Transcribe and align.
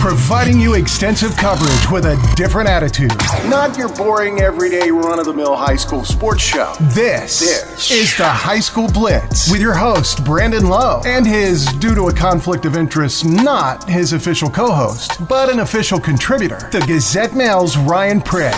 providing 0.00 0.58
you 0.58 0.74
extensive 0.74 1.36
coverage 1.36 1.90
with 1.90 2.06
a 2.06 2.16
different 2.34 2.66
attitude. 2.68 3.10
Not 3.50 3.76
your 3.76 3.90
boring, 3.94 4.40
everyday, 4.40 4.90
run 4.90 5.18
of 5.18 5.26
the 5.26 5.34
mill 5.34 5.54
high 5.54 5.76
school 5.76 6.06
sports 6.06 6.42
show. 6.42 6.72
This, 6.80 7.40
This. 7.40 7.90
is 7.90 8.16
the 8.16 8.24
High 8.26 8.60
School 8.60 8.88
Blitz 8.88 9.50
with 9.52 9.60
your 9.60 9.74
host, 9.74 10.24
Brandon 10.24 10.66
Lowe, 10.68 11.02
and 11.04 11.26
his, 11.26 11.66
due 11.74 11.94
to 11.94 12.04
a 12.08 12.14
conflict 12.14 12.64
of 12.64 12.76
interest, 12.76 13.26
not 13.26 13.86
his 13.90 14.14
official 14.14 14.48
co 14.48 14.72
host, 14.72 15.12
but 15.28 15.50
an 15.50 15.60
official 15.60 16.00
contributor, 16.00 16.58
the 16.72 16.80
Gazette 16.80 17.34
Mail's 17.34 17.76
Ryan 17.76 18.22
Pritt. 18.22 18.56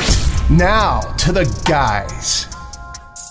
Now 0.48 1.00
to 1.18 1.32
the 1.32 1.44
guys. 1.68 2.46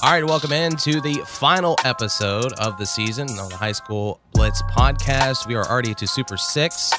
All 0.04 0.12
right, 0.12 0.26
welcome 0.26 0.52
into 0.52 1.00
the 1.00 1.22
final 1.28 1.78
episode 1.86 2.52
of 2.54 2.78
the 2.78 2.86
season 2.86 3.30
of 3.40 3.50
the 3.50 3.56
High 3.56 3.72
School 3.72 4.20
Blitz 4.34 4.62
podcast. 4.64 5.48
We 5.48 5.56
are 5.56 5.66
already 5.66 5.94
to 5.94 6.08
Super 6.08 6.36
Six. 6.38 6.92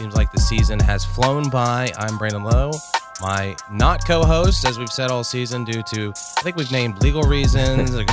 Seems 0.00 0.16
like 0.16 0.32
the 0.32 0.40
season 0.40 0.80
has 0.80 1.04
flown 1.04 1.50
by. 1.50 1.92
I'm 1.98 2.16
Brandon 2.16 2.42
Lowe, 2.42 2.72
my 3.20 3.54
not 3.70 4.02
co-host, 4.06 4.66
as 4.66 4.78
we've 4.78 4.90
said 4.90 5.10
all 5.10 5.22
season, 5.22 5.62
due 5.62 5.82
to 5.82 6.08
I 6.38 6.40
think 6.40 6.56
we've 6.56 6.72
named 6.72 7.02
legal 7.02 7.22
reasons, 7.24 7.90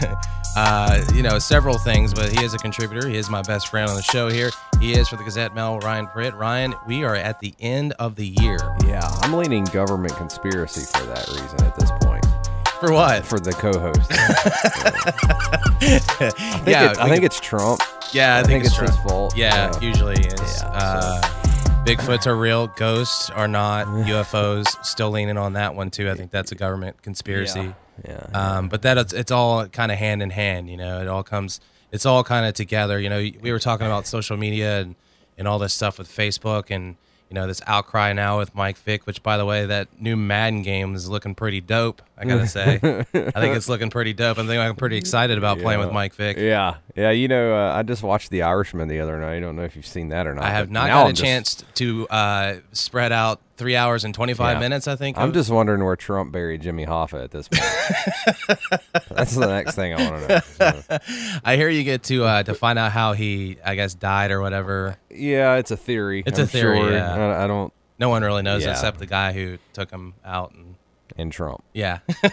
uh, 0.56 1.04
you 1.12 1.24
know, 1.24 1.40
several 1.40 1.76
things. 1.76 2.14
But 2.14 2.30
he 2.30 2.44
is 2.44 2.54
a 2.54 2.58
contributor. 2.58 3.08
He 3.08 3.16
is 3.16 3.28
my 3.28 3.42
best 3.42 3.66
friend 3.66 3.90
on 3.90 3.96
the 3.96 4.02
show 4.02 4.30
here. 4.30 4.50
He 4.78 4.92
is 4.92 5.08
for 5.08 5.16
the 5.16 5.24
Gazette 5.24 5.56
Mail, 5.56 5.80
Ryan 5.80 6.06
Pritt. 6.06 6.38
Ryan, 6.38 6.72
we 6.86 7.02
are 7.02 7.16
at 7.16 7.40
the 7.40 7.52
end 7.58 7.92
of 7.98 8.14
the 8.14 8.28
year. 8.40 8.58
Yeah, 8.86 9.00
I'm 9.22 9.32
leaning 9.32 9.64
government 9.64 10.14
conspiracy 10.14 10.84
for 10.96 11.04
that 11.04 11.26
reason 11.26 11.64
at 11.64 11.74
this 11.74 11.90
point. 11.90 12.05
For 12.80 12.92
what? 12.92 13.24
For 13.24 13.40
the 13.40 13.52
co-host, 13.52 14.10
I 14.12 15.98
think, 15.98 16.66
yeah, 16.68 16.90
it- 16.90 16.98
I 16.98 17.08
think 17.08 17.24
it's 17.24 17.40
Trump. 17.40 17.80
Yeah, 18.12 18.36
I, 18.36 18.40
I 18.40 18.42
think, 18.42 18.62
think 18.62 18.64
it's, 18.66 18.78
it's 18.78 18.90
his 18.96 19.00
fault. 19.00 19.36
Yeah, 19.36 19.70
Yeah. 19.72 19.80
usually 19.80 20.14
is. 20.14 20.62
Yeah, 20.62 20.68
uh, 20.72 21.20
Bigfoots 21.84 22.26
are 22.26 22.36
real, 22.36 22.66
ghosts 22.68 23.30
are 23.30 23.48
not, 23.48 23.86
UFOs 24.06 24.84
still 24.84 25.10
leaning 25.10 25.36
on 25.38 25.54
that 25.54 25.74
one 25.74 25.90
too. 25.90 26.10
I 26.10 26.14
think 26.14 26.30
that's 26.30 26.52
a 26.52 26.54
government 26.54 27.02
conspiracy. 27.02 27.74
Yeah. 28.04 28.26
Um, 28.34 28.68
but 28.68 28.82
that 28.82 28.98
it's, 28.98 29.12
it's 29.12 29.30
all 29.32 29.66
kind 29.68 29.90
of 29.90 29.98
hand 29.98 30.22
in 30.22 30.30
hand. 30.30 30.68
You 30.68 30.76
know, 30.76 31.00
it 31.00 31.08
all 31.08 31.22
comes, 31.22 31.60
it's 31.92 32.04
all 32.04 32.24
kind 32.24 32.44
of 32.46 32.54
together. 32.54 33.00
You 33.00 33.08
know, 33.08 33.18
we 33.40 33.52
were 33.52 33.58
talking 33.60 33.86
about 33.86 34.06
social 34.06 34.36
media 34.36 34.80
and 34.80 34.94
and 35.38 35.46
all 35.46 35.58
this 35.58 35.74
stuff 35.74 35.98
with 35.98 36.08
Facebook 36.08 36.70
and 36.74 36.96
you 37.30 37.34
know 37.34 37.46
this 37.46 37.60
outcry 37.66 38.12
now 38.12 38.38
with 38.38 38.54
Mike 38.54 38.76
Vick. 38.78 39.06
Which, 39.06 39.22
by 39.22 39.36
the 39.36 39.44
way, 39.44 39.66
that 39.66 39.88
new 40.00 40.16
Madden 40.16 40.62
game 40.62 40.94
is 40.94 41.08
looking 41.08 41.34
pretty 41.34 41.60
dope. 41.60 42.02
I 42.18 42.24
gotta 42.24 42.46
say, 42.48 42.74
I 42.82 43.02
think 43.04 43.56
it's 43.56 43.68
looking 43.68 43.90
pretty 43.90 44.12
dope. 44.12 44.38
I 44.38 44.46
think 44.46 44.60
I'm 44.60 44.76
pretty 44.76 44.96
excited 44.96 45.36
about 45.38 45.58
playing 45.58 45.80
with 45.80 45.92
Mike 45.92 46.14
Vick. 46.14 46.36
Yeah, 46.36 46.76
yeah. 46.94 47.10
You 47.10 47.28
know, 47.28 47.54
uh, 47.54 47.74
I 47.74 47.82
just 47.82 48.02
watched 48.02 48.30
The 48.30 48.42
Irishman 48.42 48.88
the 48.88 49.00
other 49.00 49.18
night. 49.18 49.36
I 49.36 49.40
don't 49.40 49.56
know 49.56 49.62
if 49.64 49.76
you've 49.76 49.86
seen 49.86 50.08
that 50.10 50.26
or 50.26 50.34
not. 50.34 50.44
I 50.44 50.50
have 50.50 50.70
not 50.70 50.90
I'm 50.90 51.06
a 51.08 51.12
just- 51.12 51.22
chance 51.22 51.64
to 51.74 52.08
uh, 52.08 52.56
spread 52.72 53.12
out 53.12 53.40
three 53.56 53.74
hours 53.76 54.04
and 54.04 54.14
25 54.14 54.54
Yeah. 54.56 54.60
minutes, 54.60 54.86
I 54.88 54.96
think. 54.96 55.18
I'm 55.18 55.32
just 55.32 55.50
wondering 55.50 55.82
where 55.84 55.96
Trump 55.96 56.32
buried 56.32 56.62
Jimmy 56.62 56.86
Hoffa 56.86 57.24
at 57.24 57.30
this 57.30 57.48
point. 57.48 57.62
That's 59.10 59.34
the 59.34 59.46
next 59.46 59.74
thing 59.74 59.94
I 59.94 60.10
want 60.10 60.28
to 60.28 60.34
know. 60.58 60.80
So, 60.90 60.98
I 61.44 61.56
hear 61.56 61.68
you 61.68 61.82
get 61.84 62.02
to 62.04 62.24
uh, 62.24 62.42
to 62.44 62.54
find 62.54 62.78
out 62.78 62.92
how 62.92 63.12
he, 63.14 63.58
I 63.64 63.74
guess, 63.74 63.94
died 63.94 64.30
or 64.30 64.40
whatever. 64.40 64.96
yeah, 65.10 65.56
it's 65.56 65.70
a 65.70 65.76
theory. 65.76 66.22
It's 66.26 66.38
a 66.38 66.42
I'm 66.42 66.48
theory, 66.48 66.78
sure. 66.78 66.92
yeah. 66.92 67.14
I, 67.38 67.44
I 67.44 67.46
don't. 67.46 67.72
No 67.98 68.08
one 68.10 68.22
really 68.22 68.42
knows 68.42 68.62
Yeah. 68.64 68.72
except 68.72 68.98
the 68.98 69.06
guy 69.06 69.32
who 69.32 69.58
took 69.72 69.90
him 69.90 70.14
out. 70.24 70.52
And 70.52 70.75
And 71.18 71.32
Trump. 71.32 71.64
yeah. 71.72 72.00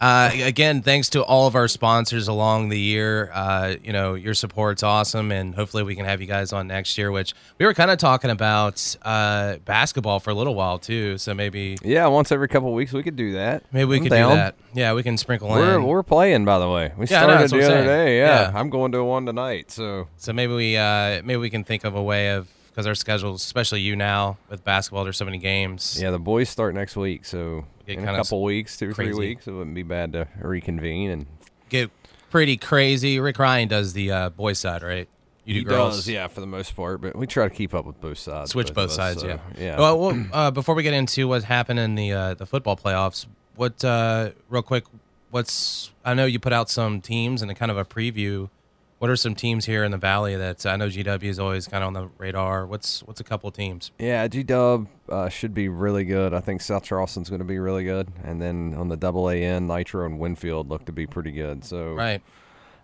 uh, 0.00 0.30
again, 0.34 0.82
thanks 0.82 1.10
to 1.10 1.22
all 1.22 1.46
of 1.46 1.54
our 1.54 1.68
sponsors 1.68 2.28
along 2.28 2.68
the 2.68 2.78
year. 2.78 3.30
Uh, 3.32 3.74
you 3.82 3.92
know, 3.92 4.14
your 4.14 4.34
support's 4.34 4.82
awesome, 4.82 5.32
and 5.32 5.54
hopefully 5.54 5.82
we 5.82 5.94
can 5.96 6.04
have 6.04 6.20
you 6.20 6.26
guys 6.26 6.52
on 6.52 6.68
next 6.68 6.96
year. 6.98 7.10
Which 7.10 7.34
we 7.58 7.66
were 7.66 7.74
kind 7.74 7.90
of 7.90 7.98
talking 7.98 8.30
about 8.30 8.96
uh, 9.02 9.56
basketball 9.64 10.20
for 10.20 10.30
a 10.30 10.34
little 10.34 10.54
while 10.54 10.78
too. 10.78 11.18
So 11.18 11.34
maybe 11.34 11.78
Yeah, 11.82 12.06
once 12.06 12.30
every 12.32 12.48
couple 12.48 12.72
weeks 12.72 12.92
we 12.92 13.02
could 13.02 13.16
do 13.16 13.32
that. 13.32 13.64
maybe 13.72 13.86
we 13.86 13.96
I'm 13.98 14.02
could 14.04 14.10
down. 14.10 14.30
do 14.30 14.36
that. 14.36 14.54
Yeah, 14.74 14.92
we 14.92 15.02
can 15.02 15.16
sprinkle 15.16 15.48
We're 15.48 15.76
in. 15.78 15.84
we're 15.84 16.02
playing, 16.02 16.44
by 16.44 16.58
the 16.58 16.68
way. 16.68 16.92
We 16.96 17.06
Yeah, 17.06 17.22
started 17.22 17.40
what 17.40 17.50
the 17.50 17.64
other 17.66 17.84
day. 17.84 18.18
Yeah, 18.18 18.50
Yeah. 18.52 18.58
I'm 18.58 18.70
going 18.70 18.92
to 18.92 19.02
one 19.04 19.26
tonight. 19.26 19.70
So 19.70 20.08
So 20.16 20.32
maybe 20.32 20.52
we 20.54 20.76
uh, 20.76 21.22
maybe 21.24 21.36
we 21.38 21.50
can 21.50 21.64
think 21.64 21.84
of 21.84 21.94
a 21.96 22.02
way 22.02 22.30
of 22.30 22.48
because 22.76 22.86
our 22.86 22.94
schedules, 22.94 23.42
especially 23.42 23.80
you 23.80 23.96
now 23.96 24.36
with 24.50 24.62
basketball, 24.62 25.02
there's 25.02 25.16
so 25.16 25.24
many 25.24 25.38
games. 25.38 25.98
yeah, 25.98 26.10
the 26.10 26.18
boys 26.18 26.50
start 26.50 26.74
next 26.74 26.94
week. 26.94 27.24
So 27.24 27.64
Get 27.86 27.96
in 27.96 28.06
a 28.06 28.14
couple 28.14 28.42
weeks, 28.42 28.76
two 28.76 28.90
or 28.90 28.92
crazy. 28.92 29.12
three 29.12 29.28
weeks, 29.28 29.46
it 29.46 29.52
wouldn't 29.52 29.74
be 29.74 29.82
bad 29.82 30.12
to 30.12 30.28
reconvene. 30.42 31.10
And 31.10 31.26
Get 31.70 31.90
pretty 32.28 32.58
crazy. 32.58 33.18
Rick 33.18 33.38
Ryan 33.38 33.68
does 33.68 33.94
the 33.94 34.12
uh, 34.12 34.28
boys 34.28 34.58
side, 34.58 34.82
right? 34.82 35.08
You 35.46 35.54
do 35.54 35.58
he 35.60 35.64
girls. 35.64 35.96
does, 35.96 36.08
yeah, 36.08 36.28
for 36.28 36.40
the 36.40 36.46
most 36.46 36.76
part. 36.76 37.00
But 37.00 37.16
we 37.16 37.26
try 37.26 37.48
to 37.48 37.54
keep 37.54 37.72
up 37.72 37.86
with 37.86 37.98
both 37.98 38.18
sides. 38.18 38.50
Switch 38.50 38.74
both 38.74 38.90
us, 38.90 38.96
sides, 38.96 39.22
so, 39.22 39.28
yeah. 39.28 39.38
yeah. 39.56 39.78
Well, 39.78 39.98
well 39.98 40.26
uh, 40.30 40.50
before 40.50 40.74
we 40.74 40.82
get 40.82 40.92
into 40.92 41.28
what 41.28 41.44
happened 41.44 41.78
in 41.78 41.94
the 41.94 42.12
uh, 42.12 42.34
the 42.34 42.44
football 42.44 42.76
playoffs, 42.76 43.24
what 43.54 43.82
uh, 43.84 44.32
real 44.50 44.62
quick, 44.62 44.84
what's 45.30 45.92
I 46.04 46.12
know 46.12 46.26
you 46.26 46.38
put 46.38 46.52
out 46.52 46.68
some 46.68 47.00
teams 47.00 47.40
and 47.40 47.50
a 47.50 47.54
kind 47.54 47.70
of 47.70 47.78
a 47.78 47.86
preview. 47.86 48.50
What 48.98 49.10
are 49.10 49.16
some 49.16 49.34
teams 49.34 49.66
here 49.66 49.84
in 49.84 49.90
the 49.90 49.98
valley 49.98 50.36
that 50.36 50.64
I 50.64 50.76
know 50.76 50.86
GW 50.88 51.22
is 51.24 51.38
always 51.38 51.68
kind 51.68 51.84
of 51.84 51.88
on 51.88 51.92
the 51.92 52.08
radar? 52.16 52.66
What's 52.66 53.02
what's 53.02 53.20
a 53.20 53.24
couple 53.24 53.50
teams? 53.50 53.90
Yeah, 53.98 54.26
GW 54.26 54.86
uh, 55.10 55.28
should 55.28 55.52
be 55.52 55.68
really 55.68 56.04
good. 56.04 56.32
I 56.32 56.40
think 56.40 56.62
South 56.62 56.82
Charleston's 56.84 57.28
going 57.28 57.40
to 57.40 57.44
be 57.44 57.58
really 57.58 57.84
good, 57.84 58.10
and 58.24 58.40
then 58.40 58.74
on 58.74 58.88
the 58.88 58.96
Double 58.96 59.28
A 59.28 59.34
end, 59.42 59.68
Nitro 59.68 60.06
and 60.06 60.18
Winfield 60.18 60.70
look 60.70 60.86
to 60.86 60.92
be 60.92 61.06
pretty 61.06 61.32
good. 61.32 61.62
So 61.64 61.92
Right. 61.92 62.22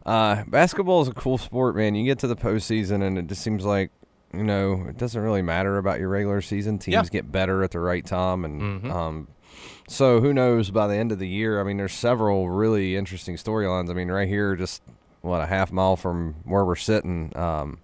Uh, 0.05 0.43
basketball 0.49 1.01
is 1.01 1.09
a 1.09 1.13
cool 1.15 1.39
sport, 1.39 1.77
man. 1.77 1.95
You 1.95 2.05
get 2.05 2.19
to 2.19 2.27
the 2.27 2.37
postseason, 2.37 3.03
and 3.03 3.17
it 3.17 3.29
just 3.29 3.41
seems 3.41 3.65
like 3.65 3.91
you 4.35 4.43
know 4.45 4.85
it 4.89 4.99
doesn't 4.99 5.21
really 5.21 5.43
matter 5.43 5.79
about 5.79 5.99
your 5.99 6.11
regular 6.11 6.43
season. 6.43 6.79
Teams 6.79 6.93
Yeah. 6.95 7.03
get 7.05 7.33
better 7.33 7.65
at 7.65 7.71
the 7.71 7.81
right 7.81 8.05
time, 8.05 8.45
and 8.45 8.83
Mhm. 8.83 8.91
um, 8.93 9.29
so 9.89 10.21
who 10.21 10.35
knows 10.35 10.71
by 10.71 10.89
the 10.89 10.97
end 10.97 11.11
of 11.11 11.19
the 11.19 11.29
year? 11.29 11.59
I 11.59 11.65
mean, 11.65 11.79
there's 11.79 11.93
several 11.95 12.51
really 12.51 12.97
interesting 12.97 13.37
storylines. 13.37 13.89
I 13.91 13.95
mean, 13.95 14.11
right 14.11 14.29
here, 14.29 14.57
just 14.57 14.83
what 15.23 15.41
a 15.41 15.47
half 15.47 15.73
mile 15.73 15.97
from 15.97 16.35
where 16.45 16.65
we're 16.65 16.77
sitting. 16.77 17.33
Um, 17.37 17.79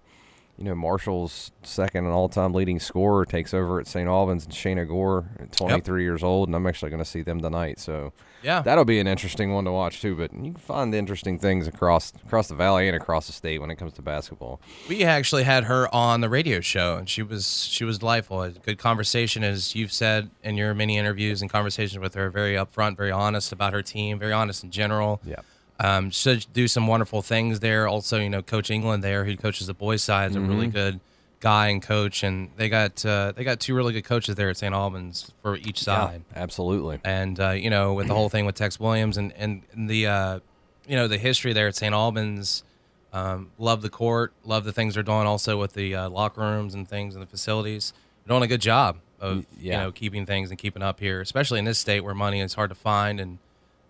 you 0.57 0.65
know, 0.65 0.75
Marshall's 0.75 1.53
second 1.63 2.05
and 2.05 2.13
all-time 2.13 2.53
leading 2.53 2.81
scorer 2.81 3.25
takes 3.25 3.55
over 3.55 3.79
at 3.79 3.87
St. 3.87 4.09
Albans, 4.09 4.45
and 4.45 4.53
Shayna 4.53 4.89
Gore, 4.89 5.31
at 5.39 5.53
23 5.53 6.03
years 6.03 6.25
old, 6.25 6.49
and 6.49 6.57
I'm 6.57 6.67
actually 6.67 6.91
going 6.91 6.99
to 7.03 7.09
see 7.09 7.23
them 7.23 7.41
tonight. 7.41 7.79
So 7.79 8.13
Yeah. 8.43 8.63
that'll 8.63 8.85
be 8.85 8.99
an 8.99 9.07
interesting 9.07 9.53
one 9.55 9.65
to 9.67 9.71
watch 9.71 10.01
too. 10.03 10.17
But 10.17 10.33
you 10.35 10.51
can 10.51 10.55
find 10.57 10.93
interesting 10.97 11.39
things 11.39 11.69
across 11.69 12.13
across 12.27 12.49
the 12.49 12.57
valley 12.57 12.89
and 12.89 12.97
across 12.97 13.29
the 13.29 13.33
state 13.33 13.61
when 13.61 13.71
it 13.71 13.77
comes 13.77 13.93
to 13.95 14.03
basketball. 14.03 14.61
We 14.89 15.05
actually 15.05 15.45
had 15.45 15.63
her 15.65 15.93
on 15.95 16.23
the 16.23 16.29
radio 16.29 16.61
show, 16.61 16.97
and 16.97 17.09
she 17.09 17.23
was 17.23 17.65
she 17.71 17.85
was 17.85 18.01
delightful. 18.01 18.43
A 18.43 18.51
good 18.51 18.79
conversation, 18.79 19.45
as 19.45 19.77
you've 19.77 19.93
said 19.93 20.29
in 20.43 20.57
your 20.57 20.75
many 20.75 20.99
interviews 20.99 21.41
and 21.41 21.49
conversations 21.49 22.01
with 22.01 22.15
her. 22.15 22.31
Very 22.31 22.55
upfront, 22.57 22.97
very 22.97 23.13
honest 23.13 23.53
about 23.53 23.73
her 23.75 23.83
team, 23.83 24.19
very 24.19 24.33
honest 24.33 24.65
in 24.65 24.73
general. 24.73 25.21
Yeah. 25.25 25.37
Um, 25.81 26.11
should 26.11 26.47
do 26.53 26.67
some 26.67 26.89
wonderful 26.89 27.23
things 27.23 27.61
there. 27.61 27.87
Also, 27.87 28.19
you 28.19 28.29
know, 28.29 28.43
Coach 28.43 28.69
England 28.69 29.05
there, 29.05 29.25
who 29.25 29.37
coaches 29.37 29.69
the 29.69 29.75
boys' 29.75 30.03
side, 30.03 30.31
is 30.31 30.37
a 30.37 30.41
really 30.41 30.67
good 30.67 30.99
guy 31.41 31.69
and 31.69 31.83
coach, 31.83 32.23
and 32.23 32.51
they 32.57 32.69
got 32.69 33.05
uh, 33.05 33.33
they 33.37 33.45
got 33.45 33.61
two 33.61 33.75
really 33.75 33.93
good 33.93 34.05
coaches 34.05 34.35
there 34.35 34.49
at 34.49 34.57
St. 34.57 34.75
Albans 34.75 35.33
for 35.43 35.57
each 35.57 35.81
side. 35.81 36.23
absolutely. 36.35 37.01
and 37.05 37.39
uh, 37.39 37.51
you 37.51 37.71
know 37.71 37.95
with 37.95 38.09
the 38.09 38.15
whole 38.15 38.29
thing 38.29 38.47
with 38.47 38.55
Tex 38.55 38.81
Williams 38.81 39.17
and 39.17 39.33
and 39.37 39.63
the 39.77 40.07
uh, 40.07 40.41
you 40.87 40.97
know 40.97 41.09
the 41.09 41.19
history 41.19 41.53
there 41.53 41.69
at 41.69 41.77
St. 41.77 41.95
Albans. 41.95 42.65
Um, 43.11 43.53
love 43.57 43.81
the 43.81 43.89
court, 43.89 44.35
love 44.45 44.65
the 44.65 44.73
things 44.73 44.95
they're 44.95 45.03
doing. 45.03 45.27
Also 45.27 45.59
with 45.59 45.73
the 45.73 45.95
uh, 45.95 46.11
locker 46.11 46.43
rooms 46.43 46.75
and 46.75 46.87
things 46.87 47.15
and 47.15 47.23
the 47.23 47.27
facilities, 47.27 47.95
they're 48.25 48.35
doing 48.35 48.43
a 48.45 48.47
good 48.47 48.61
job 48.61 48.99
of 49.19 49.47
yeah. 49.59 49.73
you 49.73 49.79
know 49.85 49.93
keeping 49.93 50.27
things 50.27 50.51
and 50.51 50.59
keeping 50.59 50.83
up 50.83 51.01
here, 51.01 51.21
especially 51.21 51.59
in 51.59 51.65
this 51.65 51.79
state 51.79 52.01
where 52.01 52.15
money 52.15 52.41
is 52.41 52.55
hard 52.55 52.69
to 52.69 52.75
find 52.75 53.19
and 53.19 53.39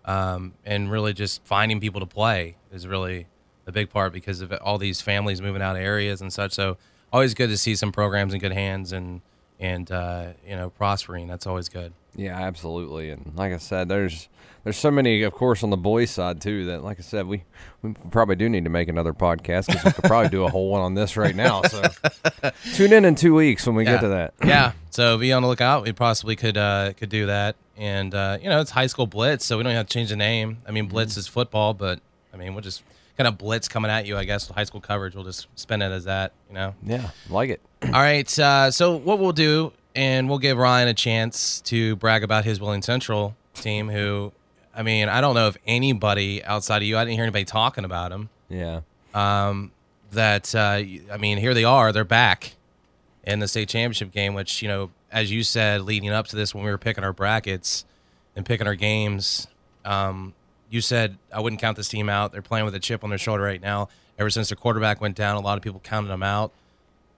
um, 0.05 0.53
and 0.65 0.91
really 0.91 1.13
just 1.13 1.43
finding 1.45 1.79
people 1.79 1.99
to 1.99 2.05
play 2.05 2.55
is 2.71 2.87
really 2.87 3.27
the 3.65 3.71
big 3.71 3.89
part 3.89 4.13
because 4.13 4.41
of 4.41 4.51
all 4.61 4.77
these 4.77 5.01
families 5.01 5.41
moving 5.41 5.61
out 5.61 5.75
of 5.75 5.81
areas 5.81 6.21
and 6.21 6.33
such. 6.33 6.53
So 6.53 6.77
always 7.13 7.33
good 7.33 7.49
to 7.49 7.57
see 7.57 7.75
some 7.75 7.91
programs 7.91 8.33
in 8.33 8.39
good 8.39 8.53
hands 8.53 8.91
and 8.91 9.21
and 9.59 9.91
uh, 9.91 10.27
you 10.47 10.55
know 10.55 10.69
prospering. 10.71 11.27
That's 11.27 11.45
always 11.45 11.69
good. 11.69 11.93
Yeah, 12.15 12.39
absolutely. 12.39 13.09
And 13.11 13.33
like 13.35 13.53
I 13.53 13.57
said, 13.57 13.89
there's 13.89 14.27
there's 14.63 14.77
so 14.77 14.91
many, 14.91 15.23
of 15.23 15.33
course, 15.33 15.63
on 15.63 15.69
the 15.69 15.77
boys' 15.77 16.11
side 16.11 16.41
too. 16.41 16.65
That, 16.65 16.83
like 16.83 16.99
I 16.99 17.03
said, 17.03 17.27
we 17.27 17.43
we 17.81 17.93
probably 18.11 18.35
do 18.35 18.49
need 18.49 18.63
to 18.65 18.69
make 18.69 18.87
another 18.89 19.13
podcast 19.13 19.67
because 19.67 19.85
we 19.85 19.91
could 19.93 20.03
probably 20.03 20.29
do 20.29 20.43
a 20.43 20.49
whole 20.49 20.69
one 20.69 20.81
on 20.81 20.93
this 20.95 21.15
right 21.17 21.35
now. 21.35 21.61
So 21.63 21.81
tune 22.73 22.93
in 22.93 23.05
in 23.05 23.15
two 23.15 23.33
weeks 23.33 23.65
when 23.65 23.75
we 23.75 23.85
yeah. 23.85 23.91
get 23.93 24.01
to 24.01 24.07
that. 24.09 24.33
yeah. 24.43 24.73
So 24.89 25.17
be 25.17 25.31
on 25.33 25.41
the 25.43 25.47
lookout. 25.47 25.83
We 25.83 25.93
possibly 25.93 26.35
could 26.35 26.57
uh, 26.57 26.93
could 26.93 27.09
do 27.09 27.27
that. 27.27 27.55
And 27.77 28.13
uh, 28.13 28.37
you 28.41 28.49
know, 28.49 28.59
it's 28.59 28.71
high 28.71 28.87
school 28.87 29.07
blitz, 29.07 29.45
so 29.45 29.57
we 29.57 29.63
don't 29.63 29.73
have 29.73 29.87
to 29.87 29.93
change 29.93 30.09
the 30.09 30.15
name. 30.17 30.57
I 30.67 30.71
mean, 30.71 30.87
blitz 30.87 31.13
Mm-hmm. 31.13 31.19
is 31.19 31.27
football, 31.27 31.73
but 31.73 31.99
I 32.33 32.37
mean, 32.37 32.53
we'll 32.53 32.63
just 32.63 32.83
kind 33.17 33.27
of 33.27 33.37
blitz 33.37 33.67
coming 33.67 33.89
at 33.91 34.05
you. 34.05 34.17
I 34.17 34.25
guess 34.25 34.47
high 34.49 34.63
school 34.65 34.81
coverage. 34.81 35.15
We'll 35.15 35.23
just 35.25 35.47
spin 35.55 35.81
it 35.81 35.91
as 35.91 36.03
that. 36.05 36.33
You 36.49 36.55
know. 36.55 36.75
Yeah, 36.83 37.09
like 37.29 37.49
it. 37.49 37.61
All 37.83 37.91
right. 37.91 38.37
Uh, 38.39 38.71
so 38.71 38.97
what 38.97 39.19
we'll 39.19 39.31
do, 39.31 39.71
and 39.95 40.27
we'll 40.27 40.39
give 40.39 40.57
Ryan 40.57 40.89
a 40.89 40.93
chance 40.93 41.61
to 41.61 41.95
brag 41.95 42.23
about 42.25 42.43
his 42.43 42.59
Wheeling 42.59 42.81
Central 42.81 43.35
team. 43.53 43.87
Who, 43.89 44.33
I 44.75 44.83
mean, 44.83 45.09
I 45.09 45.21
don't 45.21 45.35
know 45.35 45.47
if 45.47 45.57
anybody 45.65 46.43
outside 46.43 46.77
of 46.77 46.83
you. 46.83 46.97
I 46.97 47.03
didn't 47.03 47.15
hear 47.15 47.23
anybody 47.23 47.45
talking 47.45 47.85
about 47.85 48.11
him. 48.11 48.29
Yeah. 48.49 48.81
Um, 49.13 49.71
that 50.11 50.53
uh, 50.55 50.81
I 51.11 51.17
mean, 51.19 51.37
here 51.37 51.53
they 51.53 51.63
are. 51.63 51.91
They're 51.91 52.03
back 52.03 52.55
in 53.23 53.39
the 53.39 53.47
state 53.47 53.69
championship 53.69 54.11
game, 54.11 54.33
which 54.33 54.61
you 54.61 54.67
know, 54.67 54.91
as 55.11 55.31
you 55.31 55.43
said, 55.43 55.81
leading 55.81 56.09
up 56.09 56.27
to 56.27 56.35
this, 56.35 56.53
when 56.53 56.63
we 56.63 56.71
were 56.71 56.77
picking 56.77 57.03
our 57.03 57.13
brackets 57.13 57.85
and 58.35 58.45
picking 58.45 58.67
our 58.67 58.75
games, 58.75 59.47
um, 59.85 60.33
you 60.69 60.81
said 60.81 61.17
I 61.33 61.39
wouldn't 61.39 61.61
count 61.61 61.77
this 61.77 61.89
team 61.89 62.09
out. 62.09 62.31
They're 62.31 62.41
playing 62.41 62.65
with 62.65 62.75
a 62.75 62.79
chip 62.79 63.03
on 63.03 63.09
their 63.09 63.19
shoulder 63.19 63.43
right 63.43 63.61
now. 63.61 63.89
Ever 64.17 64.29
since 64.29 64.49
their 64.49 64.57
quarterback 64.57 64.99
went 64.99 65.15
down, 65.15 65.35
a 65.37 65.39
lot 65.39 65.57
of 65.57 65.63
people 65.63 65.79
counted 65.79 66.09
them 66.09 66.23
out, 66.23 66.51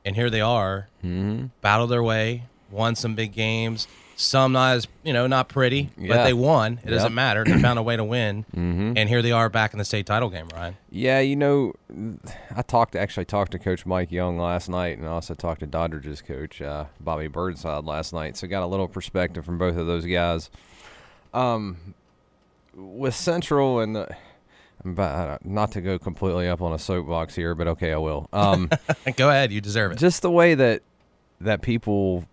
and 0.06 0.16
here 0.16 0.30
they 0.30 0.42
are, 0.42 0.88
mm-hmm. 1.04 1.48
battled 1.62 1.90
their 1.90 2.04
way, 2.04 2.44
won 2.70 2.96
some 2.96 3.16
big 3.16 3.34
games. 3.34 3.88
Some 4.22 4.52
not 4.54 4.76
as 4.76 4.88
you 5.04 5.14
know, 5.14 5.26
not 5.28 5.50
pretty, 5.50 5.90
Yeah. 5.98 6.16
but 6.16 6.24
they 6.26 6.34
won. 6.34 6.80
It 6.84 6.90
doesn't 6.90 7.14
matter. 7.14 7.44
They 7.44 7.60
found 7.62 7.80
a 7.80 7.84
way 7.84 7.96
to 7.98 8.04
win, 8.04 8.46
mm-hmm. 8.56 8.94
and 8.96 9.10
here 9.10 9.22
they 9.22 9.32
are 9.32 9.50
back 9.50 9.74
in 9.74 9.80
the 9.80 9.86
state 9.86 10.06
title 10.06 10.30
game. 10.30 10.48
Ryan, 10.54 10.78
Yeah, 10.90 11.20
you 11.20 11.36
know, 11.36 11.74
I 12.56 12.62
talked 12.62 12.96
actually 12.96 13.26
talked 13.26 13.52
to 13.54 13.60
Coach 13.60 13.86
Mike 13.86 14.12
Young 14.12 14.38
last 14.38 14.70
night, 14.70 14.98
and 14.98 15.08
I 15.08 15.12
also 15.12 15.34
talked 15.34 15.62
to 15.62 15.68
Doddridge's 15.68 16.22
coach 16.22 16.62
uh, 16.62 16.86
Bobby 17.00 17.28
Burnside 17.28 17.84
last 17.86 18.14
night. 18.14 18.38
So 18.38 18.48
got 18.48 18.64
a 18.64 18.68
little 18.68 18.88
perspective 18.88 19.44
from 19.46 19.58
both 19.58 19.76
of 19.76 19.88
those 19.88 20.06
guys. 20.06 20.50
Um, 21.34 21.96
with 22.76 23.16
Central 23.16 23.80
and 23.80 23.96
the, 23.96 24.16
I'm 24.84 24.92
about- 24.92 25.46
not 25.46 25.72
to 25.74 25.82
go 25.82 25.98
completely 26.00 26.48
up 26.48 26.62
on 26.62 26.74
a 26.74 26.80
soapbox 26.80 27.36
here, 27.36 27.56
but 27.56 27.68
okay, 27.68 27.92
I 27.94 27.98
will. 27.98 28.28
Um, 28.34 28.70
go 29.16 29.30
ahead. 29.30 29.52
You 29.52 29.62
deserve 29.62 29.92
it. 29.94 29.98
just 29.98 30.22
the 30.22 30.32
way 30.32 30.54
that 30.56 30.84
that 31.40 31.62
people 31.62 32.26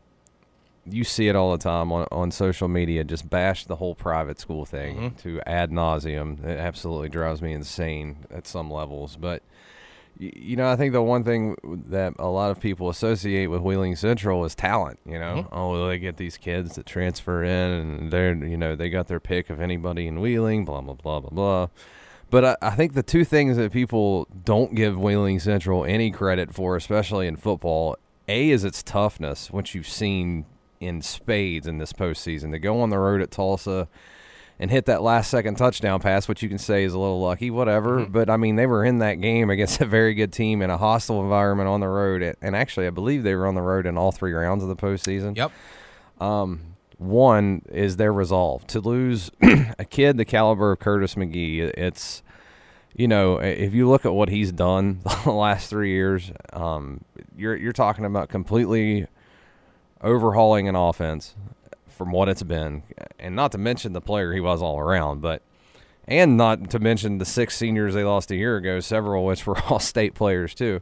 you 0.91 1.05
see 1.05 1.29
it 1.29 1.37
all 1.37 1.53
the 1.53 1.59
time 1.59 1.93
on, 1.93 2.07
on 2.11 2.31
social 2.31 2.69
media 2.69 3.05
just 3.05 3.29
bash 3.29 3.65
the 3.67 3.77
whole 3.77 3.95
private 3.95 4.39
school 4.39 4.65
thing 4.65 4.97
mm-hmm. 4.97 5.17
to 5.17 5.41
ad 5.47 5.71
nauseum. 5.71 6.45
It 6.45 6.59
absolutely 6.59 7.09
drives 7.09 7.43
me 7.43 7.53
insane 7.53 8.27
at 8.31 8.47
some 8.47 8.71
levels. 8.71 9.17
But 9.17 9.43
you 10.21 10.57
know 10.57 10.69
i 10.69 10.75
think 10.75 10.93
the 10.93 11.01
one 11.01 11.23
thing 11.23 11.55
that 11.63 12.13
a 12.19 12.27
lot 12.27 12.51
of 12.51 12.59
people 12.59 12.89
associate 12.89 13.47
with 13.47 13.61
wheeling 13.61 13.95
central 13.95 14.45
is 14.45 14.53
talent 14.53 14.99
you 15.07 15.17
know? 15.17 15.45
Mm-hmm. 15.45 15.55
Oh 15.55 15.87
they 15.87 15.99
get 16.01 16.17
these 16.17 16.37
kids 16.37 16.75
that 16.75 16.87
transfer 16.87 17.45
in 17.45 17.71
and 17.71 18.11
they're 18.11 18.35
you 18.35 18.57
know 18.57 18.75
they 18.75 18.91
got 18.91 19.07
their 19.07 19.21
pick 19.21 19.49
of 19.49 19.61
anybody 19.61 20.09
in 20.09 20.21
wheeling 20.21 20.65
blah 20.65 20.81
blah 20.81 20.95
blah 20.95 21.21
blah 21.21 21.31
blah. 21.31 21.69
But 22.31 22.45
I, 22.45 22.57
I 22.63 22.71
think 22.71 22.93
the 22.93 23.03
two 23.03 23.25
things 23.25 23.57
that 23.57 23.73
people 23.73 24.29
don't 24.45 24.75
give 24.75 24.99
Wheeling 24.99 25.41
Central 25.41 25.85
any 25.85 26.11
credit 26.11 26.55
for, 26.55 26.77
especially 26.77 27.27
in 27.27 27.37
football, 27.37 27.97
A 28.29 28.51
is 28.51 28.65
its 28.65 28.83
toughness, 28.83 29.51
which 29.51 29.75
you've 29.75 29.89
seen 29.89 30.45
in 30.81 31.03
spades 31.03 31.67
in 31.67 31.79
this 31.79 31.93
postseason. 31.93 32.51
To 32.53 32.59
go 32.59 32.81
on 32.81 32.91
the 32.91 32.99
road 32.99 33.21
at 33.23 33.31
Tolsia 33.31 33.89
and 34.61 34.71
hit 34.71 34.87
that 34.87 35.03
last 35.03 35.31
second 35.31 35.55
touchdown 35.57 36.01
pass, 36.01 36.27
which 36.27 36.43
you 36.43 36.49
can 36.49 36.59
say 36.59 36.83
is 36.85 36.93
a 36.93 36.99
little 36.99 37.21
lucky, 37.21 37.51
whatever. 37.51 38.05
But 38.07 38.29
I 38.29 38.37
mean, 38.37 38.57
they 38.57 38.67
were 38.67 38.85
in 38.85 38.99
that 38.99 39.21
game 39.21 39.51
against 39.51 39.81
a 39.81 39.87
very 39.87 40.15
good 40.15 40.33
team 40.33 40.63
in 40.63 40.71
a 40.71 40.77
hostile 40.77 41.21
environment 41.23 41.69
on 41.69 41.79
the 41.81 41.89
road. 41.89 42.37
And 42.43 42.57
actually, 42.57 42.87
I 42.87 42.91
believe 42.91 43.23
they 43.23 43.35
were 43.37 43.47
on 43.47 43.55
the 43.55 43.63
road 43.63 43.87
in 43.87 43.97
all 43.97 44.11
three 44.13 44.33
rounds 44.33 44.63
of 44.63 44.69
the 44.69 44.77
postseason 44.77 45.37
Yep. 45.37 45.53
one 46.99 47.63
is 47.71 47.97
their 47.97 48.13
resolve 48.13 48.67
to 48.69 48.81
lose 48.81 49.31
a 49.79 49.85
kid 49.85 50.17
the 50.17 50.25
caliber 50.25 50.73
of 50.73 50.81
Curtis 50.81 51.15
McGee. 51.15 51.61
It's 51.77 52.23
you 52.97 53.07
know 53.07 53.37
if 53.39 53.75
you 53.75 53.89
look 53.89 54.05
at 54.05 54.13
what 54.13 54.29
he's 54.29 54.51
done 54.51 55.01
the 55.25 55.31
last 55.31 55.71
three 55.71 55.91
years, 55.93 56.33
um, 56.53 57.03
you're 57.37 57.55
you're 57.57 57.73
talking 57.73 58.05
about 58.05 58.29
completely 58.29 59.07
overhauling 60.03 60.69
an 60.69 60.75
offense 60.75 61.35
from 61.87 62.13
what 62.13 62.29
it's 62.29 62.43
been, 62.43 62.83
and 63.19 63.35
not 63.35 63.53
to 63.53 63.59
mention 63.59 63.93
the 63.93 64.01
player 64.01 64.33
he 64.33 64.41
was 64.41 64.63
all 64.63 64.79
around, 64.79 65.21
but. 65.21 65.43
And 66.11 66.39
not 66.39 66.71
to 66.71 66.79
mention 66.79 67.19
the 67.19 67.27
six 67.27 67.55
seniors 67.55 67.93
they 67.93 68.03
lost 68.03 68.31
a 68.31 68.35
year 68.35 68.57
ago, 68.57 68.81
several 68.81 69.25
of 69.25 69.27
which 69.27 69.47
were 69.47 69.59
all 69.69 69.79
state 69.79 70.15
players 70.15 70.55
too 70.55 70.81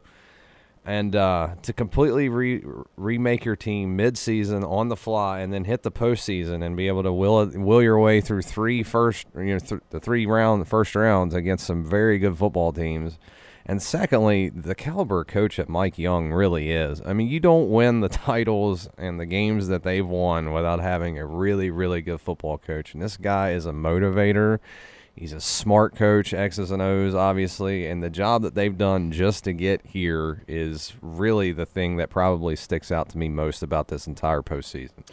and 0.87 1.17
uh, 1.17 1.49
to 1.63 1.73
completely 1.73 2.29
re- 2.29 2.63
remake 2.95 3.43
your 3.43 3.57
team 3.57 3.97
mid-season 3.97 4.63
on 4.63 4.87
the 4.87 4.95
fly, 4.95 5.41
and 5.41 5.51
then 5.51 5.65
hit 5.65 5.83
the 5.83 5.91
postseason 5.91 6.65
and 6.65 6.77
be 6.77 6.87
able 6.87 7.03
to 7.03 7.11
will 7.11 7.41
it, 7.41 7.57
will 7.57 7.83
your 7.83 7.99
way 7.99 8.21
through 8.21 8.41
three 8.41 8.83
first, 8.83 9.27
you 9.35 9.53
know, 9.53 9.59
th- 9.59 9.81
the 9.89 9.99
three 9.99 10.25
round 10.25 10.65
first 10.65 10.95
rounds 10.95 11.35
against 11.35 11.67
some 11.67 11.83
very 11.83 12.17
good 12.17 12.37
football 12.37 12.71
teams. 12.71 13.19
And 13.69 13.81
secondly, 13.81 14.47
the 14.47 14.73
caliber 14.73 15.25
coach 15.25 15.57
that 15.57 15.67
Mike 15.67 15.97
Young 15.97 16.31
really 16.31 16.71
is. 16.71 17.01
I 17.05 17.11
mean, 17.11 17.27
you 17.27 17.41
don't 17.41 17.69
win 17.69 17.99
the 17.99 18.09
titles 18.09 18.87
and 18.97 19.19
the 19.19 19.25
games 19.25 19.67
that 19.67 19.83
they've 19.83 20.07
won 20.07 20.53
without 20.53 20.79
having 20.79 21.19
a 21.19 21.25
really, 21.25 21.69
really 21.69 22.01
good 22.01 22.21
football 22.21 22.57
coach. 22.57 22.93
And 22.93 23.03
this 23.03 23.17
guy 23.17 23.51
is 23.51 23.65
a 23.65 23.73
motivator. 23.73 24.59
He's 25.17 25.33
a 25.33 25.41
smart 25.41 25.95
coach, 25.95 26.33
X's 26.33 26.71
and 26.71 26.81
O's, 26.81 27.13
obviously, 27.13 27.87
and 27.87 28.03
the 28.03 28.09
job 28.09 28.43
that 28.43 28.53
they've 28.53 28.77
done 28.77 29.11
just 29.11 29.43
to 29.45 29.53
get 29.53 29.83
here 29.83 30.43
is 30.47 30.93
really 31.01 31.51
the 31.51 31.65
thing 31.65 31.97
that 31.97 32.09
probably 32.09 32.55
sticks 32.55 32.91
out 32.91 33.09
to 33.09 33.17
me 33.17 33.27
most 33.27 33.63
about 33.63 33.87
this 33.87 34.05
entire 34.05 34.43
postseason. 34.43 35.09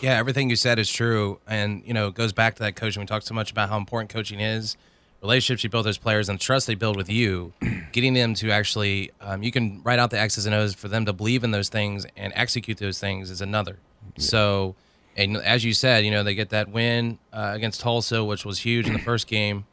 Yeah, 0.00 0.16
everything 0.16 0.48
you 0.48 0.54
said 0.54 0.78
is 0.78 0.88
true, 0.88 1.40
and 1.48 1.82
you 1.84 1.92
know 1.92 2.06
it 2.06 2.14
goes 2.14 2.32
back 2.32 2.54
to 2.54 2.62
that 2.62 2.76
coaching. 2.76 3.00
We 3.00 3.06
talked 3.06 3.26
so 3.26 3.34
much 3.34 3.50
about 3.50 3.68
how 3.68 3.76
important 3.76 4.10
coaching 4.10 4.38
is, 4.38 4.76
relationships 5.22 5.64
you 5.64 5.70
build 5.70 5.80
with 5.84 5.88
those 5.94 5.98
players, 5.98 6.28
and 6.28 6.40
trust 6.40 6.66
they 6.66 6.74
build 6.74 6.96
with 6.96 7.08
you. 7.10 7.52
Getting 7.92 8.14
them 8.14 8.34
to 8.34 8.50
actually, 8.50 9.10
um, 9.20 9.42
you 9.42 9.50
can 9.50 9.82
write 9.82 9.98
out 9.98 10.10
the 10.10 10.18
X's 10.20 10.46
and 10.46 10.54
O's 10.54 10.74
for 10.74 10.88
them 10.88 11.06
to 11.06 11.12
believe 11.12 11.42
in 11.44 11.50
those 11.50 11.68
things 11.68 12.06
and 12.16 12.32
execute 12.36 12.78
those 12.78 12.98
things 13.00 13.30
is 13.30 13.40
another. 13.40 13.78
So, 14.18 14.74
and 15.16 15.36
as 15.38 15.64
you 15.64 15.72
said, 15.74 16.04
you 16.04 16.10
know 16.10 16.22
they 16.22 16.34
get 16.34 16.50
that 16.50 16.68
win 16.70 17.18
uh, 17.32 17.52
against 17.54 17.82
Tolsia, 17.82 18.26
which 18.26 18.44
was 18.44 18.60
huge 18.60 18.86
in 18.86 18.92
the 18.92 18.98
first 19.00 19.26
game, 19.26 19.64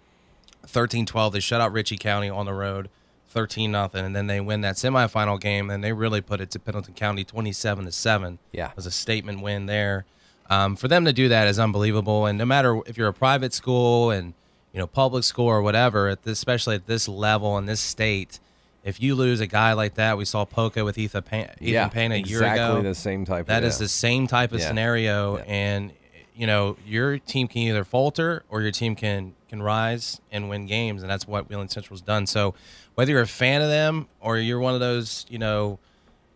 13-12. 0.68 1.34
They 1.34 1.40
shut 1.40 1.62
out 1.62 1.72
Ritchie 1.72 1.98
County 1.98 2.30
on 2.30 2.46
the 2.46 2.54
road. 2.54 2.90
13 3.30 3.70
nothing 3.70 4.06
and 4.06 4.16
then 4.16 4.28
they 4.28 4.40
win 4.40 4.62
that 4.62 4.76
semifinal 4.76 5.38
game 5.38 5.70
and 5.70 5.84
they 5.84 5.92
really 5.92 6.22
put 6.22 6.40
it 6.40 6.50
to 6.50 6.58
Pendleton 6.58 6.94
County 6.94 7.26
27 7.26 7.84
to 7.84 7.92
7 7.92 8.40
Yeah. 8.54 8.70
it 8.70 8.78
was 8.78 8.86
a 8.86 8.92
statement 8.92 9.42
win 9.42 9.66
there 9.66 10.06
um, 10.50 10.78
for 10.78 10.88
them 10.88 11.04
to 11.04 11.12
do 11.12 11.28
that 11.28 11.46
is 11.50 11.60
unbelievable 11.60 12.26
and 12.28 12.38
no 12.38 12.46
matter 12.46 12.80
if 12.86 12.98
you're 12.98 13.10
a 13.10 13.14
private 13.14 13.54
school 13.54 14.10
and 14.10 14.36
you 14.76 14.80
know 14.82 14.88
public 14.88 15.24
school 15.24 15.48
or 15.48 15.62
whatever 15.64 16.10
at 16.10 16.24
this, 16.24 16.38
especially 16.38 16.76
at 16.76 16.86
this 16.86 17.08
level 17.08 17.58
in 17.58 17.66
this 17.66 17.80
state 17.80 18.40
if 18.84 19.02
you 19.02 19.16
lose 19.16 19.40
a 19.40 19.48
guy 19.48 19.74
like 19.74 19.96
that 19.96 20.16
we 20.18 20.26
saw 20.26 20.46
Poca 20.46 20.84
with 20.86 20.96
Ethan 20.98 21.24
Payne, 21.24 21.48
Ethan 21.60 21.68
yeah, 21.74 21.88
Payne 21.88 22.12
a 22.12 22.18
year 22.18 22.38
exactly 22.44 22.80
ago 22.80 22.82
the 22.84 22.94
same 22.94 23.26
type. 23.26 23.48
that 23.48 23.64
of, 23.64 23.70
is 23.70 23.80
the 23.80 23.88
same 23.88 24.28
type 24.28 24.52
of 24.52 24.60
Yeah. 24.60 24.68
scenario 24.68 25.38
Yeah. 25.38 25.44
and 25.48 25.92
you 26.36 26.46
know 26.46 26.76
your 26.86 27.18
team 27.18 27.48
can 27.48 27.62
either 27.64 27.84
falter 27.86 28.44
or 28.50 28.62
your 28.62 28.72
team 28.72 28.96
can 28.96 29.34
can 29.50 29.64
rise 29.64 30.20
and 30.32 30.50
win 30.50 30.66
games 30.68 31.02
and 31.02 31.10
that's 31.10 31.26
what 31.28 31.48
Wheeling 31.50 31.70
Central's 31.70 32.02
done 32.02 32.28
so 32.28 32.54
whether 32.96 33.12
you're 33.14 33.22
a 33.22 33.28
fan 33.28 33.62
of 33.62 33.70
them 33.70 34.08
or 34.20 34.38
you're 34.38 34.60
one 34.60 34.74
of 34.74 34.82
those 34.82 35.26
you 35.30 35.40
know 35.40 35.80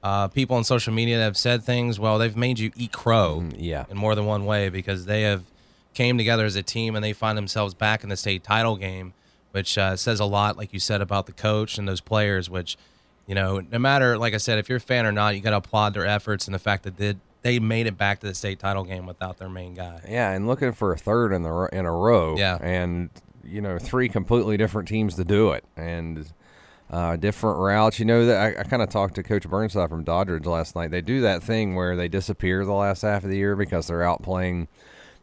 uh, 0.02 0.30
people 0.30 0.56
on 0.56 0.64
social 0.64 0.94
media 0.94 1.18
that 1.18 1.24
have 1.26 1.36
said 1.38 1.62
things 1.62 2.00
well 2.00 2.18
they've 2.18 2.38
made 2.38 2.58
you 2.58 2.72
eat 2.78 2.94
crow 2.94 3.42
Mm, 3.42 3.56
yeah. 3.60 3.84
in 3.92 3.98
more 3.98 4.16
than 4.16 4.26
one 4.26 4.46
way 4.46 4.70
because 4.70 5.06
they 5.06 5.24
have 5.24 5.44
came 5.94 6.18
together 6.18 6.46
as 6.46 6.56
a 6.56 6.64
team 6.64 6.96
and 6.96 7.04
they 7.04 7.14
find 7.14 7.38
themselves 7.38 7.74
back 7.74 8.04
in 8.04 8.10
the 8.10 8.18
state 8.18 8.44
title 8.44 8.78
game 8.78 9.14
which 9.52 9.78
uh, 9.78 9.96
says 9.96 10.20
a 10.20 10.26
lot 10.26 10.58
like 10.58 10.72
you 10.74 10.80
said 10.80 11.02
about 11.02 11.26
the 11.26 11.32
coach 11.32 11.78
and 11.78 11.88
those 11.88 12.02
players 12.02 12.50
which 12.50 12.78
you 13.28 13.36
know 13.36 13.60
no 13.72 13.80
matter 13.80 14.18
like 14.18 14.34
i 14.34 14.38
said 14.38 14.58
if 14.60 14.70
you're 14.70 14.78
a 14.78 14.82
fan 14.82 15.06
or 15.06 15.12
not 15.12 15.36
you 15.36 15.42
got 15.42 15.50
to 15.52 15.58
applaud 15.58 15.94
their 15.94 16.06
efforts 16.06 16.48
and 16.48 16.54
the 16.54 16.60
fact 16.60 16.84
that 16.84 16.98
they, 16.98 17.16
they 17.42 17.58
made 17.60 17.88
it 17.88 17.98
back 17.98 18.20
to 18.20 18.28
the 18.28 18.36
state 18.36 18.60
title 18.60 18.84
game 18.84 19.06
without 19.06 19.38
their 19.38 19.50
main 19.50 19.74
guy 19.74 20.00
Yeah, 20.08 20.32
and 20.32 20.48
looking 20.48 20.72
for 20.74 20.94
a 20.94 20.98
third 20.98 21.34
in 21.34 21.42
the 21.44 21.70
in 21.72 21.86
a 21.86 21.92
row. 21.92 22.38
Yeah. 22.38 22.58
and 22.62 23.10
you 23.44 23.62
know 23.62 23.80
three 23.80 24.10
completely 24.10 24.58
different 24.58 24.88
teams 24.88 25.16
to 25.16 25.24
do 25.24 25.52
it, 25.54 25.64
and 25.76 26.32
uh, 26.92 27.16
different 27.16 27.58
routes. 27.58 27.98
You 27.98 28.06
know 28.06 28.26
that 28.26 28.58
I, 28.58 28.60
I 28.60 28.64
kind 28.64 28.82
of 28.84 28.90
talked 28.90 29.16
to 29.16 29.24
Coach 29.24 29.48
Burnside 29.50 29.90
from 29.90 30.04
Doddridge 30.04 30.46
last 30.46 30.76
night. 30.76 30.92
They 30.92 31.02
do 31.02 31.22
that 31.22 31.42
thing 31.42 31.74
where 31.76 31.96
they 31.96 32.08
disappear 32.08 32.66
the 32.66 32.74
last 32.74 33.02
half 33.02 33.24
of 33.24 33.30
the 33.30 33.38
year 33.38 33.56
because 33.56 33.88
they're 33.88 34.04
out 34.04 34.22
playing 34.22 34.68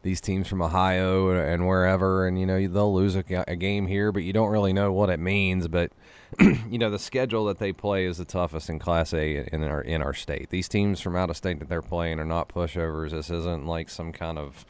these 0.07 0.21
teams 0.21 0.47
from 0.47 0.63
Ohio 0.63 1.31
and 1.31 1.67
wherever, 1.67 2.29
and 2.29 2.39
you 2.39 2.47
know 2.47 2.65
they'll 2.67 2.95
lose 2.95 3.17
a, 3.17 3.25
a 3.49 3.57
game 3.57 3.89
here, 3.89 4.13
but 4.13 4.23
you 4.23 4.33
don't 4.33 4.51
really 4.51 4.73
know 4.73 4.93
what 4.93 5.11
it 5.11 5.19
means. 5.19 5.67
But 5.67 5.91
you 6.41 6.79
know 6.79 6.91
the 6.91 6.99
schedule 6.99 7.47
that 7.47 7.59
they 7.59 7.73
play 7.73 8.07
is 8.07 8.17
the 8.17 8.25
toughest 8.25 8.71
in 8.71 8.79
Class 8.79 9.13
A 9.13 9.49
in 9.53 9.65
our 9.65 9.83
in 9.83 10.01
our 10.01 10.15
state. 10.15 10.49
These 10.51 10.69
teams 10.69 11.01
from 11.01 11.17
out 11.17 11.29
of 11.29 11.37
state 11.37 11.59
that 11.59 11.69
they're 11.69 11.83
playing 11.83 12.21
are 12.21 12.25
not 12.25 12.49
pushovers. 12.49 13.11
This 13.11 13.31
isn't 13.31 13.67
like 13.67 13.91
some 13.91 14.13
kind 14.13 14.39
of 14.39 14.65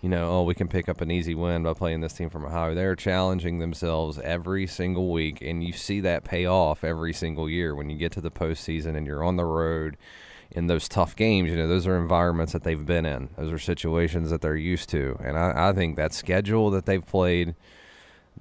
you 0.00 0.08
know, 0.08 0.30
oh, 0.30 0.42
we 0.44 0.54
can 0.54 0.68
pick 0.68 0.88
up 0.88 1.00
an 1.00 1.10
easy 1.10 1.34
win 1.34 1.64
by 1.64 1.74
playing 1.74 2.00
this 2.00 2.12
team 2.12 2.30
from 2.30 2.44
Ohio. 2.44 2.72
They're 2.72 2.94
challenging 2.94 3.58
themselves 3.58 4.18
every 4.20 4.66
single 4.66 5.10
week, 5.10 5.42
and 5.42 5.62
you 5.62 5.72
see 5.72 6.00
that 6.00 6.22
pay 6.24 6.46
off 6.46 6.84
every 6.84 7.12
single 7.12 7.50
year 7.50 7.74
when 7.74 7.90
you 7.90 7.98
get 7.98 8.12
to 8.12 8.20
the 8.20 8.30
postseason 8.30 8.96
and 8.96 9.06
you're 9.06 9.24
on 9.24 9.36
the 9.36 9.44
road 9.44 9.96
in 10.50 10.66
those 10.66 10.88
tough 10.88 11.14
games. 11.14 11.50
You 11.50 11.56
know, 11.56 11.68
those 11.68 11.86
are 11.86 11.96
environments 11.96 12.52
that 12.52 12.64
they've 12.64 12.84
been 12.86 13.04
in, 13.06 13.28
those 13.36 13.52
are 13.52 13.58
situations 13.58 14.30
that 14.30 14.40
they're 14.40 14.56
used 14.56 14.88
to. 14.90 15.18
And 15.22 15.38
I, 15.38 15.68
I 15.68 15.72
think 15.72 15.96
that 15.96 16.12
schedule 16.14 16.70
that 16.70 16.86
they've 16.86 17.04
played, 17.04 17.54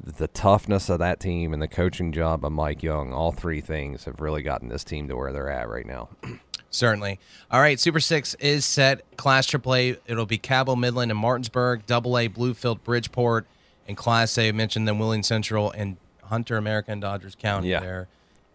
the 0.02 0.28
toughness 0.28 0.90
of 0.90 1.00
that 1.00 1.20
team, 1.20 1.54
and 1.54 1.62
the 1.62 1.68
coaching 1.68 2.12
job 2.12 2.46
of 2.46 2.52
Mike 2.52 2.84
Young, 2.84 3.12
all 3.14 3.32
three 3.32 3.62
things 3.62 4.06
have 4.06 4.20
really 4.22 4.42
gotten 4.44 4.70
this 4.70 4.84
team 4.84 5.08
to 5.08 5.16
where 5.16 5.34
they're 5.34 5.50
at 5.50 5.68
right 5.70 5.86
now. 5.86 6.10
Certainly. 6.70 7.20
All 7.50 7.62
right, 7.62 7.80
Super 7.80 8.00
Six 8.02 8.34
is 8.36 8.66
set. 8.66 9.02
Class 9.18 9.48
AAA, 9.48 9.98
it'll 10.06 10.26
be 10.26 10.38
Cabell, 10.38 10.76
Midland, 10.76 11.12
and 11.12 11.20
Martinsburg. 11.20 11.86
Double 11.86 12.18
A, 12.18 12.28
Bluefield, 12.28 12.84
Bridgeport, 12.84 13.48
and 13.88 13.96
Class 13.98 14.38
A. 14.38 14.50
I 14.50 14.52
mentioned 14.52 14.88
them, 14.88 15.00
Wheeling 15.00 15.24
Central 15.24 15.72
and 15.72 15.98
Hunter, 16.24 16.58
America, 16.58 16.92
and 16.92 17.02
Doddridge 17.02 17.38
County 17.38 17.70
Yeah. 17.70 17.80
there. 17.80 18.08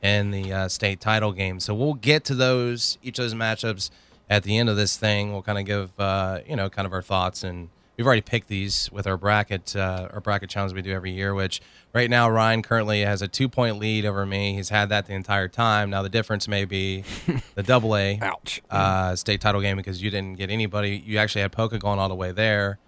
In 0.02 0.32
the 0.32 0.52
uh, 0.52 0.68
state 0.68 1.00
title 1.00 1.30
game. 1.32 1.60
So 1.60 1.74
we'll 1.74 1.94
get 1.94 2.24
to 2.24 2.34
those 2.34 2.98
each 3.02 3.18
of 3.20 3.24
those 3.24 3.34
matchups 3.34 3.90
at 4.28 4.42
the 4.42 4.58
end 4.58 4.68
of 4.68 4.76
this 4.76 4.96
thing. 4.96 5.32
We'll 5.32 5.42
kind 5.42 5.58
of 5.58 5.64
give 5.64 5.98
uh, 6.00 6.40
you 6.46 6.56
know 6.56 6.68
kind 6.68 6.86
of 6.86 6.92
our 6.92 7.02
thoughts 7.02 7.44
and 7.44 7.68
we've 7.96 8.06
already 8.06 8.22
picked 8.22 8.48
these 8.48 8.90
with 8.90 9.06
our 9.06 9.16
bracket 9.16 9.76
uh, 9.76 10.08
our 10.12 10.20
bracket 10.20 10.50
challenge 10.50 10.72
we 10.72 10.82
do 10.82 10.90
every 10.92 11.12
year. 11.12 11.34
Which 11.34 11.60
right 11.92 12.10
now 12.10 12.28
Ryan 12.28 12.62
currently 12.62 13.02
has 13.02 13.22
a 13.22 13.28
two 13.28 13.48
point 13.48 13.78
lead 13.78 14.04
over 14.04 14.26
me. 14.26 14.54
He's 14.54 14.70
had 14.70 14.88
that 14.88 15.06
the 15.06 15.12
entire 15.14 15.46
time. 15.48 15.90
Now 15.90 16.02
the 16.02 16.08
difference 16.08 16.48
may 16.48 16.64
be 16.64 17.04
the 17.54 17.62
double 17.62 17.96
A 17.96 18.18
Ouch. 18.20 18.60
uh, 18.70 19.14
state 19.14 19.40
title 19.40 19.60
game 19.60 19.76
because 19.76 20.02
you 20.02 20.10
didn't 20.10 20.36
get 20.36 20.50
anybody. 20.50 21.00
You 21.04 21.18
actually 21.18 21.42
had 21.42 21.52
Poca 21.52 21.78
going 21.78 21.98
all 22.00 22.08
the 22.08 22.14
way 22.16 22.32
there. 22.32 22.78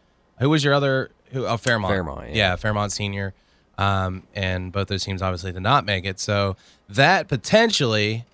Who 0.40 0.50
was 0.50 0.64
your 0.64 0.75
other? 0.75 1.11
Who? 1.30 1.47
Oh, 1.47 1.56
Fairmont. 1.59 1.92
Fairmont, 1.92 2.35
yeah. 2.35 2.56
Fairmont 2.56 2.90
Senior. 2.90 3.35
Um, 3.76 4.23
and 4.35 4.71
both 4.71 4.87
those 4.88 5.02
teams 5.04 5.21
obviously 5.21 5.50
did 5.52 5.62
not 5.62 5.85
make 5.85 6.04
it. 6.04 6.21
So 6.21 6.56
that 6.88 7.29
potentially 7.29 8.25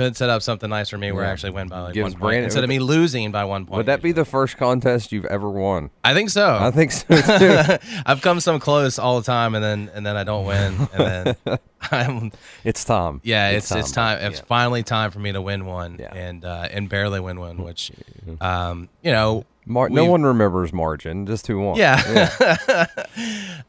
could 0.00 0.16
set 0.16 0.30
up 0.30 0.40
something 0.40 0.70
nice 0.70 0.88
for 0.88 0.96
me 0.96 1.12
where 1.12 1.24
I 1.26 1.30
actually 1.30 1.50
win 1.50 1.68
by 1.68 1.80
like 1.80 1.94
Gives 1.94 2.04
one 2.04 2.12
point 2.12 2.20
Brandon- 2.22 2.44
instead 2.44 2.64
of 2.64 2.68
me 2.70 2.78
losing 2.78 3.30
by 3.32 3.44
one 3.44 3.66
point. 3.66 3.76
Would 3.76 3.86
that 3.86 4.00
be 4.00 4.12
the 4.12 4.24
first 4.24 4.56
contest 4.56 5.12
you've 5.12 5.26
ever 5.26 5.50
won? 5.50 5.90
I 6.02 6.14
think 6.14 6.30
so. 6.30 6.56
I 6.60 6.70
think 6.70 6.92
so 6.92 7.20
too. 7.38 7.78
I've 8.06 8.22
come 8.22 8.40
some 8.40 8.58
close 8.60 8.98
all 8.98 9.20
the 9.20 9.26
time, 9.26 9.54
and 9.54 9.62
then 9.62 9.90
and 9.94 10.06
then 10.06 10.16
I 10.16 10.24
don't 10.24 10.46
win, 10.46 10.88
and 10.94 11.36
then 11.46 11.58
I'm 11.90 12.32
it's 12.64 12.84
time. 12.84 13.20
yeah, 13.24 13.50
it's 13.50 13.70
it's 13.72 13.92
time. 13.92 14.18
It's 14.20 14.40
finally 14.40 14.82
time 14.82 15.10
for 15.10 15.18
me 15.18 15.32
to 15.32 15.42
win 15.42 15.66
one, 15.66 15.96
Yeah. 16.00 16.14
and 16.14 16.44
uh, 16.44 16.68
and 16.70 16.88
barely 16.88 17.20
win 17.20 17.38
one, 17.38 17.62
which 17.62 17.92
um, 18.40 18.88
you 19.02 19.12
know 19.12 19.44
Mar- 19.66 19.90
no 19.90 20.02
we've- 20.02 20.10
one 20.10 20.22
remembers 20.22 20.72
margin, 20.72 21.26
just 21.26 21.46
who 21.46 21.58
won. 21.60 21.76
Yeah. 21.76 22.00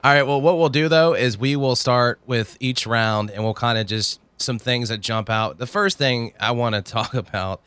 All 0.04 0.14
right. 0.14 0.24
Well, 0.24 0.42
what 0.42 0.58
we'll 0.58 0.70
do 0.70 0.88
though 0.88 1.14
is 1.14 1.38
we 1.38 1.56
will 1.56 1.76
start 1.76 2.20
with 2.26 2.56
each 2.60 2.88
round 2.88 3.30
and 3.32 3.44
we'll 3.44 3.54
kind 3.54 3.78
of 3.78 3.86
just 3.88 4.20
some 4.42 4.60
things 4.60 4.90
that 4.90 5.00
jump 5.00 5.30
out. 5.30 5.58
The 5.58 5.68
first 5.68 5.98
thing 5.98 6.34
I 6.40 6.52
want 6.52 6.76
to 6.76 6.82
talk 6.92 7.14
about, 7.14 7.62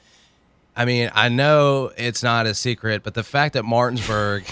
I 0.76 0.85
mean, 0.85 1.11
I 1.14 1.28
know 1.28 1.93
it's 1.97 2.23
not 2.23 2.47
a 2.47 2.54
secret, 2.54 3.02
but 3.02 3.14
the 3.14 3.23
fact 3.23 3.54
that 3.54 3.64
Martinsburg 3.64 4.45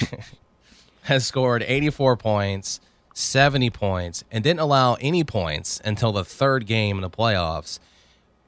has 1.02 1.26
scored 1.26 1.62
84 1.66 2.16
points, 2.16 2.80
70 3.14 3.70
points, 3.70 4.24
and 4.30 4.42
didn't 4.44 4.60
allow 4.60 4.94
any 5.00 5.24
points 5.24 5.80
until 5.84 6.12
the 6.12 6.24
third 6.24 6.66
game 6.66 6.96
in 6.96 7.02
the 7.02 7.10
playoffs. 7.10 7.78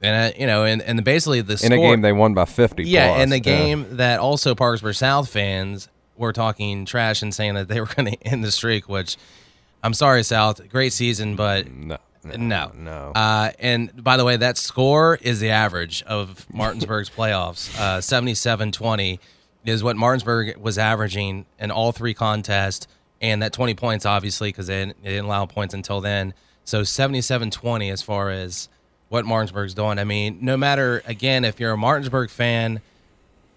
And, 0.01 0.33
uh, 0.33 0.37
you 0.37 0.45
know, 0.45 0.65
and, 0.65 0.81
and 0.81 1.03
basically 1.03 1.41
the 1.41 1.59
In 1.63 1.71
a 1.71 1.77
game 1.77 2.01
they 2.01 2.11
won 2.13 2.33
by 2.33 2.45
50 2.45 2.83
yeah, 2.83 3.07
plus. 3.09 3.23
in 3.23 3.29
the 3.29 3.37
Yeah. 3.37 3.41
game 3.41 3.97
that 3.97 4.19
also 4.19 4.53
Parkersburg 4.55 4.95
South 4.95 5.29
fans 5.29 5.87
were 6.17 6.31
talking 6.33 6.85
trash 6.85 7.21
and 7.21 7.33
saying 7.33 7.55
that 7.55 7.67
they 7.67 7.79
were 7.79 7.87
going 7.87 8.11
to 8.13 8.23
end 8.23 8.43
the 8.43 8.51
streak, 8.51 8.87
which 8.87 9.17
I'm 9.83 9.93
sorry, 9.93 10.23
South, 10.23 10.67
great 10.69 10.93
season, 10.93 11.35
but 11.35 11.69
No. 11.71 11.97
No, 12.25 12.71
no. 12.75 13.11
Uh, 13.15 13.51
and 13.59 14.03
by 14.03 14.17
the 14.17 14.25
way, 14.25 14.37
that 14.37 14.57
score 14.57 15.17
is 15.21 15.39
the 15.39 15.49
average 15.51 16.03
of 16.03 16.45
Martinsburg's 16.53 17.09
playoffs. 17.09 17.77
Uh, 17.79 17.99
77-20 17.99 19.19
is 19.65 19.83
what 19.83 19.95
Martinsburg 19.95 20.57
was 20.57 20.77
averaging 20.77 21.45
in 21.59 21.71
all 21.71 21.91
three 21.91 22.13
contests, 22.13 22.87
and 23.21 23.41
that 23.41 23.53
20 23.53 23.73
points, 23.75 24.05
obviously, 24.05 24.49
because 24.49 24.67
they, 24.67 24.85
didn't- 24.85 25.03
they 25.03 25.09
didn't 25.11 25.25
allow 25.25 25.45
points 25.45 25.73
until 25.73 26.01
then. 26.01 26.33
So 26.65 26.81
77-20 26.81 27.91
as 27.91 28.01
far 28.01 28.29
as 28.29 28.69
what 29.09 29.25
Martinsburg's 29.25 29.73
doing. 29.73 29.99
I 29.99 30.03
mean, 30.03 30.39
no 30.41 30.57
matter, 30.57 31.01
again, 31.05 31.45
if 31.45 31.59
you're 31.59 31.71
a 31.71 31.77
Martinsburg 31.77 32.29
fan, 32.29 32.81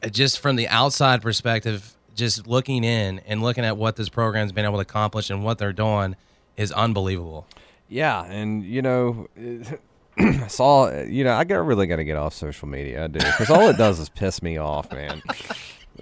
uh, 0.02 0.08
just 0.08 0.40
from 0.40 0.56
the 0.56 0.68
outside 0.68 1.22
perspective, 1.22 1.94
just 2.14 2.46
looking 2.46 2.84
in 2.84 3.20
and 3.26 3.42
looking 3.42 3.64
at 3.64 3.76
what 3.76 3.96
this 3.96 4.08
program's 4.08 4.52
been 4.52 4.64
able 4.64 4.74
to 4.76 4.80
accomplish 4.82 5.30
and 5.30 5.42
what 5.44 5.58
they're 5.58 5.72
doing 5.72 6.16
is 6.56 6.72
unbelievable. 6.72 7.46
Yeah, 7.88 8.24
and 8.24 8.64
you 8.64 8.82
know, 8.82 9.28
I 10.18 10.46
saw. 10.46 11.02
You 11.02 11.24
know, 11.24 11.34
I 11.34 11.44
got 11.44 11.64
really 11.64 11.86
got 11.86 11.96
to 11.96 12.04
get 12.04 12.16
off 12.16 12.34
social 12.34 12.68
media. 12.68 13.04
I 13.04 13.06
do 13.06 13.18
because 13.18 13.50
all 13.50 13.68
it 13.68 13.76
does 13.76 13.98
is 13.98 14.08
piss 14.08 14.42
me 14.42 14.58
off, 14.58 14.92
man. 14.92 15.22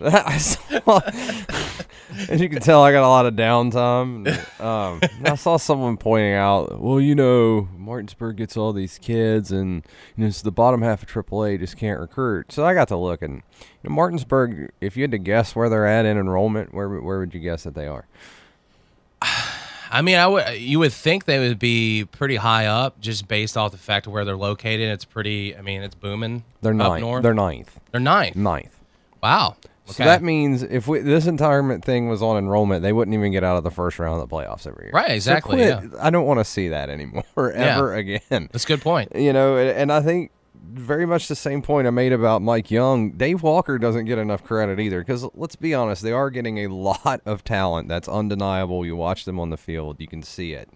I 0.01 0.37
saw, 0.37 1.01
as 2.29 2.39
you 2.39 2.51
can 2.51 2.61
tell, 2.61 2.83
I 2.83 2.93
got 2.93 3.03
a 3.03 3.09
lot 3.09 3.25
of 3.25 3.33
downtime. 3.35 4.29
Um, 4.61 5.01
I 5.25 5.37
saw 5.37 5.57
someone 5.57 5.97
pointing 5.97 6.35
out, 6.35 6.81
well, 6.81 7.01
you 7.01 7.15
know, 7.15 7.69
Martinsburg 7.79 8.37
gets 8.37 8.59
all 8.59 8.75
these 8.75 8.99
kids, 8.99 9.51
and 9.51 9.83
you 10.17 10.25
know, 10.25 10.27
it's 10.27 10.43
the 10.43 10.53
bottom 10.53 10.83
half 10.83 11.03
of 11.03 11.09
AAA 11.09 11.61
just 11.61 11.79
can't 11.79 11.99
recruit. 11.99 12.53
So 12.53 12.67
I 12.67 12.75
got 12.75 12.89
to 12.89 12.97
look, 12.97 13.23
and 13.23 13.43
you 13.83 13.89
know, 13.89 13.95
Martinsburg, 13.95 14.71
if 14.83 14.97
you 14.97 15.03
had 15.03 15.13
to 15.13 15.19
guess 15.19 15.57
where 15.57 15.71
they're 15.71 15.87
at 15.87 16.05
in 16.05 16.19
enrollment, 16.19 16.75
where 16.75 16.89
where 16.89 17.19
would 17.19 17.33
you 17.33 17.41
guess 17.41 17.63
that 17.63 17.75
they 17.75 17.87
are? 17.87 18.07
I 19.91 20.03
mean, 20.03 20.17
I 20.17 20.27
would 20.27 20.59
you 20.59 20.79
would 20.81 20.93
think 20.93 21.25
they 21.25 21.39
would 21.39 21.59
be 21.59 22.05
pretty 22.11 22.37
high 22.37 22.67
up 22.67 23.01
just 23.01 23.29
based 23.29 23.57
off 23.57 23.73
the 23.73 23.79
fact 23.79 24.07
of 24.07 24.13
where 24.13 24.25
they're 24.25 24.37
located. 24.37 24.89
It's 24.91 25.05
pretty. 25.05 25.57
I 25.57 25.61
mean, 25.63 25.83
it's 25.83 25.95
booming. 25.95 26.45
They're 26.63 26.73
up 26.73 26.79
ninth. 26.79 27.01
north. 27.01 27.23
They're 27.23 27.35
ninth. 27.35 27.79
They're 27.93 28.01
ninth. 28.01 28.37
Ninth. 28.37 28.79
Wow. 29.23 29.57
So 29.89 30.03
that 30.03 30.21
means 30.21 30.65
if 30.65 30.89
we, 30.89 30.99
this 30.99 31.27
entire 31.29 31.79
thing 31.79 32.09
was 32.09 32.21
on 32.21 32.37
enrollment, 32.37 32.83
they 32.83 32.93
wouldn't 32.93 33.15
even 33.15 33.31
get 33.31 33.45
out 33.45 33.57
of 33.57 33.63
the 33.63 33.71
first 33.71 34.01
round 34.01 34.21
of 34.21 34.29
the 34.29 34.35
playoffs 34.37 34.67
every 34.67 34.87
year. 34.87 34.91
Right, 34.93 35.11
So 35.11 35.15
exactly, 35.15 35.57
quit. 35.59 35.69
yeah. 35.69 35.89
I 36.01 36.11
don't 36.11 36.27
want 36.27 36.41
to 36.41 36.45
see 36.45 36.71
that 36.71 36.91
anymore 36.91 37.23
ever 37.53 37.95
again. 37.95 38.21
That's 38.51 38.65
a 38.65 38.67
good 38.67 38.81
point. 38.83 39.15
You 39.15 39.33
know, 39.33 39.57
and 39.57 39.93
I 39.93 40.03
think 40.03 40.33
very 40.69 41.07
much 41.07 41.29
the 41.29 41.37
same 41.37 41.63
point 41.63 41.87
I 41.87 41.91
made 41.91 42.13
about 42.13 42.43
Mike 42.43 42.71
Young. 42.71 43.13
Dave 43.13 43.43
Walker 43.43 43.79
doesn't 43.79 44.05
get 44.07 44.19
enough 44.19 44.43
credit 44.45 44.79
either 44.81 45.01
because 45.01 45.27
let's 45.35 45.57
be 45.57 45.75
honest, 45.75 46.03
they 46.03 46.13
are 46.13 46.31
getting 46.31 46.59
a 46.59 46.69
lot 46.69 47.21
of 47.25 47.45
talent. 47.45 47.89
That's 47.89 48.09
undeniable. 48.09 48.85
You 48.85 48.97
watch 48.97 49.25
them 49.25 49.39
on 49.41 49.51
the 49.51 49.57
field, 49.57 50.01
you 50.01 50.07
can 50.09 50.23
see 50.23 50.53
it. 50.53 50.69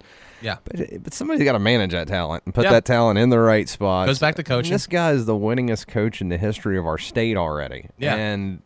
Yeah. 0.42 0.56
But, 0.64 0.80
eh, 0.80 0.99
but 1.02 1.12
somebody's 1.12 1.44
got 1.44 1.52
to 1.52 1.59
manage 1.59 1.92
that 1.92 2.09
talent 2.09 2.42
and 2.47 2.54
put 2.54 2.64
Yeah. 2.64 2.70
that 2.73 2.85
talent 2.85 3.18
in 3.18 3.28
the 3.28 3.38
right 3.38 3.68
spot. 3.68 4.06
Goes 4.06 4.18
back 4.18 4.37
to 4.37 4.42
coaching. 4.42 4.73
This 4.73 4.87
guy 4.87 5.11
is 5.12 5.26
the 5.26 5.35
winningest 5.35 5.87
coach 5.87 6.20
in 6.20 6.28
the 6.30 6.38
history 6.38 6.78
of 6.78 6.87
our 6.87 6.97
state 6.99 7.37
already. 7.37 7.88
Yeah. 7.99 8.14
And 8.14 8.62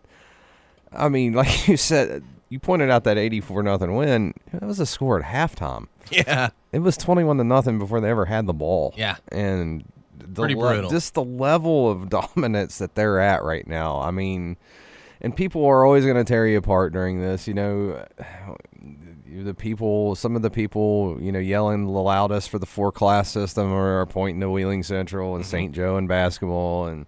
I 0.93 1.09
mean, 1.09 1.33
like 1.35 1.67
you 1.67 1.77
said, 1.77 2.23
you 2.49 2.61
pointed 2.61 2.91
out 2.91 3.03
that 3.05 3.19
eighty-four 3.19 3.63
nothing 3.65 3.97
win. 3.97 4.35
That 4.53 4.63
was 4.63 4.79
a 4.79 4.87
score 4.87 5.19
at 5.21 5.25
halftime. 5.25 5.89
Yeah. 6.11 6.51
It 6.71 6.81
was 6.81 6.97
twenty-one 6.97 7.39
to 7.39 7.45
nothing 7.45 7.79
before 7.81 8.01
they 8.01 8.11
ever 8.11 8.27
had 8.27 8.47
the 8.47 8.53
ball. 8.53 8.95
Yeah. 8.97 9.17
And 9.33 9.85
the 10.27 10.43
Pretty 10.43 10.55
le- 10.55 10.73
brutal. 10.73 10.91
Just 10.91 11.15
the 11.15 11.25
level 11.25 11.91
of 11.91 12.09
dominance 12.37 12.79
that 12.79 12.95
they're 12.95 13.19
at 13.21 13.43
right 13.45 13.67
now. 13.67 14.01
I 14.01 14.11
mean, 14.11 14.57
and 15.21 15.35
people 15.37 15.65
are 15.67 15.85
always 15.85 16.05
going 16.05 16.17
to 16.17 16.25
tear 16.25 16.47
you 16.47 16.59
apart 16.59 16.93
during 16.93 17.21
this. 17.21 17.47
You 17.49 17.55
know, 17.55 18.05
the 19.27 19.55
people, 19.55 20.15
some 20.15 20.37
of 20.37 20.43
the 20.43 20.51
people, 20.51 21.17
you 21.21 21.33
know, 21.33 21.39
yelling 21.39 21.85
the 21.87 21.91
loudest 21.91 22.51
for 22.51 22.59
the 22.59 22.67
four 22.67 22.93
class 22.93 23.31
system 23.31 23.73
are, 23.73 24.05
pointing 24.07 24.41
to 24.41 24.51
Wheeling 24.51 24.83
Central 24.83 25.31
Mm-hmm. 25.31 25.37
and 25.37 25.47
St. 25.47 25.73
Joe 25.73 25.97
in 25.97 26.07
basketball. 26.07 26.87
And 26.87 27.07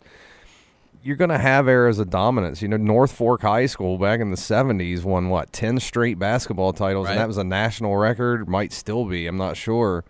you're 1.03 1.17
going 1.17 1.31
to 1.31 1.39
have 1.39 1.69
eras 1.69 1.99
of 2.01 2.11
dominance. 2.11 2.63
You 2.63 2.69
know, 2.69 2.77
North 2.79 3.13
Fork 3.13 3.43
High 3.43 3.67
School 3.67 3.97
back 3.99 4.19
in 4.21 4.31
the 4.31 4.37
70s 4.37 5.05
won 5.05 5.29
what, 5.29 5.53
10 5.53 5.79
straight 5.79 6.19
basketball 6.19 6.73
titles, 6.73 7.05
Right. 7.07 7.13
and 7.13 7.21
that 7.21 7.29
was 7.29 7.37
a 7.39 7.45
national 7.45 7.97
record. 7.97 8.49
Might 8.49 8.73
still 8.73 9.05
be, 9.05 9.27
I'm 9.29 9.37
not 9.37 9.57
sure. 9.57 10.05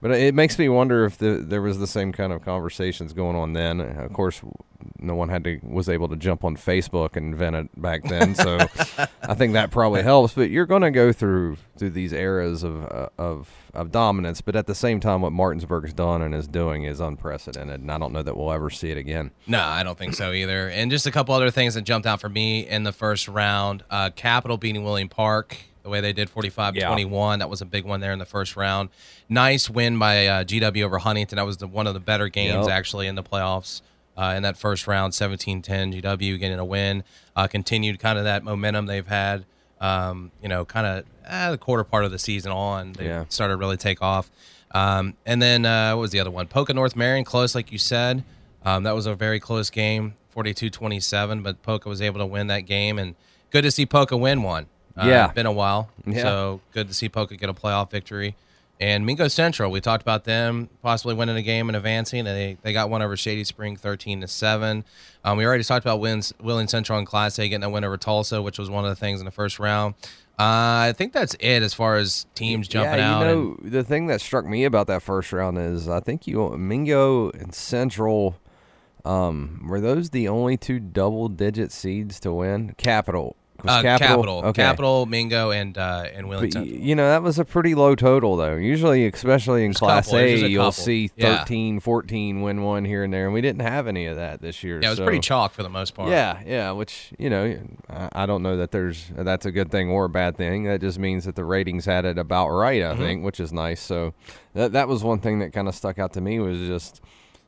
But 0.00 0.12
it 0.12 0.34
makes 0.34 0.58
me 0.58 0.68
wonder 0.68 1.04
if 1.04 1.18
the, 1.18 1.42
there 1.44 1.62
was 1.62 1.78
the 1.78 1.86
same 1.86 2.12
kind 2.12 2.32
of 2.32 2.44
conversations 2.44 3.12
going 3.12 3.34
on 3.34 3.52
then. 3.52 3.80
Of 3.80 4.12
course, 4.12 4.40
no 5.00 5.14
one 5.14 5.28
had 5.28 5.42
to 5.44 5.58
was 5.62 5.88
able 5.88 6.08
to 6.08 6.16
jump 6.16 6.44
on 6.44 6.56
Facebook 6.56 7.16
and 7.16 7.34
vent 7.34 7.56
it 7.56 7.80
back 7.80 8.04
then, 8.04 8.34
so 8.34 8.58
I 9.22 9.34
think 9.34 9.54
that 9.54 9.70
probably 9.70 10.02
helps. 10.02 10.34
But 10.34 10.50
you're 10.50 10.66
going 10.66 10.82
to 10.82 10.92
go 10.92 11.12
through 11.12 11.56
through 11.76 11.90
these 11.90 12.12
eras 12.12 12.62
of 12.62 12.84
uh, 12.84 13.08
of 13.18 13.50
of 13.74 13.90
dominance, 13.90 14.40
but 14.40 14.54
at 14.54 14.66
the 14.66 14.74
same 14.74 15.00
time, 15.00 15.20
what 15.22 15.32
Martinsburg's 15.32 15.92
done 15.92 16.22
and 16.22 16.34
is 16.34 16.46
doing 16.46 16.84
is 16.84 17.00
unprecedented, 17.00 17.80
and 17.80 17.90
I 17.90 17.98
don't 17.98 18.12
know 18.12 18.22
that 18.22 18.36
we'll 18.36 18.52
ever 18.52 18.70
see 18.70 18.90
it 18.90 18.96
again. 18.98 19.32
No, 19.46 19.60
I 19.60 19.82
don't 19.82 19.98
think 19.98 20.14
so 20.14 20.32
either. 20.32 20.68
And 20.68 20.90
just 20.90 21.06
a 21.06 21.10
couple 21.10 21.34
other 21.34 21.50
things 21.50 21.74
that 21.74 21.82
jumped 21.82 22.06
out 22.06 22.20
for 22.20 22.28
me 22.28 22.66
in 22.66 22.84
the 22.84 22.92
first 22.92 23.26
round. 23.28 23.82
Uh, 23.90 24.10
Capital 24.10 24.56
beating 24.56 24.84
William 24.84 25.08
Park 25.08 25.56
the 25.82 25.88
way 25.88 26.00
they 26.00 26.12
did 26.12 26.28
45 26.30 26.76
Yeah. 26.76 26.86
21. 26.88 27.38
That 27.38 27.48
was 27.50 27.60
a 27.60 27.64
big 27.66 27.84
one 27.84 28.00
there 28.00 28.12
in 28.12 28.18
the 28.18 28.24
first 28.26 28.56
round. 28.56 28.88
Nice 29.28 29.68
win 29.70 29.98
by 29.98 30.26
uh, 30.26 30.44
GW 30.44 30.82
over 30.84 30.98
Huntington. 30.98 31.36
That 31.36 31.46
was 31.46 31.58
the, 31.58 31.66
one 31.66 31.86
of 31.86 31.94
the 31.94 32.00
better 32.00 32.28
games 32.28 32.66
Yep. 32.66 32.74
actually 32.76 33.06
in 33.06 33.14
the 33.14 33.22
playoffs. 33.22 33.82
Uh, 34.16 34.34
in 34.36 34.42
that 34.42 34.56
first 34.56 34.88
round, 34.88 35.14
17 35.14 35.62
10, 35.62 35.92
GW 35.92 36.38
getting 36.40 36.58
a 36.58 36.64
win. 36.64 37.04
Uh, 37.36 37.46
continued 37.46 38.00
kind 38.00 38.18
of 38.18 38.24
that 38.24 38.42
momentum 38.42 38.86
they've 38.86 39.06
had, 39.06 39.44
um, 39.80 40.32
you 40.42 40.48
know, 40.48 40.64
kind 40.64 40.86
of 40.86 41.04
uh, 41.28 41.52
the 41.52 41.58
quarter 41.58 41.84
part 41.84 42.04
of 42.04 42.10
the 42.10 42.18
season 42.18 42.50
on. 42.50 42.92
They 42.94 43.06
Yeah. 43.06 43.26
started 43.28 43.52
to 43.54 43.56
really 43.58 43.76
take 43.76 44.02
off. 44.02 44.28
Um, 44.72 45.14
and 45.24 45.40
then 45.40 45.64
uh, 45.64 45.92
what 45.92 46.00
was 46.02 46.10
the 46.10 46.18
other 46.20 46.30
one? 46.32 46.46
Poca 46.48 46.74
North 46.74 46.96
Marion, 46.96 47.24
close, 47.24 47.54
like 47.54 47.70
you 47.70 47.78
said. 47.78 48.24
Um, 48.64 48.82
that 48.82 48.94
was 48.94 49.06
a 49.06 49.14
very 49.14 49.38
close 49.38 49.70
game, 49.70 50.14
42 50.30 50.68
27, 50.68 51.42
but 51.42 51.62
Poca 51.62 51.88
was 51.88 52.02
able 52.02 52.18
to 52.18 52.26
win 52.26 52.48
that 52.48 52.62
game. 52.62 52.98
And 52.98 53.14
good 53.50 53.62
to 53.62 53.70
see 53.70 53.86
Poca 53.86 54.16
win 54.16 54.42
one. 54.42 54.66
Uh, 54.98 55.06
Yeah. 55.06 55.24
it's 55.26 55.34
been 55.34 55.46
a 55.46 55.52
while. 55.52 55.88
Yeah. 56.06 56.22
So 56.22 56.60
good 56.72 56.88
to 56.88 56.94
see 56.94 57.08
Poca 57.08 57.36
get 57.36 57.48
a 57.48 57.54
playoff 57.54 57.90
victory. 57.90 58.34
And 58.80 59.04
Mingo 59.04 59.26
Central, 59.26 59.72
we 59.72 59.80
talked 59.80 60.02
about 60.02 60.22
them 60.24 60.68
possibly 60.82 61.12
winning 61.14 61.36
a 61.36 61.42
game 61.42 61.68
and 61.68 61.74
advancing. 61.76 62.20
And 62.20 62.28
they, 62.28 62.58
they 62.62 62.72
got 62.72 62.88
one 62.88 63.02
over 63.02 63.16
Shady 63.16 63.42
Spring, 63.42 63.74
thirteen 63.76 64.20
to 64.20 64.28
seven. 64.28 64.84
Um, 65.24 65.36
we 65.36 65.44
already 65.44 65.64
talked 65.64 65.84
about 65.84 65.98
wins 65.98 66.32
Wheeling 66.40 66.68
Central 66.68 66.96
in 66.98 67.04
Class 67.04 67.38
A 67.40 67.48
getting 67.48 67.64
a 67.64 67.70
win 67.70 67.82
over 67.82 67.98
Tolsia, 67.98 68.42
which 68.42 68.56
was 68.58 68.70
one 68.70 68.84
of 68.84 68.90
the 68.90 68.94
things 68.96 69.20
in 69.20 69.24
the 69.24 69.32
first 69.32 69.58
round. 69.58 69.94
Uh, 70.38 70.86
I 70.86 70.94
think 70.96 71.12
that's 71.12 71.34
it 71.40 71.64
as 71.64 71.74
far 71.74 71.96
as 71.96 72.26
teams 72.36 72.68
jumping 72.68 73.00
yeah, 73.00 73.16
out. 73.16 73.20
you 73.22 73.26
and- 73.26 73.64
know, 73.64 73.70
the 73.70 73.82
thing 73.82 74.06
that 74.06 74.20
struck 74.20 74.46
me 74.46 74.64
about 74.64 74.86
that 74.86 75.02
first 75.02 75.32
round 75.32 75.58
is 75.58 75.88
I 75.88 75.98
think 75.98 76.28
you 76.28 76.56
Mingo 76.56 77.30
and 77.30 77.52
Central 77.52 78.36
um, 79.04 79.64
were 79.68 79.80
those 79.80 80.10
the 80.10 80.28
only 80.28 80.56
two 80.56 80.78
double 80.78 81.28
digit 81.28 81.72
seeds 81.72 82.20
to 82.20 82.32
win? 82.32 82.74
Capital. 82.78 83.34
Uh, 83.66 83.82
Capital, 83.82 84.42
Okay. 84.44 84.62
Capital, 84.62 85.04
Mingo, 85.06 85.50
and 85.50 85.76
uh, 85.76 86.04
and 86.14 86.22
But, 86.26 86.28
Wellington. 86.28 86.62
y- 86.62 86.68
you 86.80 86.94
know, 86.94 87.08
that 87.08 87.24
was 87.24 87.40
a 87.40 87.44
pretty 87.44 87.74
low 87.74 87.96
total, 87.96 88.36
though. 88.36 88.54
Usually, 88.54 89.04
especially 89.06 89.64
in 89.64 89.70
There's 89.72 89.78
Class 89.78 90.06
couple. 90.06 90.18
A, 90.20 90.44
a 90.44 90.46
you'll 90.48 90.70
see 90.70 91.10
Yeah. 91.16 91.38
13, 91.38 91.80
14 91.80 92.40
win 92.42 92.62
one 92.62 92.84
here 92.84 93.02
and 93.02 93.12
there, 93.12 93.24
and 93.24 93.34
we 93.34 93.40
didn't 93.40 93.62
have 93.62 93.88
any 93.88 94.06
of 94.06 94.14
that 94.14 94.40
this 94.40 94.62
year. 94.62 94.78
yeah, 94.80 94.86
it 94.86 94.90
was 94.90 94.98
so- 94.98 95.04
pretty 95.04 95.18
chalk 95.18 95.52
for 95.54 95.64
the 95.64 95.68
most 95.68 95.94
part. 95.96 96.08
Yeah, 96.10 96.38
yeah, 96.46 96.70
which, 96.70 97.10
you 97.18 97.28
know, 97.30 97.58
I, 97.90 98.08
I 98.12 98.26
don't 98.26 98.44
know 98.44 98.56
that 98.56 98.70
there's 98.70 99.10
that's 99.16 99.44
a 99.44 99.50
good 99.50 99.72
thing 99.72 99.90
or 99.90 100.04
a 100.04 100.08
bad 100.08 100.36
thing. 100.36 100.62
That 100.62 100.80
just 100.80 101.00
means 101.00 101.24
that 101.24 101.34
the 101.34 101.44
ratings 101.44 101.84
had 101.84 102.04
it 102.04 102.16
about 102.16 102.50
right, 102.50 102.82
I 102.84 102.96
think, 102.96 103.24
which 103.24 103.40
is 103.40 103.52
nice. 103.52 103.80
So 103.80 104.14
that 104.54 104.70
that 104.72 104.86
was 104.86 105.02
one 105.02 105.18
thing 105.18 105.40
that 105.40 105.52
kind 105.52 105.66
of 105.66 105.74
stuck 105.74 105.98
out 105.98 106.12
to 106.12 106.20
me 106.20 106.38
was 106.38 106.58
just, 106.58 107.00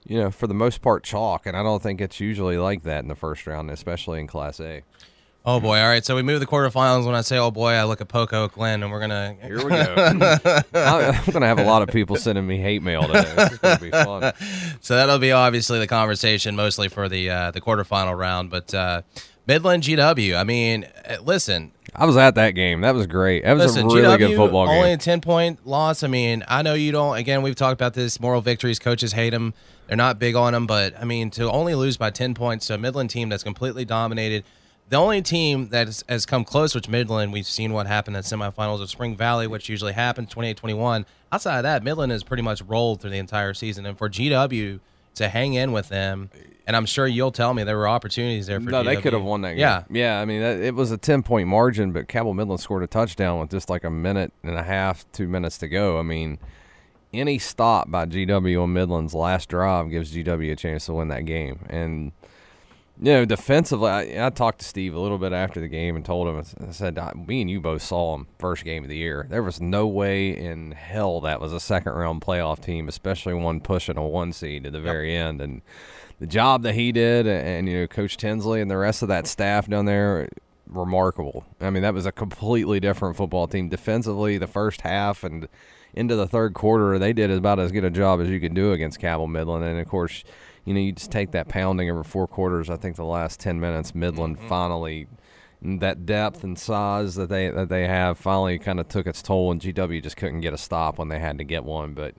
you 0.05 0.19
know, 0.21 0.33
for 0.33 0.49
the 0.49 0.55
most 0.55 0.83
part 0.83 1.05
chalk, 1.05 1.47
and 1.47 1.57
I 1.57 1.62
don't 1.62 1.81
think 1.83 2.00
it's 2.00 2.19
usually 2.19 2.59
like 2.59 2.83
that 2.83 3.02
in 3.05 3.09
the 3.09 3.14
first 3.14 3.47
round, 3.47 3.71
especially 3.71 4.19
in 4.19 4.26
Class 4.26 4.59
A. 4.59 4.83
Oh 5.42 5.59
boy! 5.59 5.78
All 5.80 5.88
right, 5.88 6.04
so 6.04 6.14
we 6.16 6.23
move 6.23 6.35
to 6.37 6.38
the 6.40 6.47
quarterfinals. 6.47 7.06
When 7.06 7.14
I 7.14 7.23
say 7.23 7.38
"oh 7.38 7.50
boy," 7.50 7.70
I 7.73 7.85
look 7.85 8.02
at 8.02 8.09
Poco 8.09 8.49
Glenn, 8.49 8.82
and 8.82 8.92
we're 8.92 9.00
gonna. 9.00 9.37
Here 9.42 9.56
we 9.56 9.70
go. 9.70 9.94
I- 10.75 11.23
I'm 11.26 11.32
gonna 11.32 11.47
have 11.47 11.59
a 11.59 11.64
lot 11.64 11.80
of 11.80 11.88
people 11.88 12.16
sending 12.16 12.47
me 12.47 12.59
hate 12.59 12.82
mail 12.82 13.04
today. 13.04 13.32
This 13.37 13.52
is 13.52 13.59
gonna 13.59 13.80
be 13.80 13.90
fun. 13.90 14.32
So 14.82 14.97
that'll 14.97 15.18
be 15.18 15.32
obviously 15.32 15.78
the 15.78 15.87
conversation 15.87 16.56
mostly 16.56 16.88
for 16.88 17.09
the 17.09 17.30
uh, 17.30 17.50
the 17.52 17.61
quarterfinal 17.62 18.18
round. 18.18 18.50
But 18.50 18.75
uh, 18.75 19.00
Midland 19.47 19.82
GW. 19.85 20.37
I 20.38 20.44
mean, 20.44 20.87
uh, 21.09 21.16
listen, 21.23 21.73
I 21.97 22.04
was 22.04 22.18
at 22.18 22.35
that 22.35 22.50
game. 22.50 22.82
That 22.82 22.94
was 22.94 23.06
great. 23.06 23.42
That 23.44 23.54
was 23.54 23.75
listen. 23.75 23.87
a 23.90 23.94
really 23.94 24.02
GW 24.16 24.18
good 24.18 24.37
football 24.37 24.66
game. 24.66 24.76
only 24.76 24.92
a 24.92 24.99
ten 24.99 25.23
point 25.23 25.66
loss. 25.66 26.02
I 26.02 26.09
mean, 26.09 26.44
I 26.49 26.61
know 26.61 26.75
you 26.75 26.92
don't. 26.92 27.16
Again, 27.16 27.40
we've 27.40 27.56
talked 27.56 27.80
about 27.80 27.94
this. 27.94 28.20
Moral 28.20 28.42
victories. 28.42 28.78
Coaches 28.78 29.12
hate 29.14 29.30
them. 29.30 29.54
They're 29.87 29.97
not 29.97 30.18
big 30.18 30.37
on 30.37 30.52
them. 30.52 30.66
But 30.66 31.00
I 31.00 31.04
mean, 31.04 31.30
to 31.30 31.50
only 31.50 31.75
lose 31.75 31.97
by 31.97 32.11
ten 32.11 32.35
points 32.35 32.66
to 32.66 32.75
a 32.75 32.78
Midland 32.78 33.09
team 33.09 33.30
that's 33.30 33.42
completely 33.42 33.87
dominated. 33.87 34.44
The 34.90 34.97
only 34.97 35.23
team 35.23 35.68
that 35.68 35.87
has, 35.87 36.04
has 36.09 36.26
come 36.26 36.44
close, 36.44 36.75
which 36.75 36.88
Midland, 36.88 37.32
we've 37.32 37.47
seen 37.47 37.73
what 37.73 37.87
happened 37.87 38.16
at 38.16 38.25
semifinals 38.25 38.82
of 38.82 38.90
Spring 38.90 39.16
Valley, 39.16 39.47
which 39.47 39.68
usually 39.68 39.92
happens 39.92 40.35
28-21. 40.35 41.04
Outside 41.30 41.59
of 41.59 41.62
that, 41.62 41.85
Midland 41.85 42.11
has 42.11 42.25
pretty 42.25 42.42
much 42.42 42.61
rolled 42.62 43.00
through 43.00 43.11
the 43.11 43.18
entire 43.18 43.54
season. 43.54 43.87
And 43.87 43.97
for 43.97 44.11
GW 44.11 44.80
to 45.14 45.28
hang 45.28 45.54
in 45.54 45.70
with 45.70 45.90
them, 45.90 46.28
and 46.66 46.76
I'm 46.76 46.87
sure 46.87 47.06
you'll 47.06 47.30
tell 47.30 47.54
me 47.54 47.62
there 47.62 47.76
were 47.76 47.87
opportunities 47.87 48.49
there 48.49 48.61
for 48.61 48.70
No, 48.70 48.82
they 48.82 48.97
could 48.97 49.12
have 49.12 49.23
won 49.23 49.42
that 49.42 49.50
game. 49.50 49.61
Yeah. 49.61 49.85
yeah. 49.90 50.20
I 50.20 50.25
mean, 50.25 50.40
that, 50.40 50.59
it 50.59 50.75
was 50.75 50.90
a 50.90 50.99
ten 50.99 51.23
point 51.23 51.47
margin, 51.47 51.92
but 51.92 52.09
Cabell 52.09 52.35
Midland 52.35 52.61
scored 52.61 52.82
a 52.82 52.88
touchdown 52.88 53.38
with 53.38 53.50
just 53.50 53.70
like 53.70 53.85
a 53.85 53.90
minute 53.90 54.32
and 54.42 54.56
a 54.56 54.62
half, 54.64 55.04
two 55.12 55.28
minutes 55.28 55.56
to 55.59 55.68
go. 55.68 56.00
I 56.00 56.02
mean, 56.02 56.38
any 57.12 57.38
stop 57.38 57.90
by 57.90 58.06
GW 58.06 58.61
on 58.61 58.73
Midland's 58.73 59.14
last 59.14 59.49
drive 59.49 59.90
gives 59.90 60.12
GW 60.14 60.50
a 60.50 60.56
chance 60.56 60.87
to 60.87 60.94
win 60.94 61.09
that 61.09 61.26
game. 61.26 61.66
And 61.68 62.12
you 63.02 63.12
know, 63.12 63.25
defensively, 63.25 63.88
I, 63.90 64.26
I 64.26 64.30
talked 64.30 64.59
to 64.61 64.64
Steve 64.64 64.95
a 64.95 65.00
little 65.00 65.16
bit 65.16 65.33
after 65.33 65.59
the 65.61 65.69
game 65.69 65.97
and 65.97 66.04
told 66.04 66.28
him, 66.28 66.45
I 66.69 66.71
said, 66.73 66.99
"I- 66.99 67.14
me 67.14 67.40
and 67.40 67.50
you 67.50 67.61
both 67.61 67.83
saw 67.83 68.14
him 68.14 68.26
first 68.38 68.62
game 68.64 68.83
of 68.83 68.90
the 68.90 68.97
year. 68.97 69.26
There 69.30 69.42
was 69.42 69.61
no 69.61 69.87
way 69.87 70.37
in 70.37 70.73
hell 70.73 71.21
that 71.23 71.40
was 71.40 71.52
a 71.52 71.61
second 71.61 71.92
round 71.92 72.21
playoff 72.21 72.61
team, 72.61 72.88
especially 72.88 73.35
one 73.35 73.61
pushing 73.61 73.97
a 73.97 74.07
one 74.07 74.33
seed 74.33 74.64
to 74.64 74.71
the 74.71 74.80
very 74.80 75.16
end. 75.16 75.40
And 75.40 75.62
the 76.19 76.26
job 76.26 76.62
that 76.64 76.75
he 76.75 76.92
did, 76.92 77.26
and, 77.26 77.66
you 77.69 77.80
know, 77.80 77.87
Coach 77.87 78.19
Tinsley 78.19 78.61
and 78.61 78.71
the 78.71 78.76
rest 78.76 79.00
of 79.00 79.09
that 79.09 79.26
staff 79.26 79.66
down 79.66 79.87
there, 79.87 80.28
remarkable. 80.66 81.45
I 81.61 81.71
mean, 81.71 81.83
that 81.83 81.95
was 81.95 82.07
a 82.07 82.12
completely 82.12 82.80
different 82.80 83.16
football 83.16 83.47
team 83.47 83.69
defensively. 83.71 84.37
The 84.38 84.47
first 84.47 84.83
half 84.83 85.25
and 85.25 85.49
into 85.95 86.14
the 86.14 86.26
third 86.26 86.54
quarter, 86.54 86.99
they 86.99 87.12
did 87.12 87.30
about 87.30 87.59
as 87.59 87.73
good 87.73 87.85
a 87.85 87.90
job 87.90 88.21
as 88.21 88.28
you 88.28 88.38
could 88.38 88.54
do 88.54 88.73
against 88.73 89.00
Cabell 89.00 89.26
Midland. 89.26 89.64
And 89.64 89.80
of 89.80 89.88
course, 89.88 90.23
you 90.64 90.75
know, 90.75 90.81
you 90.81 90.93
just 90.93 91.11
take 91.11 91.33
that 91.33 91.49
pounding 91.49 91.90
over 91.90 92.05
four 92.05 92.26
quarters. 92.26 92.71
I 92.71 92.76
think 92.76 92.97
the 92.97 93.05
last 93.05 93.40
ten 93.40 93.61
minutes, 93.61 93.94
Midland 93.94 94.38
finally 94.38 95.07
that 95.62 96.07
depth 96.07 96.42
and 96.42 96.59
size 96.59 97.14
that 97.16 97.29
they 97.29 97.51
that 97.51 97.68
they 97.68 97.87
have 97.87 98.18
finally 98.18 98.59
kind 98.59 98.81
of 98.81 98.88
took 98.88 99.07
its 99.07 99.23
toll, 99.23 99.51
and 99.51 99.61
GW 99.61 100.03
just 100.03 100.16
couldn't 100.16 100.40
get 100.40 100.55
a 100.55 100.59
stop 100.59 100.99
when 100.99 101.09
they 101.09 101.18
had 101.18 101.38
to 101.38 101.44
get 101.44 101.64
one. 101.64 101.92
But 101.92 102.14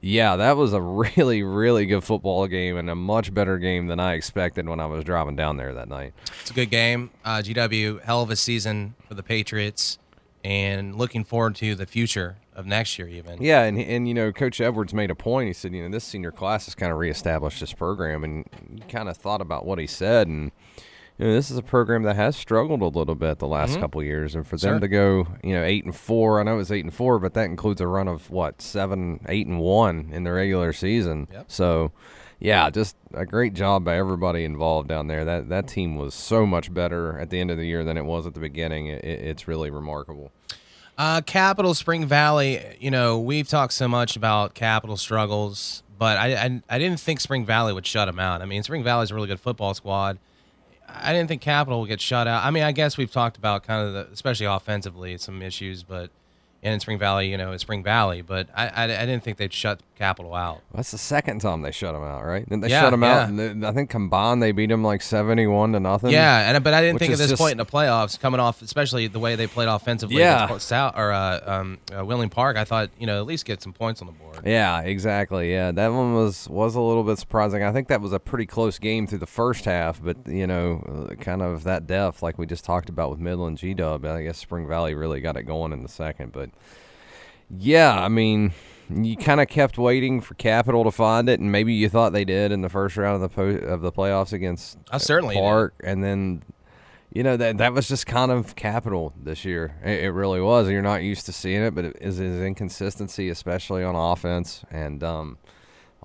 yeah, 0.00 0.36
that 0.36 0.56
was 0.56 0.72
a 0.72 0.80
really 1.16 1.42
really 1.42 1.86
good 1.86 2.04
football 2.04 2.46
game 2.46 2.76
and 2.76 2.88
a 2.88 2.94
much 2.94 3.32
better 3.34 3.58
game 3.58 3.86
than 3.88 3.98
I 4.00 4.14
expected 4.14 4.68
when 4.68 4.80
I 4.80 4.86
was 4.86 5.04
driving 5.04 5.36
down 5.36 5.56
there 5.56 5.74
that 5.74 5.88
night. 5.88 6.12
It's 6.40 6.50
a 6.50 6.54
good 6.54 6.70
game. 6.70 7.10
Uh, 7.24 7.38
GW, 7.38 8.02
hell 8.02 8.22
of 8.22 8.30
a 8.30 8.36
season 8.36 8.94
for 9.08 9.14
the 9.14 9.22
Patriots, 9.22 9.98
and 10.46 10.94
looking 10.94 11.24
forward 11.24 11.56
to 11.56 11.74
the 11.74 11.86
future 11.86 12.36
of 12.54 12.66
next 12.66 13.00
year, 13.00 13.08
even. 13.08 13.42
Yeah, 13.42 13.64
and 13.64 13.76
and 13.78 14.06
you 14.06 14.14
know, 14.14 14.30
Coach 14.30 14.60
Edwards 14.60 14.94
made 14.94 15.10
a 15.10 15.14
point. 15.16 15.48
He 15.48 15.52
said, 15.52 15.74
you 15.74 15.82
know, 15.82 15.88
this 15.88 16.04
senior 16.04 16.30
class 16.30 16.66
has 16.66 16.74
kind 16.76 16.92
of 16.92 16.98
reestablished 16.98 17.58
this 17.58 17.72
program, 17.72 18.22
and 18.22 18.88
kind 18.88 19.08
of 19.08 19.16
thought 19.16 19.40
about 19.40 19.66
what 19.66 19.80
he 19.80 19.88
said, 19.88 20.28
and 20.28 20.52
you 21.18 21.26
know, 21.26 21.32
this 21.32 21.50
is 21.50 21.58
a 21.58 21.62
program 21.62 22.04
that 22.04 22.14
has 22.14 22.36
struggled 22.36 22.80
a 22.80 22.86
little 22.86 23.16
bit 23.16 23.40
the 23.40 23.48
last 23.48 23.72
mm-hmm. 23.72 23.80
couple 23.80 24.04
years, 24.04 24.36
and 24.36 24.46
for 24.46 24.56
Sure. 24.56 24.70
them 24.70 24.80
to 24.82 24.88
go, 24.88 25.26
you 25.42 25.52
know, 25.52 25.64
eight 25.64 25.84
and 25.84 25.96
four. 25.96 26.38
I 26.38 26.44
know 26.44 26.60
it's 26.60 26.70
eight 26.70 26.84
and 26.84 26.94
four, 26.94 27.18
but 27.18 27.34
that 27.34 27.46
includes 27.46 27.80
a 27.80 27.88
run 27.88 28.06
of 28.06 28.30
what 28.30 28.62
seven, 28.62 29.26
eight 29.28 29.48
and 29.48 29.58
one 29.58 30.10
in 30.12 30.22
the 30.22 30.32
regular 30.32 30.72
season. 30.72 31.26
Yep. 31.32 31.44
So. 31.48 31.90
Yeah, 32.38 32.68
just 32.70 32.96
a 33.14 33.24
great 33.24 33.54
job 33.54 33.84
by 33.84 33.96
everybody 33.96 34.44
involved 34.44 34.88
down 34.88 35.06
there. 35.06 35.24
That 35.24 35.48
that 35.48 35.68
team 35.68 35.96
was 35.96 36.14
so 36.14 36.44
much 36.44 36.72
better 36.72 37.18
at 37.18 37.30
the 37.30 37.40
end 37.40 37.50
of 37.50 37.56
the 37.56 37.66
year 37.66 37.82
than 37.82 37.96
it 37.96 38.04
was 38.04 38.26
at 38.26 38.34
the 38.34 38.40
beginning. 38.40 38.88
It, 38.88 39.04
it- 39.04 39.20
it's 39.26 39.48
really 39.48 39.70
remarkable. 39.70 40.30
Uh, 40.98 41.20
Capital 41.22 41.74
Spring 41.74 42.06
Valley. 42.06 42.76
You 42.80 42.90
know, 42.90 43.18
we've 43.18 43.48
talked 43.48 43.72
so 43.74 43.86
much 43.88 44.16
about 44.16 44.54
Capital 44.54 44.96
struggles, 44.96 45.82
but 45.98 46.16
I, 46.18 46.34
I 46.34 46.62
I 46.68 46.78
didn't 46.78 47.00
think 47.00 47.20
Spring 47.20 47.44
Valley 47.46 47.72
would 47.72 47.86
shut 47.86 48.06
them 48.06 48.18
out. 48.18 48.42
I 48.42 48.46
mean, 48.46 48.62
Spring 48.62 48.82
Valley's 48.84 49.10
a 49.10 49.14
really 49.14 49.28
good 49.28 49.40
football 49.40 49.72
squad. 49.74 50.18
I 50.88 51.12
didn't 51.12 51.28
think 51.28 51.42
Capital 51.42 51.80
would 51.80 51.88
get 51.88 52.00
shut 52.00 52.26
out. 52.28 52.44
I 52.44 52.50
mean, 52.50 52.62
I 52.62 52.72
guess 52.72 52.96
we've 52.96 53.10
talked 53.10 53.36
about 53.36 53.64
kind 53.64 53.86
of 53.86 53.92
the, 53.92 54.08
especially 54.12 54.46
offensively, 54.46 55.18
some 55.18 55.42
issues, 55.42 55.82
but 55.82 56.10
and 56.62 56.74
in 56.74 56.80
Spring 56.80 56.98
Valley, 56.98 57.30
you 57.30 57.36
know, 57.36 57.52
it's 57.52 57.62
Spring 57.62 57.82
Valley, 57.82 58.22
but 58.22 58.48
I, 58.54 58.68
I, 58.68 58.84
I 58.84 59.06
didn't 59.06 59.22
think 59.22 59.36
they'd 59.36 59.52
shut 59.52 59.80
Capital 59.96 60.34
out. 60.34 60.60
That's 60.74 60.90
the 60.90 60.98
second 60.98 61.40
time 61.40 61.62
they 61.62 61.70
shut 61.70 61.94
them 61.94 62.02
out, 62.02 62.24
right? 62.24 62.46
Then 62.48 62.60
they 62.60 62.68
Yeah, 62.68 62.82
shut 62.82 62.90
them 62.90 63.02
out. 63.04 63.28
And 63.28 63.38
they- 63.62 63.66
I 63.66 63.72
think 63.72 63.88
combined 63.88 64.42
they 64.42 64.52
beat 64.52 64.66
them 64.68 64.84
like 64.84 65.00
seventy-one 65.02 65.72
to 65.72 65.80
nothing. 65.80 66.10
Yeah, 66.10 66.50
and 66.54 66.62
but 66.62 66.74
I 66.74 66.82
didn't 66.82 66.98
think 66.98 67.12
at 67.12 67.18
this 67.18 67.30
just- 67.30 67.40
point 67.40 67.52
in 67.52 67.58
the 67.58 67.64
playoffs, 67.66 68.18
coming 68.20 68.38
off, 68.40 68.60
especially 68.62 69.06
the 69.06 69.18
way 69.18 69.36
they 69.36 69.46
played 69.46 69.68
offensively 69.68 70.18
Yeah. 70.18 70.58
South 70.58 70.94
or 70.96 71.12
uh, 71.12 71.40
um, 71.46 71.78
uh, 71.96 72.04
Wheeling 72.04 72.28
Park, 72.28 72.56
I 72.56 72.64
thought 72.64 72.90
you 72.98 73.06
know 73.06 73.18
at 73.18 73.26
least 73.26 73.44
get 73.46 73.62
some 73.62 73.72
points 73.72 74.00
on 74.02 74.06
the 74.06 74.12
board. 74.12 74.42
Yeah, 74.44 74.80
exactly. 74.80 75.50
Yeah, 75.50 75.72
that 75.72 75.88
one 75.92 76.14
was 76.14 76.46
was 76.48 76.74
a 76.74 76.80
little 76.80 77.02
bit 77.04 77.18
surprising. 77.18 77.62
I 77.62 77.72
think 77.72 77.88
that 77.88 78.00
was 78.02 78.12
a 78.12 78.20
pretty 78.20 78.44
close 78.46 78.78
game 78.78 79.06
through 79.06 79.18
the 79.18 79.26
first 79.26 79.64
half, 79.64 80.02
but 80.02 80.16
you 80.26 80.46
know, 80.46 81.08
uh, 81.10 81.14
kind 81.14 81.40
of 81.40 81.64
that 81.64 81.86
depth, 81.86 82.22
like 82.22 82.36
we 82.38 82.44
just 82.46 82.64
talked 82.66 82.88
about 82.90 83.10
with 83.10 83.18
Midland 83.18 83.56
G 83.58 83.72
Dub. 83.72 84.04
I 84.04 84.22
guess 84.24 84.36
Spring 84.36 84.68
Valley 84.68 84.94
really 84.94 85.20
got 85.22 85.36
it 85.38 85.44
going 85.44 85.72
in 85.72 85.82
the 85.82 85.88
second, 85.88 86.32
but 86.32 86.45
yeah, 87.50 88.02
I 88.02 88.08
mean, 88.08 88.52
you 88.90 89.16
kind 89.16 89.40
of 89.40 89.48
kept 89.48 89.78
waiting 89.78 90.20
for 90.20 90.34
Capital 90.34 90.84
to 90.84 90.90
find 90.90 91.28
it, 91.28 91.40
and 91.40 91.50
maybe 91.50 91.74
you 91.74 91.88
thought 91.88 92.12
they 92.12 92.24
did 92.24 92.52
in 92.52 92.62
the 92.62 92.68
first 92.68 92.96
round 92.96 93.16
of 93.16 93.20
the 93.22 93.28
po- 93.28 93.66
of 93.66 93.82
the 93.82 93.92
playoffs 93.92 94.32
against 94.32 94.78
I 94.90 94.98
certainly 94.98 95.34
did. 95.34 95.40
Park, 95.40 95.74
and 95.82 96.02
then 96.02 96.42
you 97.12 97.22
know 97.22 97.36
that 97.36 97.58
that 97.58 97.72
was 97.72 97.88
just 97.88 98.06
kind 98.06 98.30
of 98.30 98.56
Capital 98.56 99.12
this 99.20 99.44
year. 99.44 99.76
It, 99.84 100.04
it 100.04 100.10
really 100.10 100.40
was. 100.40 100.68
You're 100.68 100.82
not 100.82 101.02
used 101.02 101.26
to 101.26 101.32
seeing 101.32 101.62
it, 101.62 101.74
but 101.74 101.84
it 101.84 101.96
is 102.00 102.18
his 102.18 102.40
inconsistency, 102.40 103.28
especially 103.28 103.82
on 103.82 103.94
offense, 103.94 104.64
and 104.70 105.02
um, 105.02 105.38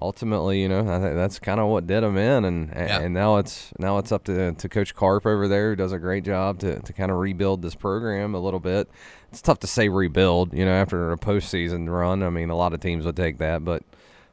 ultimately, 0.01 0.61
you 0.61 0.67
know, 0.69 0.79
I 0.81 0.99
think 0.99 1.15
that's 1.15 1.39
kind 1.39 1.59
of 1.59 1.67
what 1.69 1.87
did 1.87 2.03
him 2.03 2.17
in, 2.17 2.45
and 2.45 2.69
Yeah. 2.75 2.99
and 3.01 3.13
now 3.13 3.37
it's 3.37 3.71
now 3.77 3.97
it's 3.97 4.11
up 4.11 4.23
to 4.25 4.53
to 4.53 4.69
Coach 4.69 4.95
Carp 4.95 5.25
over 5.25 5.47
there, 5.47 5.69
who 5.71 5.75
does 5.75 5.91
a 5.91 5.99
great 5.99 6.23
job 6.23 6.59
to 6.59 6.79
to 6.79 6.93
kind 6.93 7.11
of 7.11 7.17
rebuild 7.17 7.61
this 7.61 7.75
program 7.75 8.33
a 8.35 8.39
little 8.39 8.59
bit. 8.59 8.89
It's 9.31 9.41
tough 9.41 9.59
to 9.59 9.67
say 9.67 9.87
rebuild, 9.89 10.53
you 10.53 10.65
know, 10.65 10.71
after 10.73 11.11
a 11.11 11.17
postseason 11.17 11.87
run. 11.89 12.23
I 12.23 12.29
mean, 12.29 12.49
a 12.49 12.55
lot 12.55 12.73
of 12.73 12.79
teams 12.79 13.05
would 13.05 13.15
take 13.17 13.37
that, 13.39 13.63
but. 13.63 13.83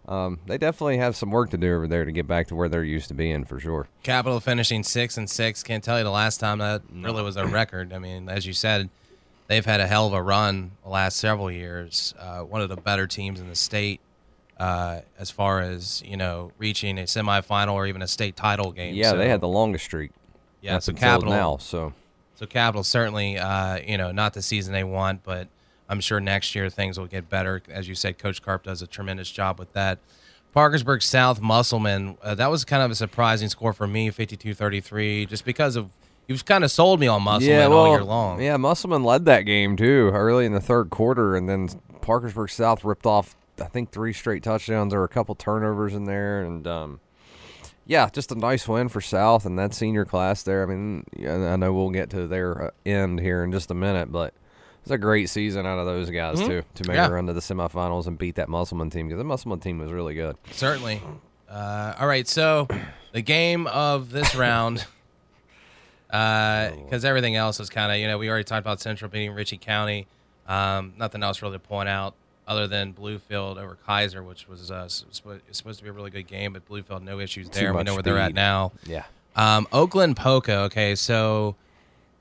Um, 0.07 0.39
they 0.47 0.57
definitely 0.57 0.97
have 0.97 1.17
some 1.17 1.31
work 1.31 1.51
to 1.51 1.59
do 1.59 1.77
over 1.77 1.87
there 1.87 2.07
to 2.07 2.13
get 2.13 2.27
back 2.27 2.47
to 2.47 2.55
where 2.55 2.71
they're 2.71 2.83
used 2.83 3.09
to 3.09 3.15
being 3.15 3.45
for 3.45 3.61
sure. 3.61 3.89
Capital 4.03 4.41
finishing 4.41 4.83
six 4.83 5.19
and 5.19 5.29
six. 5.29 5.63
Can't 5.63 5.85
tell 5.85 5.99
you 5.99 6.05
the 6.05 6.11
last 6.11 6.41
time 6.41 6.61
that 6.61 6.81
really 6.91 7.23
was 7.23 7.37
a 7.37 7.47
record. 7.47 7.93
I 7.93 7.99
mean, 7.99 8.27
as 8.31 8.47
you 8.47 8.55
said, 8.55 8.89
they've 9.49 9.67
had 9.67 9.81
a 9.81 9.87
hell 9.87 10.07
of 10.07 10.15
a 10.15 10.23
run 10.23 10.71
the 10.83 10.89
last 10.89 11.19
several 11.19 11.51
years. 11.51 12.15
Uh, 12.19 12.39
one 12.41 12.63
of 12.63 12.71
the 12.71 12.77
better 12.77 13.07
teams 13.07 13.39
in 13.39 13.51
the 13.51 13.55
state 13.55 14.01
uh, 14.59 15.01
as 15.19 15.31
far 15.31 15.61
as 15.61 16.03
you 16.05 16.17
know 16.17 16.53
reaching 16.59 16.99
a 16.99 17.03
semifinal 17.03 17.75
or 17.75 17.87
even 17.87 18.03
a 18.03 18.09
state 18.09 18.37
title 18.37 18.73
game. 18.73 18.95
Yeah, 18.95 19.11
So, 19.13 19.17
they 19.17 19.29
had 19.29 19.41
the 19.41 19.49
longest 19.49 19.85
streak. 19.85 20.11
yeah. 20.61 20.77
up 20.77 20.83
So 20.83 20.93
Capital 20.93 21.33
now. 21.33 21.57
So 21.59 21.93
So 22.35 22.47
Capital 22.47 22.83
certainly, 22.85 23.39
uh, 23.39 23.79
you 23.87 23.97
know, 23.99 24.13
not 24.13 24.35
the 24.35 24.43
season 24.43 24.73
they 24.73 24.85
want, 24.85 25.23
but 25.23 25.49
I'm 25.89 26.01
sure 26.01 26.21
next 26.21 26.55
year 26.55 26.69
things 26.71 26.99
will 26.99 27.07
get 27.07 27.29
better. 27.29 27.63
As 27.69 27.89
you 27.89 27.95
said, 27.95 28.19
Coach 28.19 28.43
Carp 28.43 28.65
does 28.65 28.83
a 28.83 28.87
tremendous 28.87 29.31
job 29.31 29.59
with 29.59 29.73
that. 29.73 29.99
Parkersburg 30.55 31.03
South 31.03 31.41
Musselman, 31.41 32.17
uh, 32.23 32.35
that 32.35 32.51
was 32.51 32.65
kind 32.65 32.83
of 32.83 32.91
a 32.91 32.95
surprising 32.95 33.49
score 33.49 33.73
for 33.73 33.87
me, 33.87 34.11
52-33, 34.11 35.29
just 35.29 35.45
because 35.45 35.77
of 35.77 35.91
you've 36.27 36.45
kind 36.45 36.65
of 36.65 36.71
sold 36.71 37.01
me 37.01 37.07
on 37.07 37.23
Musselman 37.23 37.59
yeah, 37.59 37.67
well, 37.69 37.79
all 37.79 37.91
year 37.93 38.03
long. 38.05 38.41
Yeah, 38.41 38.57
Musselman 38.57 39.05
led 39.05 39.25
that 39.27 39.43
game 39.43 39.77
too 39.77 40.11
early 40.13 40.47
in 40.47 40.53
the 40.53 40.61
third 40.61 40.91
quarter, 40.91 41.37
and 41.37 41.49
then 41.49 41.69
Parkersburg 42.01 42.51
South 42.51 42.85
ripped 42.85 43.07
off 43.07 43.37
I 43.61 43.67
think 43.67 43.91
three 43.91 44.13
straight 44.13 44.43
touchdowns. 44.43 44.91
There 44.93 44.99
were 45.01 45.05
a 45.07 45.09
couple 45.09 45.35
turnovers 45.35 45.95
in 45.95 46.05
there, 46.05 46.43
and 46.43 46.67
um, 46.67 47.01
yeah, 47.87 48.09
just 48.13 48.31
a 48.33 48.35
nice 48.35 48.67
win 48.69 48.89
for 48.89 49.01
South 49.01 49.45
and 49.47 49.59
that 49.59 49.75
senior 49.75 50.05
class 50.05 50.43
there. 50.43 50.63
I 50.63 50.67
mean, 50.67 51.05
I 51.27 51.57
know 51.57 51.73
we'll 51.73 51.91
get 51.91 52.11
to 52.11 52.27
their 52.27 52.67
uh, 52.67 52.71
end 52.87 53.21
here 53.21 53.43
in 53.45 53.51
just 53.53 53.71
a 53.71 53.75
minute, 53.75 54.13
but 54.13 54.35
it's 54.83 54.91
a 54.91 54.99
great 54.99 55.29
season 55.29 55.67
out 55.67 55.79
of 55.79 55.87
those 55.87 56.09
guys 56.11 56.39
Mhm. 56.41 56.47
too 56.47 56.63
to 56.75 56.89
make 56.89 56.97
Yeah. 56.97 57.09
a 57.09 57.11
run 57.11 57.27
to 57.27 57.33
the 57.33 57.41
semifinals 57.41 58.07
and 58.07 58.17
beat 58.19 58.37
that 58.37 58.49
Musselman 58.49 58.91
team 58.91 59.07
because 59.09 59.19
the 59.19 59.25
Musselman 59.25 59.61
team 59.61 59.79
was 59.79 59.91
really 59.93 60.15
good. 60.15 60.37
Certainly. 60.53 61.03
Uh, 61.51 61.95
all 61.99 62.07
right, 62.07 62.29
so 62.29 62.69
the 63.13 63.23
game 63.23 63.67
of 63.67 64.11
this 64.11 64.35
round, 64.35 64.87
because 66.09 67.05
everything 67.05 67.37
else 67.37 67.61
is 67.61 67.69
kind 67.71 67.93
of, 67.93 67.99
you 67.99 68.07
know, 68.07 68.19
we 68.19 68.29
already 68.29 68.45
talked 68.45 68.61
about 68.61 68.81
Central 68.81 69.11
beating 69.11 69.33
Ritchie 69.33 69.59
County. 69.59 70.07
Um, 70.47 70.95
nothing 70.97 71.23
else 71.23 71.43
really 71.43 71.55
to 71.57 71.59
point 71.59 71.89
out 71.89 72.15
other 72.49 72.67
than 72.67 72.95
Bluefield 72.95 73.59
over 73.59 73.77
Keyser, 73.87 74.25
which 74.25 74.49
was 74.49 74.71
uh, 74.71 74.89
supposed 74.89 75.79
to 75.79 75.85
be 75.85 75.91
a 75.91 75.93
really 75.93 76.11
good 76.11 76.27
game, 76.27 76.55
but 76.55 76.67
Bluefield 76.67 77.03
no 77.03 77.21
issues 77.21 77.51
there. 77.51 77.75
We 77.75 77.83
know 77.85 77.93
where 77.93 78.03
they're 78.03 78.19
at 78.19 78.35
now. 78.35 78.73
Yeah. 78.85 79.05
Um, 79.37 79.69
Oak 79.71 79.91
Glen 79.91 80.15
Poca. 80.15 80.61
Okay, 80.63 80.95
so 80.95 81.55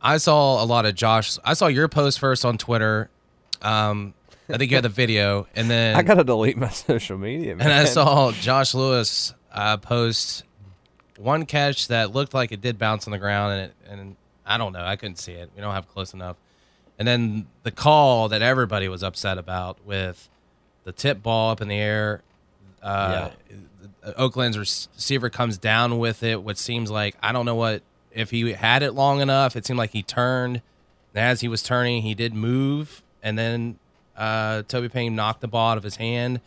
I 0.01 0.17
saw 0.17 0.61
a 0.61 0.65
lot 0.65 0.85
of 0.85 0.93
Josh. 0.95 1.39
I 1.45 1.53
saw 1.53 1.67
your 1.67 1.87
post 1.87 2.19
first 2.19 2.43
on 2.43 2.57
Twitter. 2.57 3.09
Um, 3.61 4.13
I 4.49 4.57
think 4.57 4.69
you 4.69 4.77
had 4.77 4.83
the 4.83 4.89
video, 4.89 5.47
and 5.55 5.69
then 5.71 5.95
I 5.95 6.03
gotta 6.03 6.25
delete 6.25 6.57
my 6.57 6.69
social 6.71 7.17
media, 7.17 7.55
man. 7.55 7.67
and 7.67 7.73
I 7.73 7.85
saw 7.85 8.31
Josh 8.33 8.75
Lewis 8.75 9.33
uh, 9.53 9.77
post 9.77 10.43
one 11.17 11.45
catch 11.45 11.87
that 11.87 12.11
looked 12.13 12.33
like 12.33 12.51
it 12.51 12.61
did 12.61 12.77
bounce 12.77 13.07
on 13.07 13.11
the 13.11 13.17
ground, 13.17 13.53
and 13.53 13.61
it, 13.61 13.75
and 13.89 14.15
I 14.45 14.57
don't 14.57 14.73
know, 14.73 14.83
I 14.83 14.97
couldn't 14.97 15.17
see 15.19 15.31
it. 15.31 15.49
We 15.55 15.61
don't 15.61 15.73
have 15.73 15.87
close 15.87 16.13
enough. 16.13 16.35
And 16.99 17.07
then 17.07 17.47
the 17.63 17.71
call 17.71 18.29
that 18.29 18.41
everybody 18.41 18.87
was 18.87 19.03
upset 19.03 19.37
about 19.37 19.85
with 19.85 20.29
the 20.83 20.91
tip 20.91 21.21
ball 21.21 21.51
up 21.51 21.61
in 21.61 21.67
the 21.67 21.75
air. 21.75 22.21
Uh, 22.81 23.29
Oak 24.15 24.33
Glen's 24.33 24.57
receiver 24.57 25.29
comes 25.29 25.57
down 25.57 25.99
with 25.99 26.23
it, 26.23 26.41
which 26.43 26.57
seems 26.57 26.89
like 26.89 27.15
I 27.21 27.31
don't 27.31 27.45
know 27.45 27.55
what 27.55 27.81
if 28.11 28.31
he 28.31 28.53
had 28.53 28.83
it 28.83 28.93
long 28.93 29.21
enough. 29.21 29.55
It 29.55 29.65
seemed 29.65 29.77
like 29.77 29.91
he 29.91 30.01
turned, 30.01 30.61
and 31.13 31.23
as 31.23 31.41
he 31.41 31.47
was 31.47 31.61
turning, 31.61 32.01
he 32.03 32.15
did 32.15 32.33
move, 32.33 33.03
and 33.21 33.37
then 33.37 33.79
uh, 34.15 34.63
Toby 34.63 34.89
Payne 34.89 35.15
knocked 35.15 35.41
the 35.41 35.47
ball 35.47 35.71
out 35.71 35.77
of 35.77 35.83
his 35.83 35.97
hand. 35.97 36.41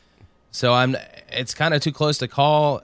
So 0.50 0.72
I'm. 0.72 0.96
It's 1.30 1.54
kind 1.54 1.74
of 1.74 1.80
too 1.80 1.92
close 1.92 2.18
to 2.18 2.28
call. 2.28 2.82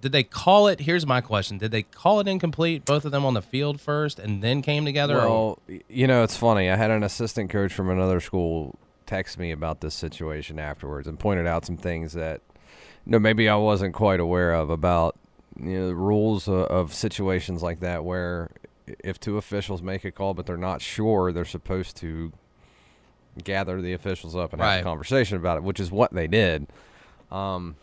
Did 0.00 0.12
they 0.12 0.22
call 0.24 0.68
it? 0.68 0.80
Here's 0.80 1.06
my 1.06 1.20
question: 1.20 1.58
Did 1.58 1.70
they 1.70 1.82
call 1.82 2.20
it 2.20 2.28
incomplete? 2.28 2.84
Both 2.84 3.04
of 3.04 3.12
them 3.12 3.24
on 3.24 3.34
the 3.34 3.42
field 3.42 3.80
first, 3.80 4.18
and 4.18 4.42
then 4.42 4.62
came 4.62 4.84
together. 4.84 5.20
or- 5.20 5.28
Well, 5.28 5.58
y- 5.68 5.80
you 5.88 6.06
know, 6.06 6.22
it's 6.22 6.36
funny. 6.36 6.70
I 6.70 6.76
had 6.76 6.90
an 6.90 7.02
assistant 7.02 7.50
coach 7.50 7.72
from 7.72 7.88
another 7.90 8.20
school 8.20 8.76
text 9.06 9.38
me 9.38 9.50
about 9.50 9.80
this 9.80 9.94
situation 9.94 10.58
afterwards 10.58 11.06
and 11.06 11.18
pointed 11.18 11.46
out 11.46 11.66
some 11.66 11.76
things 11.76 12.12
that, 12.14 12.40
you 13.04 13.12
know, 13.12 13.18
maybe 13.18 13.48
I 13.48 13.56
wasn't 13.56 13.94
quite 13.94 14.20
aware 14.20 14.54
of 14.54 14.70
about, 14.70 15.16
you 15.60 15.78
know, 15.78 15.86
the 15.88 15.94
rules 15.94 16.48
of, 16.48 16.64
of 16.66 16.94
situations 16.94 17.62
like 17.62 17.80
that 17.80 18.04
where 18.04 18.50
if 19.04 19.20
two 19.20 19.36
officials 19.36 19.82
make 19.82 20.04
a 20.04 20.10
call 20.10 20.32
but 20.34 20.46
they're 20.46 20.56
not 20.56 20.80
sure, 20.80 21.30
they're 21.32 21.44
supposed 21.44 21.96
to 21.98 22.32
gather 23.44 23.80
the 23.82 23.92
officials 23.92 24.34
up 24.36 24.52
and 24.52 24.60
have 24.62 24.70
a 24.80 24.84
conversation 24.84 25.36
about 25.36 25.56
it, 25.58 25.62
which 25.62 25.80
is 25.80 25.90
what 25.90 26.12
they 26.12 26.26
did. 26.26 26.66
Um, 27.30 27.76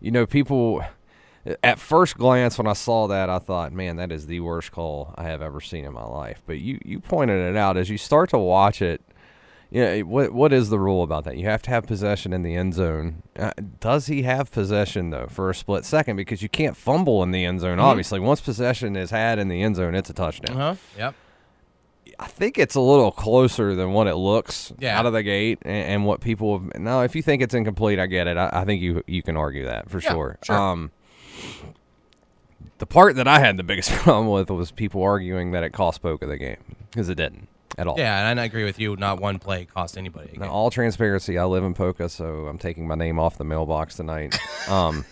you 0.00 0.10
know, 0.10 0.26
people 0.26 0.82
at 1.62 1.78
first 1.78 2.16
glance 2.18 2.58
when 2.58 2.66
I 2.66 2.72
saw 2.72 3.06
that, 3.08 3.30
I 3.30 3.38
thought, 3.38 3.72
man, 3.72 3.96
that 3.96 4.10
is 4.10 4.26
the 4.26 4.40
worst 4.40 4.72
call 4.72 5.14
I 5.16 5.24
have 5.24 5.42
ever 5.42 5.60
seen 5.60 5.84
in 5.84 5.92
my 5.92 6.04
life. 6.04 6.42
But 6.46 6.58
you, 6.58 6.78
you 6.84 6.98
pointed 7.00 7.38
it 7.40 7.56
out 7.56 7.76
as 7.76 7.88
you 7.90 7.98
start 7.98 8.30
to 8.30 8.38
watch 8.38 8.82
it. 8.82 9.00
You 9.68 9.84
know, 9.84 9.98
what 10.02 10.32
what 10.32 10.52
is 10.52 10.70
the 10.70 10.78
rule 10.78 11.02
about 11.02 11.24
that? 11.24 11.36
You 11.36 11.46
have 11.46 11.60
to 11.62 11.70
have 11.70 11.86
possession 11.88 12.32
in 12.32 12.42
the 12.44 12.54
end 12.54 12.74
zone. 12.74 13.24
Uh, 13.36 13.50
does 13.80 14.06
he 14.06 14.22
have 14.22 14.52
possession 14.52 15.10
though 15.10 15.26
for 15.28 15.50
a 15.50 15.54
split 15.56 15.84
second? 15.84 16.14
Because 16.16 16.40
you 16.40 16.48
can't 16.48 16.76
fumble 16.76 17.20
in 17.24 17.32
the 17.32 17.44
end 17.44 17.60
zone. 17.60 17.80
Obviously, 17.80 18.20
once 18.20 18.40
possession 18.40 18.94
is 18.94 19.10
had 19.10 19.40
in 19.40 19.48
the 19.48 19.60
end 19.62 19.74
zone, 19.74 19.96
it's 19.96 20.08
a 20.08 20.12
touchdown. 20.14 20.56
uh-huh. 20.56 20.74
Yep. 20.96 21.14
I 22.18 22.26
think 22.28 22.56
it's 22.58 22.76
a 22.76 22.80
little 22.80 23.10
closer 23.10 23.74
than 23.74 23.92
what 23.92 24.06
it 24.06 24.14
looks 24.14 24.72
Yeah. 24.78 24.98
out 24.98 25.04
of 25.04 25.12
the 25.12 25.22
gate, 25.24 25.58
and, 25.62 25.88
and 25.94 26.06
what 26.06 26.20
people 26.20 26.60
have. 26.60 26.80
Now, 26.80 27.02
if 27.02 27.14
you 27.16 27.20
think 27.22 27.42
it's 27.42 27.52
incomplete, 27.52 27.98
I 27.98 28.06
get 28.06 28.26
it. 28.28 28.36
I, 28.36 28.48
I 28.52 28.64
think 28.64 28.80
you 28.80 29.02
you 29.08 29.22
can 29.22 29.36
argue 29.36 29.64
that 29.64 29.90
for 29.90 29.98
Yeah, 30.00 30.12
sure. 30.12 30.38
sure. 30.44 30.56
Um, 30.56 30.92
the 32.78 32.86
part 32.86 33.16
that 33.16 33.26
I 33.28 33.38
had 33.40 33.56
the 33.56 33.62
biggest 33.62 33.90
problem 34.02 34.28
with 34.28 34.50
was 34.50 34.70
people 34.70 35.02
arguing 35.02 35.52
that 35.52 35.62
it 35.64 35.70
cost 35.70 36.02
Poca 36.02 36.26
the 36.26 36.36
game 36.36 36.76
because 36.90 37.08
it 37.08 37.14
didn't 37.16 37.48
at 37.78 37.86
all. 37.86 37.96
Yeah, 37.98 38.28
and 38.30 38.40
I 38.40 38.44
agree 38.44 38.64
with 38.64 38.78
you. 38.78 38.96
Not 38.96 39.20
one 39.20 39.38
play 39.38 39.64
cost 39.66 39.96
anybody. 39.98 40.36
Now, 40.38 40.48
all 40.50 40.70
transparency, 40.70 41.36
I 41.38 41.44
live 41.44 41.64
in 41.64 41.74
Poca, 41.74 42.08
so 42.08 42.46
I'm 42.46 42.58
taking 42.58 42.86
my 42.86 42.94
name 42.94 43.18
off 43.18 43.36
the 43.38 43.44
mailbox 43.44 43.96
tonight. 43.96 44.38
um, 44.68 45.04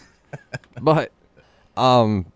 but, 0.80 1.12
um, 1.76 2.26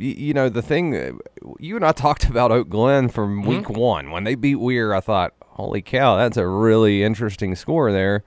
y- 0.00 0.06
you 0.16 0.34
know, 0.34 0.48
the 0.48 0.62
thing, 0.62 1.20
you 1.58 1.76
and 1.76 1.84
I 1.84 1.92
talked 1.92 2.24
about 2.24 2.50
Oak 2.52 2.68
Glen 2.68 3.08
from 3.08 3.40
Mm-hmm. 3.42 3.48
week 3.48 3.70
one. 3.70 4.10
When 4.10 4.24
they 4.24 4.34
beat 4.34 4.56
Weir, 4.56 4.92
I 4.94 5.00
thought, 5.00 5.34
holy 5.50 5.82
cow, 5.82 6.16
that's 6.16 6.36
a 6.36 6.46
really 6.46 7.02
interesting 7.04 7.54
score 7.54 7.92
there. 7.92 8.24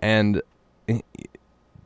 And 0.00 0.42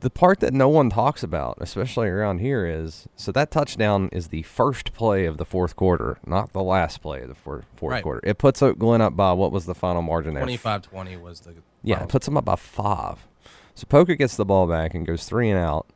the 0.05 0.11
part 0.11 0.39
that 0.39 0.53
no 0.53 0.69
one 0.69 0.91
talks 0.91 1.23
about, 1.23 1.57
especially 1.59 2.07
around 2.09 2.37
here, 2.37 2.67
is 2.67 3.07
so 3.15 3.31
that 3.31 3.49
touchdown 3.49 4.07
is 4.11 4.27
the 4.27 4.43
first 4.43 4.93
play 4.93 5.25
of 5.25 5.37
the 5.37 5.45
fourth 5.45 5.75
quarter, 5.75 6.19
not 6.27 6.53
the 6.53 6.61
last 6.61 7.01
play 7.01 7.23
of 7.23 7.27
the 7.29 7.33
four, 7.33 7.63
fourth 7.75 7.91
Right. 7.91 8.03
quarter. 8.03 8.19
It 8.23 8.37
puts 8.37 8.61
Oak 8.61 8.77
Glen 8.77 9.01
up 9.01 9.15
by 9.15 9.33
what 9.33 9.51
was 9.51 9.65
the 9.65 9.73
final 9.73 10.03
margin 10.03 10.35
there? 10.35 10.45
25-20 10.45 11.19
was 11.19 11.39
the 11.39 11.55
Yeah, 11.81 12.03
it 12.03 12.09
puts 12.09 12.27
them 12.27 12.37
up 12.37 12.45
by 12.45 12.55
five. 12.55 13.25
So 13.73 13.87
Poca 13.89 14.15
gets 14.15 14.35
the 14.37 14.45
ball 14.45 14.67
back 14.67 14.93
and 14.93 15.07
goes 15.07 15.25
three 15.25 15.49
and 15.49 15.57
out, 15.57 15.87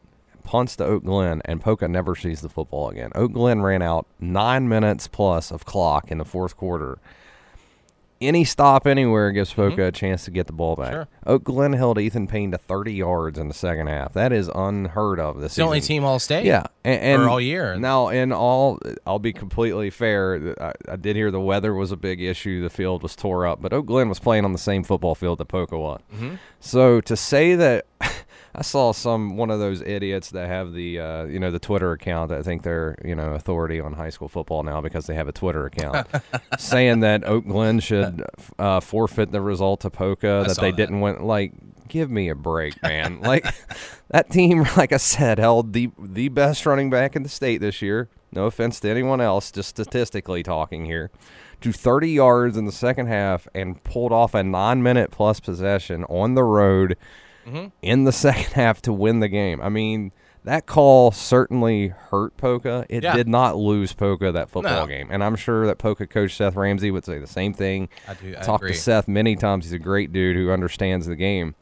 punts 0.43 0.76
to 0.78 0.86
Oak 0.86 1.04
Glen, 1.04 1.43
and 1.45 1.62
Poca 1.62 1.88
never 1.88 2.15
sees 2.15 2.41
the 2.41 2.50
football 2.50 2.89
again. 2.89 3.12
Oak 3.13 3.34
Glen 3.34 3.62
ran 3.62 3.84
out 3.84 4.08
nine 4.19 4.67
minutes 4.67 5.08
plus 5.08 5.52
of 5.52 5.65
clock 5.65 6.10
in 6.10 6.17
the 6.17 6.26
fourth 6.26 6.58
quarter. 6.58 6.98
Any 8.21 8.43
stop 8.43 8.86
anywhere 8.86 9.32
gives 9.32 9.53
Poca 9.53 9.86
a 9.86 9.91
chance 9.91 10.25
to 10.25 10.32
get 10.32 10.47
the 10.47 10.53
ball 10.53 10.75
back. 10.75 10.88
Mm-hmm. 10.88 10.95
Sure. 10.95 11.08
Oak 11.25 11.43
Glen 11.45 11.73
held 11.73 11.97
Ethan 11.97 12.27
Payne 12.27 12.51
to 12.51 12.58
30 12.58 12.93
yards 12.93 13.39
in 13.39 13.47
the 13.47 13.53
second 13.53 13.88
half. 13.88 14.13
That 14.13 14.34
is 14.34 14.49
unheard 14.53 15.19
of 15.19 15.39
this 15.39 15.55
the 15.55 15.63
only 15.63 15.79
team 15.79 16.03
all 16.03 16.19
state. 16.19 16.45
Yeah, 16.45 16.63
and, 16.84 17.01
and 17.01 17.23
all 17.23 17.39
year. 17.39 17.77
Now, 17.77 18.10
in 18.10 18.34
all, 18.34 18.79
I'll 19.05 19.19
be 19.19 19.32
completely 19.32 19.89
fair. 19.89 20.55
I, 20.60 20.73
I 20.91 20.95
did 20.97 21.15
hear 21.15 21.32
the 21.32 21.39
weather 21.39 21.73
was 21.73 21.91
a 21.93 21.97
big 21.97 22.21
issue. 22.21 22.62
The 22.62 22.69
field 22.69 23.03
was 23.03 23.15
tore 23.15 23.47
up, 23.47 23.62
but 23.62 23.71
Oak 23.71 23.86
Glen 23.86 24.10
was 24.10 24.19
playing 24.19 24.43
on 24.43 24.51
the 24.51 24.60
same 24.60 24.84
football 24.84 25.15
field 25.15 25.38
that 25.38 25.45
Poca 25.45 25.77
was. 25.77 26.01
Mm-hmm. 26.13 26.36
So 26.60 26.99
to 27.01 27.15
say 27.15 27.55
that, 27.55 27.86
I 28.55 28.62
saw 28.62 28.91
some 28.91 29.38
one 29.38 29.51
of 29.51 29.59
those 29.59 29.81
idiots 29.81 30.31
that 30.31 30.47
have 30.47 30.73
the 30.73 30.99
uh, 30.99 31.23
you 31.25 31.39
know 31.39 31.51
the 31.51 31.59
Twitter 31.59 31.91
account. 31.91 32.31
I 32.31 32.41
think 32.41 32.63
they're 32.63 32.97
you 33.03 33.15
know 33.15 33.33
authority 33.33 33.79
on 33.79 33.93
high 33.93 34.09
school 34.09 34.27
football 34.27 34.63
now 34.63 34.81
because 34.81 35.05
they 35.05 35.15
have 35.15 35.27
a 35.27 35.31
Twitter 35.31 35.65
account, 35.65 36.07
saying 36.57 37.01
that 37.01 37.23
Oak 37.25 37.45
Glen 37.45 37.79
should 37.79 38.23
uh, 38.57 38.79
forfeit 38.79 39.31
the 39.31 39.41
result 39.41 39.81
to 39.81 39.89
Poca 39.89 40.43
that 40.47 40.57
they 40.57 40.71
that. 40.71 40.77
didn't 40.77 41.01
win. 41.01 41.23
Like, 41.23 41.53
give 41.88 42.09
me 42.09 42.29
a 42.29 42.35
break, 42.35 42.81
man. 42.81 43.21
like 43.21 43.45
that 44.09 44.29
team, 44.29 44.63
like 44.77 44.93
I 44.93 44.97
said, 44.97 45.38
held 45.38 45.73
the 45.73 45.91
the 45.99 46.29
best 46.29 46.65
running 46.65 46.89
back 46.89 47.15
in 47.15 47.23
the 47.23 47.29
state 47.29 47.62
this 47.62 47.81
year. 47.81 48.09
No 48.31 48.45
offense 48.45 48.79
to 48.81 48.89
anyone 48.89 49.21
else, 49.21 49.51
just 49.51 49.69
statistically 49.69 50.43
talking 50.43 50.85
here. 50.85 51.12
To 51.62 51.73
30 51.73 52.12
yards 52.12 52.55
in 52.57 52.65
the 52.65 52.71
second 52.71 53.07
half 53.07 53.47
and 53.53 53.83
pulled 53.83 54.13
off 54.13 54.33
a 54.33 54.43
nine 54.43 54.81
minute 54.81 55.12
plus 55.12 55.39
possession 55.39 56.05
on 56.05 56.35
the 56.35 56.43
road 56.43 56.95
in 57.81 58.03
the 58.03 58.12
second 58.27 58.53
half 58.53 58.81
to 58.83 58.93
win 58.93 59.19
the 59.19 59.27
game. 59.27 59.62
I 59.62 59.69
mean, 59.69 60.12
that 60.43 60.65
call 60.65 61.12
certainly 61.12 61.89
hurt 61.89 62.35
Poca. 62.38 62.85
It 62.89 63.03
Yeah. 63.03 63.15
did 63.15 63.27
not 63.27 63.57
lose 63.57 63.93
Poca 63.93 64.31
that 64.31 64.49
football 64.49 64.81
No. 64.81 64.88
game. 64.88 65.09
And 65.12 65.23
I'm 65.23 65.35
sure 65.35 65.67
that 65.67 65.77
Poca 65.77 66.07
coach 66.07 66.35
Seth 66.35 66.55
Ramsey 66.55 66.91
would 66.91 67.05
say 67.05 67.19
the 67.19 67.27
same 67.27 67.53
thing. 67.53 67.89
I 68.07 68.13
do. 68.13 68.35
I 68.38 68.41
Talked 68.41 68.63
agree. 68.63 68.73
to 68.73 68.79
Seth 68.79 69.07
many 69.07 69.35
times. 69.35 69.65
He's 69.65 69.73
a 69.73 69.79
great 69.79 70.12
dude 70.13 70.35
who 70.38 70.49
understands 70.51 71.05
the 71.07 71.15
game. 71.15 71.55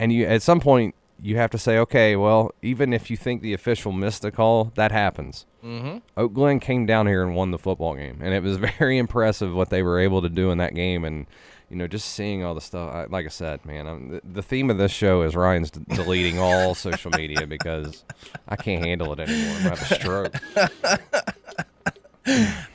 And 0.00 0.12
you 0.12 0.26
at 0.26 0.42
some 0.42 0.60
point 0.60 0.94
you 1.20 1.36
have 1.36 1.50
to 1.50 1.58
say, 1.58 1.76
okay, 1.78 2.14
well, 2.14 2.52
even 2.62 2.92
if 2.92 3.10
you 3.10 3.16
think 3.16 3.42
the 3.42 3.52
official 3.52 3.90
missed 3.90 4.24
a 4.24 4.30
call, 4.30 4.70
that 4.76 4.92
happens. 4.92 5.46
Mm-hmm. 5.64 5.98
Oak 6.16 6.32
Glen 6.32 6.60
came 6.60 6.86
down 6.86 7.08
here 7.08 7.24
and 7.24 7.34
won 7.34 7.50
the 7.50 7.58
football 7.58 7.96
game, 7.96 8.20
and 8.22 8.32
it 8.32 8.40
was 8.40 8.56
very 8.78 8.98
impressive 8.98 9.52
what 9.52 9.68
they 9.70 9.82
were 9.82 9.98
able 9.98 10.22
to 10.22 10.28
do 10.28 10.52
in 10.52 10.58
that 10.58 10.74
game. 10.76 11.04
And 11.04 11.26
you 11.70 11.76
know, 11.76 11.86
just 11.86 12.08
seeing 12.14 12.42
all 12.44 12.54
the 12.54 12.60
stuff. 12.60 12.94
I, 12.94 13.04
like 13.04 13.26
I 13.26 13.28
said, 13.28 13.64
man, 13.66 13.86
I'm, 13.86 14.08
the, 14.10 14.20
the 14.34 14.42
theme 14.42 14.70
of 14.70 14.78
this 14.78 14.90
show 14.92 15.22
is 15.22 15.36
Ryan's 15.36 15.70
d- 15.70 15.80
deleting 15.94 16.38
all 16.38 16.74
social 16.88 17.10
media 17.10 17.46
because 17.46 18.04
I 18.48 18.56
can't 18.56 18.84
handle 18.84 19.12
it 19.12 19.20
anymore. 19.20 19.56
I'm 19.58 19.72
a 19.72 19.76
stroke. 19.76 20.34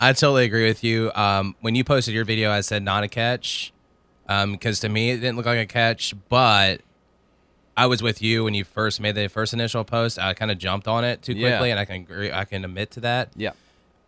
I 0.01 0.13
totally 0.13 0.45
agree 0.45 0.65
with 0.65 0.84
you. 0.84 1.12
Um, 1.13 1.56
when 1.62 1.75
you 1.75 1.84
posted 1.84 2.13
your 2.13 2.25
video, 2.25 2.51
I 2.51 2.62
said 2.62 2.82
not 2.84 3.03
a 3.03 3.08
catch, 3.08 3.71
because 4.27 4.79
to 4.79 4.89
me 4.89 5.12
it 5.12 5.17
didn't 5.17 5.38
look 5.38 5.45
like 5.45 5.60
a 5.60 5.65
catch. 5.65 6.13
But 6.29 6.82
I 7.77 7.86
was 7.86 8.01
with 8.01 8.21
you 8.21 8.43
when 8.43 8.53
you 8.56 8.63
first 8.63 8.99
made 8.99 9.15
the 9.15 9.27
first 9.27 9.53
initial 9.53 9.84
post. 9.84 10.17
I 10.17 10.34
kind 10.34 10.49
of 10.51 10.58
jumped 10.58 10.88
on 10.88 11.03
it 11.03 11.21
too 11.21 11.34
Yeah. 11.34 11.49
quickly, 11.49 11.71
and 11.71 11.79
I 11.79 11.86
can 11.86 11.95
agree. 11.97 12.32
I 12.32 12.45
can 12.45 12.65
admit 12.65 12.91
to 12.91 12.99
that 13.01 13.29
Yeah, 13.36 13.51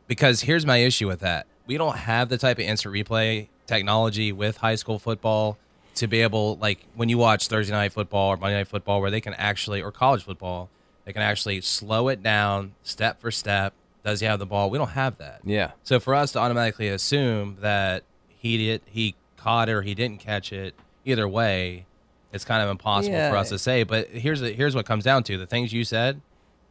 because 0.07 0.41
here's 0.41 0.65
my 0.65 0.77
issue 0.77 1.07
with 1.07 1.19
that. 1.19 1.45
we 1.67 1.77
don't 1.77 1.97
have 1.97 2.29
the 2.29 2.37
type 2.39 2.57
of 2.57 2.63
instant 2.65 2.93
replay 2.95 3.47
technology 3.67 4.31
with 4.31 4.57
high 4.57 4.75
school 4.75 4.99
football 4.99 5.57
to 5.95 6.07
be 6.07 6.21
able 6.21 6.57
like 6.57 6.85
when 6.95 7.09
you 7.09 7.17
watch 7.17 7.47
Thursday 7.47 7.73
night 7.73 7.93
football 7.93 8.29
or 8.29 8.37
Monday 8.37 8.57
night 8.57 8.67
football 8.67 9.01
where 9.01 9.09
they 9.11 9.21
can 9.21 9.33
actually 9.35 9.81
or 9.81 9.91
college 9.91 10.23
football 10.23 10.69
they 11.05 11.13
can 11.13 11.21
actually 11.21 11.61
slow 11.61 12.07
it 12.09 12.21
down 12.23 12.73
step 12.83 13.21
for 13.21 13.31
step. 13.31 13.73
Does 14.03 14.19
he 14.19 14.25
have 14.25 14.39
the 14.39 14.45
ball? 14.45 14.69
We 14.69 14.77
don't 14.77 14.89
have 14.89 15.17
that. 15.19 15.41
Yeah. 15.43 15.71
So 15.83 15.99
for 15.99 16.13
us 16.15 16.31
to 16.33 16.39
automatically 16.39 16.89
assume 16.89 17.57
that 17.61 18.03
he 18.27 18.57
did 18.57 18.81
he 18.85 19.15
caught 19.37 19.69
it 19.69 19.73
or 19.73 19.81
he 19.83 19.93
didn't 19.95 20.19
catch 20.19 20.51
it, 20.51 20.73
either 21.05 21.27
way, 21.27 21.85
it's 22.33 22.43
kind 22.43 22.61
of 22.63 22.69
impossible 22.69 23.15
Yeah. 23.15 23.29
for 23.31 23.37
us 23.37 23.49
to 23.49 23.59
say. 23.59 23.83
But 23.83 24.09
here's 24.09 24.41
the, 24.41 24.51
here's 24.51 24.75
what 24.75 24.85
comes 24.85 25.03
down 25.03 25.23
to 25.23 25.37
the 25.37 25.45
things 25.45 25.71
you 25.73 25.83
said. 25.83 26.21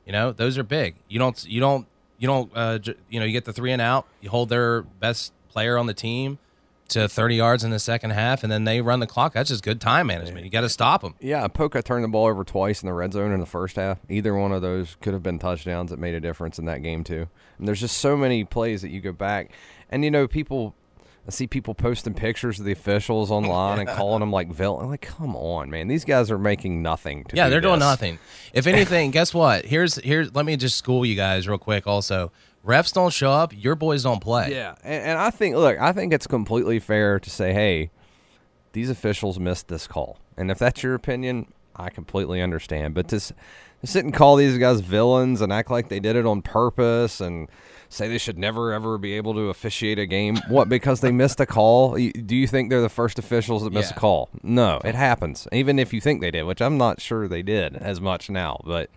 You 0.04 0.12
know, 0.12 0.33
those 0.33 0.59
are 0.59 0.62
big. 0.64 0.96
You 1.09 1.18
don't 1.18 1.44
you 1.46 1.61
don't 1.61 1.87
you 2.18 2.26
don't 2.28 2.50
uh, 2.54 2.78
you 3.09 3.18
know 3.20 3.26
you 3.26 3.33
get 3.33 3.44
the 3.46 3.52
three 3.52 3.72
and 3.72 3.80
out. 3.80 4.07
You 4.20 4.30
hold 4.30 4.48
their 4.48 4.83
best 4.83 5.33
player 5.48 5.78
on 5.78 5.87
the 5.87 5.94
team 5.94 6.38
to 6.88 7.09
30 7.09 7.37
yards 7.37 7.64
in 7.64 7.70
the 7.70 7.79
second 7.79 8.11
half, 8.11 8.42
and 8.42 8.53
then 8.53 8.64
they 8.64 8.81
run 8.81 9.01
the 9.01 9.07
clock. 9.07 9.33
That's 9.33 9.49
just 9.49 9.62
good 9.62 9.81
time 9.81 10.07
management. 10.07 10.44
You 10.44 10.51
got 10.51 10.61
to 10.62 10.68
stop 10.68 11.03
them. 11.03 11.14
Yeah, 11.20 11.47
Poca 11.49 11.83
turned 11.83 12.05
the 12.05 12.09
ball 12.09 12.27
over 12.27 12.44
twice 12.44 12.83
in 12.83 12.87
the 12.87 12.92
red 12.92 13.12
zone 13.12 13.33
in 13.33 13.40
the 13.40 13.47
first 13.47 13.77
half. 13.77 13.99
Either 14.09 14.35
one 14.35 14.53
of 14.53 14.62
those 14.62 14.97
could 15.01 15.12
have 15.14 15.23
been 15.23 15.38
touchdowns 15.38 15.90
that 15.90 15.99
made 15.99 16.14
a 16.14 16.20
difference 16.20 16.59
in 16.59 16.66
that 16.66 16.83
game 16.83 17.03
too. 17.05 17.29
And 17.59 17.66
there's 17.66 17.81
just 17.81 17.99
so 17.99 18.16
many 18.16 18.44
plays 18.44 18.83
that 18.83 18.90
you 18.90 19.01
go 19.01 19.12
back, 19.12 19.51
and 19.90 20.05
you 20.05 20.11
know 20.11 20.27
people. 20.29 20.75
I 21.27 21.31
see 21.31 21.47
people 21.47 21.75
posting 21.75 22.12
pictures 22.12 22.59
of 22.59 22.66
the 22.66 22.73
officials 22.73 23.31
online 23.31 23.79
and 23.79 23.88
calling 23.88 24.20
them 24.20 24.31
like 24.31 24.53
villain. 24.53 24.85
I'm 24.85 24.90
like, 24.90 25.01
come 25.01 25.35
on, 25.35 25.70
man! 25.70 25.88
These 25.88 26.05
guys 26.05 26.31
are 26.31 26.37
making 26.37 26.83
nothing. 26.83 27.25
To 27.25 27.35
Yeah, 27.37 27.44
do 27.47 27.51
they're 27.53 27.62
doing 27.62 27.79
nothing. 27.79 28.18
If 28.53 28.66
anything, 28.66 29.11
guess 29.11 29.33
what? 29.33 29.64
Here's 29.64 29.94
here's 29.94 30.35
let 30.35 30.44
me 30.44 30.59
just 30.59 30.77
school 30.77 31.07
you 31.07 31.14
guys 31.14 31.49
real 31.49 31.57
quick. 31.57 31.87
Also, 31.87 32.31
refs 32.64 32.92
don't 32.92 33.12
show 33.12 33.31
up, 33.31 33.53
your 33.57 33.74
boys 33.74 34.03
don't 34.05 34.20
play. 34.20 34.50
Yeah, 34.53 34.74
and, 34.83 35.03
and 35.05 35.18
I 35.18 35.31
think 35.31 35.57
look, 35.57 35.79
I 35.79 35.92
think 35.92 36.12
it's 36.12 36.27
completely 36.27 36.79
fair 36.79 37.18
to 37.20 37.31
say, 37.31 37.53
hey, 37.53 37.90
these 38.72 38.90
officials 38.90 39.38
missed 39.38 39.68
this 39.68 39.87
call, 39.87 40.18
and 40.37 40.50
if 40.50 40.59
that's 40.59 40.83
your 40.83 40.94
opinion, 40.94 41.53
I 41.77 41.90
completely 41.90 42.40
understand. 42.40 42.94
But 42.94 43.09
to, 43.09 43.16
s- 43.16 43.33
to 43.81 43.87
sit 43.87 44.05
and 44.05 44.14
call 44.14 44.37
these 44.37 44.59
guys 44.59 44.81
villains 44.81 45.40
and 45.40 45.53
act 45.53 45.70
like 45.70 45.88
they 45.88 46.00
did 46.00 46.16
it 46.16 46.24
on 46.27 46.40
purpose 46.42 47.20
and 47.20 47.48
say 47.88 48.09
they 48.09 48.18
should 48.18 48.38
never 48.38 48.72
ever 48.72 48.96
be 48.98 49.12
able 49.14 49.35
to 49.35 49.50
officiate 49.50 49.98
a 49.98 50.07
game, 50.07 50.37
what 50.48 50.68
because 50.68 51.00
they 51.00 51.12
missed 51.12 51.38
a 51.40 51.46
call? 51.46 51.94
Do 51.96 52.35
you 52.37 52.46
think 52.46 52.70
they're 52.70 52.81
the 52.81 52.88
first 52.88 53.18
officials 53.18 53.62
that 53.64 53.72
missed 53.72 53.92
Yeah. 53.92 53.96
a 53.96 54.00
call? 54.00 54.31
No, 54.42 54.81
it 54.85 54.94
happens. 54.94 55.46
Even 55.53 55.79
if 55.79 55.92
you 55.92 56.00
think 56.00 56.20
they 56.20 56.31
did, 56.31 56.44
which 56.44 56.62
I'm 56.62 56.79
not 56.79 57.00
sure 57.00 57.29
they 57.29 57.42
did 57.42 57.77
as 57.77 58.00
much 58.00 58.31
now, 58.31 58.61
but 58.64 58.90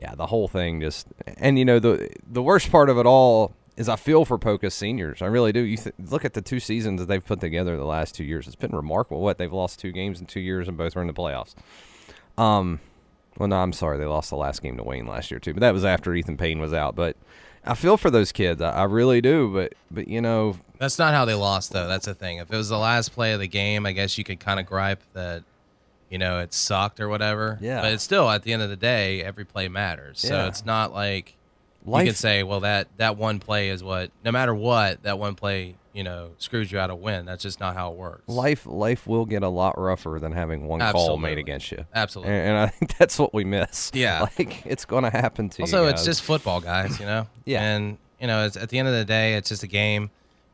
yeah, 0.00 0.14
the 0.14 0.26
whole 0.26 0.48
thing 0.48 0.80
just 0.80 1.06
and 1.36 1.58
you 1.58 1.64
know 1.64 1.78
the 1.78 2.08
the 2.26 2.42
worst 2.42 2.70
part 2.70 2.88
of 2.88 2.98
it 2.98 3.06
all 3.06 3.52
is 3.76 3.88
I 3.88 3.96
feel 3.96 4.24
for 4.24 4.38
Poca's 4.38 4.74
seniors. 4.74 5.22
I 5.22 5.26
really 5.26 5.52
do. 5.52 5.60
You 5.60 5.76
th- 5.76 5.94
look 6.10 6.24
at 6.24 6.34
the 6.34 6.42
two 6.42 6.60
seasons 6.60 7.00
that 7.00 7.06
they've 7.06 7.24
put 7.24 7.40
together 7.40 7.76
the 7.76 7.84
last 7.84 8.14
two 8.14 8.24
years. 8.24 8.46
It's 8.46 8.56
been 8.56 8.72
remarkable. 8.72 9.20
What 9.22 9.38
they've 9.38 9.52
lost 9.52 9.78
two 9.78 9.92
games 9.92 10.20
in 10.20 10.26
two 10.26 10.40
years, 10.40 10.68
and 10.68 10.76
both 10.76 10.96
are 10.96 11.00
in 11.00 11.06
the 11.06 11.12
playoffs. 11.14 11.54
Um, 12.36 12.80
well, 13.38 13.48
no, 13.48 13.56
I'm 13.56 13.72
sorry, 13.72 13.96
they 13.98 14.04
lost 14.06 14.30
the 14.30 14.36
last 14.36 14.62
game 14.62 14.76
to 14.76 14.82
Wayne 14.82 15.06
last 15.06 15.30
year 15.30 15.40
too, 15.40 15.54
but 15.54 15.60
that 15.60 15.72
was 15.72 15.84
after 15.84 16.14
Ethan 16.14 16.36
Payne 16.36 16.60
was 16.60 16.74
out. 16.74 16.94
But 16.94 17.16
I 17.64 17.74
feel 17.74 17.96
for 17.96 18.10
those 18.10 18.32
kids. 18.32 18.60
I, 18.60 18.70
I 18.70 18.84
really 18.84 19.20
do. 19.20 19.52
But 19.52 19.74
but 19.90 20.08
you 20.08 20.20
know, 20.20 20.56
That's 20.78 20.98
not 20.98 21.14
how 21.14 21.24
they 21.24 21.34
lost, 21.34 21.72
though. 21.72 21.88
That's 21.88 22.06
the 22.06 22.14
thing. 22.14 22.38
If 22.38 22.52
it 22.52 22.56
was 22.56 22.68
the 22.68 22.78
last 22.78 23.12
play 23.12 23.32
of 23.32 23.40
the 23.40 23.48
game, 23.48 23.86
I 23.86 23.92
guess 23.92 24.18
you 24.18 24.24
could 24.24 24.40
kind 24.40 24.58
of 24.60 24.66
gripe 24.66 25.02
that, 25.12 25.42
you 26.10 26.18
know, 26.18 26.40
it 26.40 26.52
sucked 26.52 27.00
or 27.00 27.08
whatever. 27.08 27.56
Yeah. 27.62 27.80
But 27.80 27.92
it's 27.92 28.02
still, 28.02 28.28
at 28.28 28.42
the 28.42 28.52
end 28.52 28.62
of 28.62 28.68
the 28.68 28.76
day, 28.76 29.22
every 29.22 29.44
play 29.44 29.68
matters. 29.68 30.20
So 30.20 30.34
Yeah. 30.34 30.46
it's 30.48 30.64
not 30.66 30.92
like 30.92 31.36
you 31.86 32.04
can 32.04 32.14
say, 32.14 32.42
well, 32.42 32.60
that 32.60 32.88
that 32.98 33.16
one 33.16 33.38
play 33.38 33.70
is 33.70 33.82
what. 33.82 34.10
No 34.24 34.30
matter 34.32 34.54
what, 34.54 35.02
that 35.04 35.18
one 35.18 35.34
play, 35.34 35.76
you 35.94 36.04
know, 36.04 36.32
screws 36.38 36.70
you 36.70 36.78
out 36.78 36.90
of 36.90 36.98
win. 36.98 37.24
That's 37.24 37.42
just 37.42 37.58
not 37.58 37.74
how 37.74 37.90
it 37.92 37.96
works. 37.96 38.28
life 38.28 38.66
life 38.66 39.06
will 39.06 39.24
get 39.24 39.42
a 39.42 39.48
lot 39.48 39.78
rougher 39.78 40.18
than 40.20 40.32
having 40.32 40.66
one 40.66 40.80
call 40.80 40.88
Absolutely. 40.88 41.18
made 41.22 41.38
against 41.38 41.72
you. 41.72 41.86
Absolutely. 41.94 42.34
And, 42.34 42.48
and 42.48 42.58
I 42.58 42.66
think 42.66 42.96
that's 42.98 43.18
what 43.18 43.32
we 43.32 43.44
miss. 43.44 43.90
Yeah. 43.94 44.20
like 44.38 44.66
it's 44.66 44.84
going 44.84 45.04
to 45.04 45.10
happen 45.10 45.48
to 45.48 45.58
you. 45.58 45.64
Also, 45.64 45.86
it's 45.86 46.00
guys. 46.02 46.06
just 46.06 46.22
football, 46.22 46.60
guys. 46.60 47.00
You 47.00 47.06
know. 47.06 47.26
Yeah. 47.44 47.62
And 47.62 47.98
you 48.20 48.26
know, 48.26 48.44
it's 48.44 48.56
at 48.58 48.68
the 48.68 48.78
end 48.78 48.86
of 48.88 48.94
the 48.94 49.04
day, 49.06 49.34
it's 49.34 49.48
just 49.48 49.62
a 49.62 49.66
game. 49.68 50.10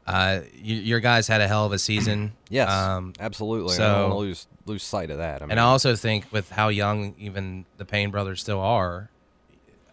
Uh, 0.07 0.41
you, 0.55 0.77
your 0.77 1.01
guys 1.01 1.27
had 1.27 1.41
a 1.41 1.49
hell 1.49 1.65
of 1.67 1.73
a 1.73 1.79
season. 1.79 2.33
Yes, 2.49 2.71
Um, 2.71 3.13
absolutely. 3.19 3.75
I 3.75 3.77
so- 3.77 3.83
don't 3.93 4.01
want 4.03 4.13
to 4.13 4.19
lose 4.19 4.47
lose 4.67 4.83
sight 4.85 5.11
of 5.11 5.19
that. 5.19 5.43
I 5.43 5.47
mean, 5.47 5.51
and 5.53 5.61
I 5.61 5.65
also 5.65 5.97
think 5.97 6.27
with 6.33 6.49
how 6.51 6.69
young 6.69 7.15
even 7.19 7.65
the 7.77 7.85
Payne 7.85 8.11
brothers 8.13 8.41
still 8.41 8.61
are, 8.61 9.11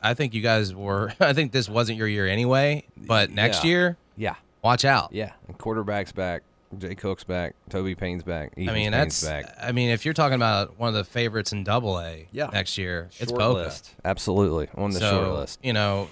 I 0.03 0.13
think 0.13 0.33
you 0.35 0.41
guys 0.41 0.73
were. 0.73 1.13
I 1.19 1.33
think 1.33 1.51
this 1.51 1.67
wasn't 1.67 1.97
your 1.97 2.07
year 2.07 2.27
anyway. 2.27 2.83
But 2.95 3.31
next 3.31 3.63
Yeah. 3.63 3.69
year, 3.69 3.97
yeah, 4.17 4.35
watch 4.61 4.85
out. 4.85 5.09
yeah. 5.13 5.31
And 5.47 5.57
quarterback's 5.57 6.11
back. 6.11 6.43
Jay 6.79 6.95
Cook's 6.95 7.23
back. 7.23 7.55
Toby 7.69 7.95
Payne's 7.95 8.23
back. 8.23 8.53
I 8.57 8.59
mean, 8.61 8.67
Payne's 8.91 9.21
that's. 9.21 9.23
back. 9.25 9.55
I 9.61 9.71
mean, 9.71 9.89
if 9.89 10.05
you're 10.05 10.13
talking 10.13 10.35
about 10.35 10.79
one 10.79 10.89
of 10.89 10.95
the 10.95 11.03
favorites 11.03 11.51
in 11.51 11.63
Double 11.63 11.99
A 11.99 12.27
Yeah. 12.31 12.47
next 12.53 12.77
year, 12.77 13.09
it's 13.19 13.29
Short 13.31 13.39
Poca. 13.41 13.53
list. 13.59 13.91
Absolutely 14.05 14.69
on 14.75 14.91
the 14.91 14.99
so 14.99 15.09
short 15.25 15.39
list. 15.39 15.59
you 15.63 15.73
know, 15.73 16.07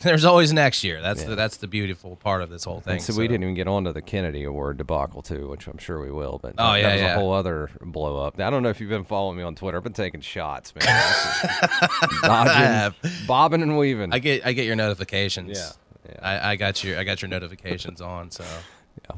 there's 0.00 0.24
always 0.24 0.52
next 0.52 0.82
year. 0.84 1.00
That's 1.00 1.22
Yeah. 1.22 1.28
the 1.30 1.34
that's 1.36 1.56
the 1.58 1.66
beautiful 1.66 2.16
part 2.16 2.42
of 2.42 2.50
this 2.50 2.64
whole 2.64 2.80
thing. 2.80 2.94
And 2.94 3.02
so, 3.02 3.14
we 3.16 3.28
didn't 3.28 3.42
even 3.44 3.54
get 3.54 3.68
onto 3.68 3.92
the 3.92 4.02
Kennedy 4.02 4.44
Award 4.44 4.78
debacle 4.78 5.22
too, 5.22 5.48
which 5.48 5.66
I'm 5.66 5.78
sure 5.78 6.00
we 6.00 6.10
will. 6.10 6.38
But 6.42 6.54
Oh, 6.58 6.72
that, 6.72 6.76
yeah, 6.78 6.82
that 6.88 6.92
was 6.94 7.02
yeah. 7.02 7.14
a 7.14 7.18
whole 7.18 7.32
other 7.32 7.70
blow 7.80 8.24
up. 8.24 8.40
I 8.40 8.50
don't 8.50 8.62
know 8.62 8.68
if 8.70 8.80
you've 8.80 8.90
been 8.90 9.04
following 9.04 9.36
me 9.36 9.42
on 9.42 9.54
Twitter. 9.54 9.76
I've 9.78 9.84
been 9.84 9.92
taking 9.92 10.20
shots, 10.20 10.74
man. 10.74 10.84
Dodging, 12.22 12.52
have. 12.54 12.94
bobbing 13.26 13.62
and 13.62 13.76
weaving. 13.78 14.12
I 14.12 14.18
get 14.18 14.46
I 14.46 14.52
get 14.52 14.66
your 14.66 14.76
notifications. 14.76 15.58
Yeah, 15.58 16.12
yeah. 16.12 16.18
I, 16.22 16.52
I 16.52 16.56
got 16.56 16.82
your 16.84 16.98
I 16.98 17.04
got 17.04 17.22
your 17.22 17.28
notifications 17.28 18.00
on. 18.00 18.30
So 18.30 18.44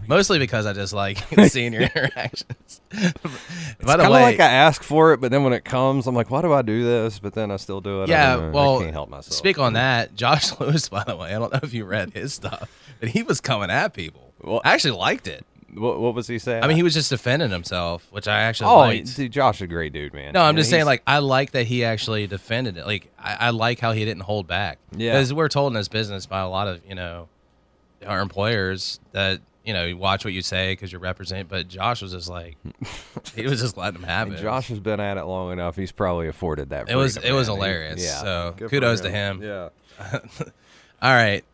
mostly 0.06 0.38
because 0.38 0.66
I 0.66 0.72
just 0.72 0.92
like 0.92 1.18
seeing 1.48 1.72
your 1.72 1.82
interactions. 1.82 2.80
By 2.90 2.98
the 2.98 3.84
kind 3.84 4.00
of 4.02 4.12
way, 4.12 4.22
like 4.22 4.40
I 4.40 4.50
ask 4.50 4.82
for 4.82 5.12
it, 5.12 5.20
but 5.20 5.30
then 5.30 5.44
when 5.44 5.52
it 5.52 5.64
comes, 5.64 6.06
I'm 6.06 6.14
like, 6.14 6.30
why 6.30 6.42
do 6.42 6.52
I 6.52 6.62
do 6.62 6.84
this? 6.84 7.18
But 7.18 7.34
then 7.34 7.50
I 7.50 7.56
still 7.56 7.80
do 7.80 8.02
it. 8.02 8.08
Yeah. 8.08 8.50
Well, 8.50 8.78
I 8.78 8.82
can't 8.84 8.92
help 8.92 9.08
myself. 9.08 9.34
speak 9.34 9.58
on 9.58 9.74
that. 9.74 10.14
Josh 10.14 10.52
Lewis, 10.60 10.88
by 10.88 11.04
the 11.04 11.16
way, 11.16 11.34
I 11.34 11.38
don't 11.38 11.52
know 11.52 11.60
if 11.62 11.74
you 11.74 11.84
read 11.84 12.12
his 12.12 12.34
stuff, 12.34 12.70
but 13.00 13.10
he 13.10 13.22
was 13.22 13.40
coming 13.40 13.70
at 13.70 13.94
people. 13.94 14.32
Well- 14.42 14.62
I 14.64 14.72
actually 14.74 14.96
liked 14.96 15.26
it. 15.26 15.44
What, 15.74 16.00
what 16.00 16.14
was 16.14 16.26
he 16.26 16.38
saying? 16.38 16.62
I 16.62 16.66
mean, 16.66 16.76
he 16.76 16.82
was 16.82 16.92
just 16.92 17.08
defending 17.08 17.50
himself, 17.50 18.06
which 18.10 18.28
I 18.28 18.42
actually 18.42 18.70
oh, 18.70 18.78
liked. 18.80 19.16
dude, 19.16 19.32
Josh 19.32 19.56
is 19.56 19.62
a 19.62 19.66
great 19.66 19.94
dude, 19.94 20.12
man. 20.12 20.34
No, 20.34 20.42
I'm 20.42 20.54
just 20.54 20.68
saying, 20.68 20.84
like, 20.84 21.02
I 21.06 21.20
like 21.20 21.52
that 21.52 21.64
he 21.64 21.82
actually 21.82 22.26
defended 22.26 22.76
it. 22.76 22.84
Like, 22.84 23.10
I, 23.18 23.36
I 23.40 23.50
like 23.50 23.78
how 23.78 23.92
he 23.92 24.04
didn't 24.04 24.24
hold 24.24 24.46
back. 24.46 24.78
Yeah. 24.94 25.14
Because 25.14 25.32
we're 25.32 25.48
told 25.48 25.72
in 25.72 25.74
this 25.74 25.88
business 25.88 26.26
by 26.26 26.40
a 26.40 26.48
lot 26.48 26.68
of, 26.68 26.82
you 26.86 26.94
know, 26.94 27.28
our 28.06 28.20
employers 28.20 29.00
that, 29.12 29.40
you 29.64 29.72
know, 29.72 29.84
you 29.84 29.96
watch 29.96 30.24
what 30.24 30.34
you 30.34 30.42
say 30.42 30.72
because 30.72 30.90
you're 30.92 31.00
representing. 31.00 31.46
But 31.46 31.68
Josh 31.68 32.02
was 32.02 32.12
just 32.12 32.28
like, 32.28 32.56
he 33.34 33.46
was 33.46 33.60
just 33.60 33.76
letting 33.76 34.00
him 34.00 34.08
have 34.08 34.28
And 34.28 34.36
it. 34.36 34.42
Josh 34.42 34.68
has 34.68 34.80
been 34.80 35.00
at 35.00 35.16
it 35.16 35.24
long 35.24 35.52
enough. 35.52 35.76
He's 35.76 35.92
probably 35.92 36.28
afforded 36.28 36.70
that. 36.70 36.88
It 36.90 36.96
was- 36.96 37.14
freedom, 37.14 37.32
it 37.32 37.36
was 37.36 37.48
man. 37.48 37.56
He- 37.56 37.62
hilarious. 37.62 38.04
yeah. 38.04 38.20
So, 38.20 38.54
Good 38.56 38.64
for 38.66 38.70
kudos 38.70 39.00
to 39.02 39.10
him. 39.10 39.42
Yeah. 39.42 39.68
All 41.02 41.14
right. 41.14 41.44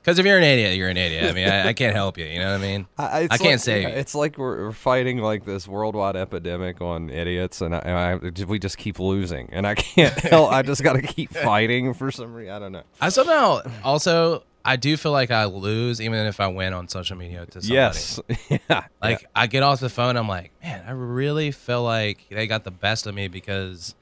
Because 0.00 0.18
if 0.18 0.24
you're 0.24 0.38
an 0.38 0.44
idiot, 0.44 0.76
you're 0.76 0.88
an 0.88 0.96
idiot. 0.96 1.24
I 1.24 1.32
mean, 1.32 1.48
I, 1.48 1.68
I 1.68 1.72
can't 1.74 1.94
help 1.94 2.16
you. 2.16 2.24
You 2.24 2.38
know 2.38 2.52
what 2.52 2.60
I 2.60 2.62
mean? 2.62 2.86
I, 2.96 3.04
I 3.24 3.28
can't 3.36 3.42
like, 3.42 3.58
save 3.58 3.82
yeah, 3.82 3.88
you. 3.90 3.94
It's 3.96 4.14
like 4.14 4.38
we're, 4.38 4.66
we're 4.66 4.72
fighting 4.72 5.18
like 5.18 5.44
this 5.44 5.68
worldwide 5.68 6.16
epidemic 6.16 6.80
on 6.80 7.10
idiots, 7.10 7.60
and, 7.60 7.74
I, 7.74 7.78
and 7.80 8.34
I, 8.34 8.44
we 8.46 8.58
just 8.58 8.78
keep 8.78 8.98
losing, 8.98 9.50
and 9.52 9.66
I 9.66 9.74
can't 9.74 10.14
help. 10.20 10.50
I 10.50 10.62
just 10.62 10.82
got 10.82 10.94
to 10.94 11.02
keep 11.02 11.30
fighting 11.34 11.92
for 11.92 12.10
some 12.10 12.32
reason. 12.32 12.54
I 12.54 12.58
don't 12.58 12.72
know. 12.72 12.84
I 13.02 13.10
somehow 13.10 13.60
also, 13.84 14.44
I 14.68 14.76
do 14.76 14.96
feel 14.98 15.12
like 15.12 15.30
I 15.30 15.46
lose 15.46 16.00
even 16.00 16.26
if 16.26 16.40
I 16.40 16.48
win 16.48 16.72
on 16.74 16.88
social 16.88 17.16
media 17.16 17.46
to 17.46 17.62
somebody. 17.62 17.74
Yes. 17.74 18.20
yeah. 18.68 18.84
Like 19.02 19.26
I 19.34 19.46
get 19.46 19.62
off 19.62 19.80
the 19.80 19.88
phone, 19.88 20.16
I'm 20.16 20.28
like, 20.28 20.52
man, 20.62 20.84
I 20.86 20.90
really 20.90 21.50
feel 21.52 21.82
like 21.82 22.18
they 22.30 22.46
got 22.46 22.64
the 22.64 22.70
best 22.70 23.06
of 23.06 23.14
me 23.14 23.28
because 23.28 23.94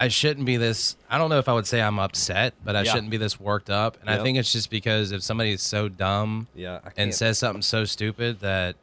I 0.00 0.08
shouldn't 0.08 0.46
be 0.46 0.56
this. 0.56 0.96
I 1.10 1.18
don't 1.18 1.28
know 1.28 1.38
if 1.38 1.46
I 1.48 1.52
would 1.52 1.66
say 1.66 1.82
I'm 1.82 1.98
upset, 1.98 2.54
but 2.64 2.74
I 2.74 2.82
Yeah. 2.82 2.92
shouldn't 2.92 3.10
be 3.10 3.18
this 3.18 3.38
worked 3.38 3.68
up. 3.68 3.98
And 4.00 4.08
I 4.08 4.22
think 4.22 4.38
it's 4.38 4.50
just 4.50 4.70
because 4.70 5.12
if 5.12 5.22
somebody 5.22 5.52
is 5.52 5.60
so 5.62 5.88
dumb 5.90 6.48
Yeah. 6.54 6.80
And 6.96 7.14
says 7.14 7.36
something 7.38 7.60
so 7.62 7.84
stupid 7.84 8.40
that 8.40 8.76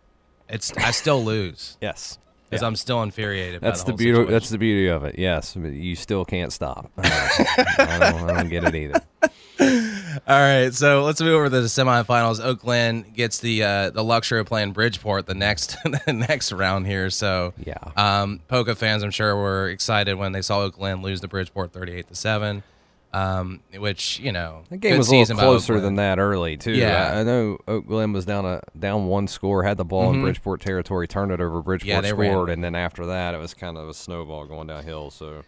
it's 0.47 0.71
I 0.77 0.91
still 0.91 1.25
lose 1.25 1.77
yes. 1.81 2.19
because 2.49 2.61
Yeah. 2.61 2.67
I'm 2.67 2.75
still 2.75 3.01
infuriated. 3.01 3.61
by 3.61 3.67
That's 3.69 3.81
the 3.83 3.93
whole 3.93 3.97
beauty. 3.97 4.11
situation. 4.13 4.31
That's 4.31 4.49
the 4.51 4.57
beauty 4.59 4.87
of 4.89 5.03
it. 5.05 5.17
Yes, 5.17 5.55
but 5.55 5.71
you 5.73 5.95
still 5.95 6.23
can't 6.23 6.53
stop. 6.53 6.91
I 6.97 7.97
don't, 7.99 8.29
I 8.29 8.33
don't 8.43 8.49
get 8.49 8.63
it 8.63 8.75
either. 8.75 9.01
All 10.27 10.39
right, 10.39 10.73
so 10.73 11.03
let's 11.03 11.19
move 11.21 11.35
over 11.35 11.45
to 11.49 11.61
the 11.61 11.67
semifinals. 11.67 12.43
Oak 12.43 12.61
Glen 12.61 13.01
gets 13.15 13.39
the 13.39 13.63
uh, 13.63 13.89
the 13.89 14.03
luxury 14.03 14.39
of 14.39 14.45
playing 14.45 14.71
Bridgeport 14.71 15.25
the 15.25 15.35
next 15.35 15.75
the 16.05 16.13
next 16.13 16.51
round 16.51 16.87
here. 16.87 17.09
So 17.09 17.53
Yeah. 17.63 17.75
um, 17.95 18.39
Poca 18.47 18.75
fans, 18.75 19.03
I'm 19.03 19.11
sure, 19.11 19.35
were 19.35 19.69
excited 19.69 20.15
when 20.15 20.31
they 20.31 20.41
saw 20.41 20.61
Oak 20.61 20.75
Glen 20.77 21.01
lose 21.01 21.21
to 21.21 21.27
Bridgeport 21.27 21.73
38 21.73 22.07
to 22.07 22.15
seven. 22.15 22.63
Um, 23.13 23.61
which 23.73 24.19
you 24.19 24.33
know, 24.33 24.63
the 24.69 24.75
game 24.77 24.97
was 24.97 25.07
a 25.07 25.11
little 25.11 25.23
season 25.23 25.37
by 25.37 25.43
Oak 25.43 25.49
closer 25.49 25.79
than 25.79 25.95
that 25.95 26.19
early 26.19 26.57
too. 26.57 26.73
Yeah. 26.73 27.11
I, 27.15 27.19
I 27.21 27.23
know 27.23 27.57
Oak 27.67 27.87
Glen 27.87 28.11
was 28.11 28.25
down 28.25 28.45
a 28.45 28.61
down 28.77 29.07
one 29.07 29.27
score, 29.27 29.63
had 29.63 29.77
the 29.77 29.85
ball 29.85 30.11
in 30.13 30.21
Bridgeport 30.21 30.59
territory, 30.61 31.07
turned 31.07 31.31
it 31.31 31.39
over. 31.39 31.61
Bridgeport 31.61 31.87
Mm-hmm. 31.87 31.87
Yeah, 31.89 32.01
they 32.01 32.13
ran 32.13 32.31
scored, 32.33 32.49
and 32.49 32.63
then 32.63 32.75
after 32.75 33.05
that, 33.07 33.33
it 33.33 33.37
was 33.37 33.53
kind 33.53 33.77
of 33.77 33.87
a 33.87 33.93
snowball 33.93 34.45
going 34.45 34.67
downhill. 34.67 35.09
So 35.09 35.43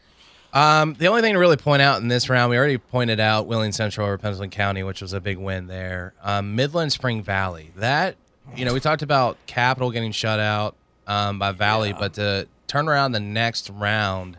Um, 0.53 0.95
the 0.97 1.07
only 1.07 1.21
thing 1.21 1.33
to 1.33 1.39
really 1.39 1.57
point 1.57 1.81
out 1.81 2.01
in 2.01 2.07
this 2.07 2.27
round, 2.29 2.49
we 2.49 2.57
already 2.57 2.77
pointed 2.77 3.19
out 3.19 3.45
Wheeling 3.45 3.71
Central 3.71 4.07
over 4.07 4.17
Pendleton 4.17 4.49
County, 4.49 4.81
which 4.83 5.01
was 5.01 5.13
a 5.13 5.21
big 5.21 5.37
win 5.37 5.67
there. 5.67 6.13
Um, 6.23 6.55
Midland 6.55 6.91
Spring 6.91 7.21
Valley, 7.21 7.71
that 7.75 8.15
you 8.55 8.65
know, 8.65 8.73
we 8.73 8.79
talked 8.79 9.01
about 9.01 9.37
Capital 9.45 9.91
getting 9.91 10.11
shut 10.11 10.39
out 10.39 10.75
um, 11.07 11.39
by 11.39 11.51
Valley, 11.51 11.93
but 11.93 12.13
to 12.15 12.47
turn 12.67 12.87
around 12.87 13.11
the 13.11 13.19
next 13.19 13.69
round 13.69 14.37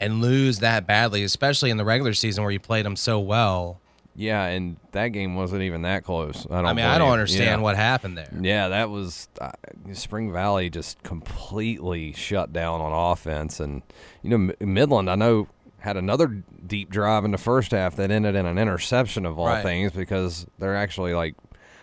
and 0.00 0.20
lose 0.20 0.60
that 0.60 0.86
badly, 0.86 1.22
especially 1.24 1.70
in 1.70 1.76
the 1.76 1.84
regular 1.84 2.14
season 2.14 2.44
where 2.44 2.52
you 2.52 2.60
played 2.60 2.86
them 2.86 2.96
so 2.96 3.18
well. 3.18 3.80
Yeah, 4.20 4.46
and 4.46 4.78
that 4.92 5.08
game 5.08 5.36
wasn't 5.36 5.62
even 5.62 5.82
that 5.82 6.02
close. 6.02 6.44
I 6.50 6.56
don't. 6.56 6.66
I 6.66 6.72
mean, 6.72 6.84
I 6.84 6.98
don't 6.98 7.12
understand 7.12 7.60
Yeah. 7.60 7.62
what 7.62 7.76
happened 7.76 8.18
there. 8.18 8.28
Yeah, 8.40 8.66
that 8.68 8.90
was 8.90 9.28
uh, 9.40 9.52
Spring 9.92 10.32
Valley 10.32 10.70
just 10.70 11.00
completely 11.04 12.12
shut 12.14 12.52
down 12.52 12.80
on 12.80 12.92
offense, 13.12 13.60
and 13.60 13.82
you 14.22 14.30
know 14.36 14.52
Midland. 14.60 15.08
I 15.08 15.14
know 15.14 15.46
had 15.78 15.96
another 15.96 16.42
deep 16.66 16.90
drive 16.90 17.24
in 17.24 17.30
the 17.30 17.38
first 17.38 17.70
half 17.70 17.94
that 17.94 18.10
ended 18.10 18.34
in 18.34 18.44
an 18.44 18.58
interception 18.58 19.24
of 19.24 19.38
all 19.38 19.46
Right. 19.46 19.62
things 19.62 19.92
because 19.92 20.46
they're 20.58 20.76
actually 20.76 21.14
like. 21.14 21.34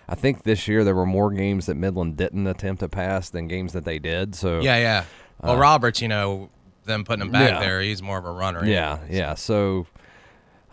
I 0.09 0.13
think 0.15 0.43
this 0.43 0.67
year 0.67 0.83
there 0.83 0.93
were 0.93 1.05
more 1.05 1.31
games 1.31 1.65
that 1.67 1.75
Midland 1.75 2.17
didn't 2.17 2.45
attempt 2.45 2.81
to 2.81 2.89
pass 2.89 3.29
than 3.29 3.47
games 3.47 3.71
that 3.73 3.85
they 3.85 3.97
did. 3.97 4.35
So 4.35 4.59
Yeah, 4.59 4.77
yeah. 4.77 5.03
Well, 5.41 5.57
Roberts, 5.57 5.99
you 6.01 6.07
know, 6.09 6.49
them 6.83 7.05
putting 7.05 7.25
him 7.25 7.31
back 7.31 7.49
Uh, 7.49 7.53
Yeah. 7.55 7.59
there, 7.61 7.81
he's 7.81 8.03
more 8.03 8.17
of 8.19 8.25
a 8.25 8.31
runner. 8.31 8.63
Yeah, 8.65 8.99
yeah. 9.09 9.33
So 9.33 9.87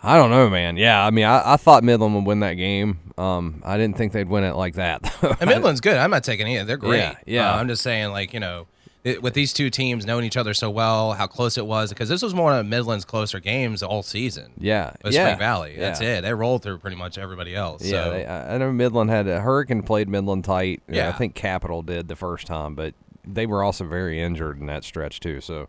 I 0.03 0.17
don't 0.17 0.29
know, 0.31 0.49
man. 0.49 0.75
Yeah, 0.77 1.03
I 1.03 1.09
mean, 1.11 1.25
I, 1.25 1.53
I 1.53 1.57
thought 1.57 1.83
Midland 1.83 2.13
would 2.15 2.25
win 2.25 2.41
that 2.41 2.53
game. 2.55 2.99
Um, 3.17 3.61
I 3.65 3.77
didn't 3.77 3.97
think 3.97 4.11
they'd 4.11 4.27
win 4.27 4.43
it 4.43 4.55
like 4.55 4.75
that. 4.75 5.01
And 5.39 5.49
Midland's 5.49 5.81
good. 5.81 5.95
I'm 5.97 6.11
not 6.11 6.23
taking 6.23 6.47
either. 6.47 6.65
They're 6.65 6.77
great. 6.77 6.99
Yeah, 6.99 7.15
yeah. 7.25 7.51
Uh, 7.53 7.57
I'm 7.57 7.67
just 7.67 7.81
saying, 7.81 8.11
like, 8.11 8.33
you 8.33 8.39
know, 8.39 8.67
it, 9.03 9.21
with 9.21 9.33
these 9.33 9.53
two 9.53 9.69
teams 9.69 10.05
knowing 10.05 10.25
each 10.25 10.37
other 10.37 10.53
so 10.53 10.69
well, 10.69 11.13
how 11.13 11.27
close 11.27 11.57
it 11.57 11.65
was, 11.65 11.89
because 11.89 12.09
this 12.09 12.21
was 12.21 12.33
one 12.33 12.57
of 12.57 12.65
Midland's 12.65 13.05
closer 13.05 13.39
games 13.39 13.81
all 13.83 14.03
season. 14.03 14.51
yeah, 14.57 14.93
With 15.03 15.13
yeah, 15.13 15.27
Spring 15.27 15.39
Valley. 15.39 15.75
That's 15.77 16.01
yeah. 16.01 16.17
it. 16.17 16.21
They 16.21 16.33
rolled 16.33 16.63
through 16.63 16.79
pretty 16.79 16.97
much 16.97 17.17
everybody 17.17 17.55
else. 17.55 17.83
Yeah, 17.83 18.03
so. 18.03 18.11
they, 18.11 18.25
I 18.25 18.57
know 18.57 18.71
Midland 18.71 19.09
had 19.09 19.27
a 19.27 19.39
Hurricane 19.41 19.83
played 19.83 20.09
Midland 20.09 20.43
tight. 20.45 20.81
Uh, 20.89 20.95
Yeah. 20.95 21.09
I 21.09 21.13
think 21.13 21.35
Capital 21.35 21.81
did 21.81 22.07
the 22.07 22.15
first 22.15 22.47
time, 22.47 22.75
but 22.75 22.93
they 23.25 23.45
were 23.45 23.63
also 23.63 23.85
very 23.85 24.21
injured 24.21 24.59
in 24.59 24.65
that 24.67 24.83
stretch 24.83 25.19
too. 25.19 25.39
So 25.41 25.67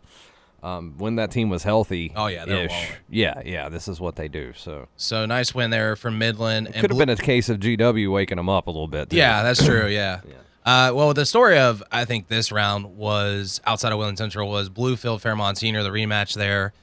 um, 0.65 0.95
when 0.97 1.15
that 1.17 1.31
team 1.31 1.49
was 1.49 1.63
healthy, 1.63 2.11
Oh, 2.15 2.27
yeah, 2.27 2.45
ish, 2.47 2.91
yeah, 3.09 3.41
yeah, 3.45 3.69
this 3.69 3.87
is 3.87 3.99
what 3.99 4.15
they 4.15 4.27
do. 4.27 4.53
So 4.55 4.87
so 4.97 5.25
nice 5.25 5.53
win 5.53 5.69
there 5.69 5.95
from 5.95 6.17
Midland. 6.17 6.67
and 6.67 6.75
could 6.77 6.89
have 6.89 6.97
been 6.97 7.09
a 7.09 7.15
case 7.15 7.49
of 7.49 7.59
GW 7.59 8.11
waking 8.11 8.37
them 8.37 8.49
up 8.49 8.67
a 8.67 8.71
little 8.71 8.87
bit. 8.87 9.09
Too. 9.11 9.17
Yeah, 9.17 9.43
that's 9.43 9.63
true. 9.63 9.87
Yeah. 9.87 10.21
Uh, 10.65 10.91
well, 10.95 11.13
the 11.13 11.27
story 11.27 11.59
of 11.59 11.83
I 11.91 12.05
think 12.05 12.27
this 12.27 12.51
round 12.51 12.97
was 12.97 13.61
outside 13.67 13.91
of 13.91 13.99
Wheeling 13.99 14.17
Central 14.17 14.49
was 14.49 14.67
Bluefield 14.67 15.21
Fairmont 15.21 15.59
Senior, 15.59 15.83
the 15.83 15.91
rematch 15.91 16.33
there, 16.33 16.73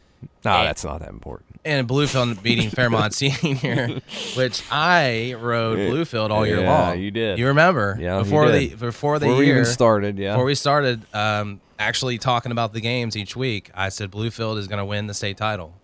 no, 0.45 0.63
that's 0.63 0.85
not 0.85 1.01
that 1.01 1.09
important. 1.09 1.59
and 1.65 1.89
Bluefield 1.89 2.41
beating 2.45 2.71
Fairmont 2.71 3.13
Senior, 3.13 4.01
which 4.37 4.63
I 4.71 5.35
rode 5.37 5.81
Bluefield 5.81 6.31
all 6.31 6.47
year 6.47 6.61
Yeah, 6.61 6.71
long. 6.91 7.01
you 7.01 7.11
did. 7.11 7.41
You 7.41 7.49
remember? 7.49 7.99
Yeah, 8.01 8.21
before 8.21 8.53
the 8.53 8.69
before 8.77 9.19
the 9.19 9.27
Before 9.27 9.39
we 9.41 9.47
year 9.47 9.55
even 9.57 9.67
started, 9.67 10.17
yeah. 10.17 10.35
Before 10.35 10.45
we 10.45 10.55
started, 10.55 11.03
um, 11.13 11.61
actually 11.83 12.19
talking 12.19 12.53
about 12.53 12.73
the 12.73 12.81
games 12.81 13.17
each 13.17 13.37
week, 13.37 13.71
I 13.75 13.89
said 13.89 14.11
Bluefield 14.11 14.59
is 14.59 14.69
going 14.69 14.79
to 14.79 14.85
win 14.85 15.07
the 15.07 15.15
state 15.15 15.37
title. 15.37 15.75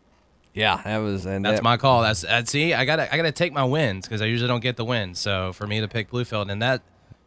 yeah, 0.54 0.80
that 0.84 0.98
was 0.98 1.26
and 1.26 1.44
That's 1.44 1.58
that, 1.58 1.62
my 1.62 1.76
call. 1.76 2.02
That's 2.02 2.22
that. 2.22 2.48
See, 2.48 2.74
I 2.74 2.84
gotta 2.84 3.12
I 3.12 3.16
gotta 3.16 3.32
take 3.32 3.52
my 3.52 3.64
wins 3.64 4.06
because 4.06 4.22
I 4.22 4.26
usually 4.26 4.48
don't 4.48 4.62
get 4.62 4.76
the 4.76 4.84
wins. 4.84 5.18
So 5.18 5.52
for 5.52 5.66
me 5.66 5.80
to 5.80 5.88
pick 5.88 6.10
Bluefield, 6.10 6.50
and 6.50 6.60
that 6.62 6.82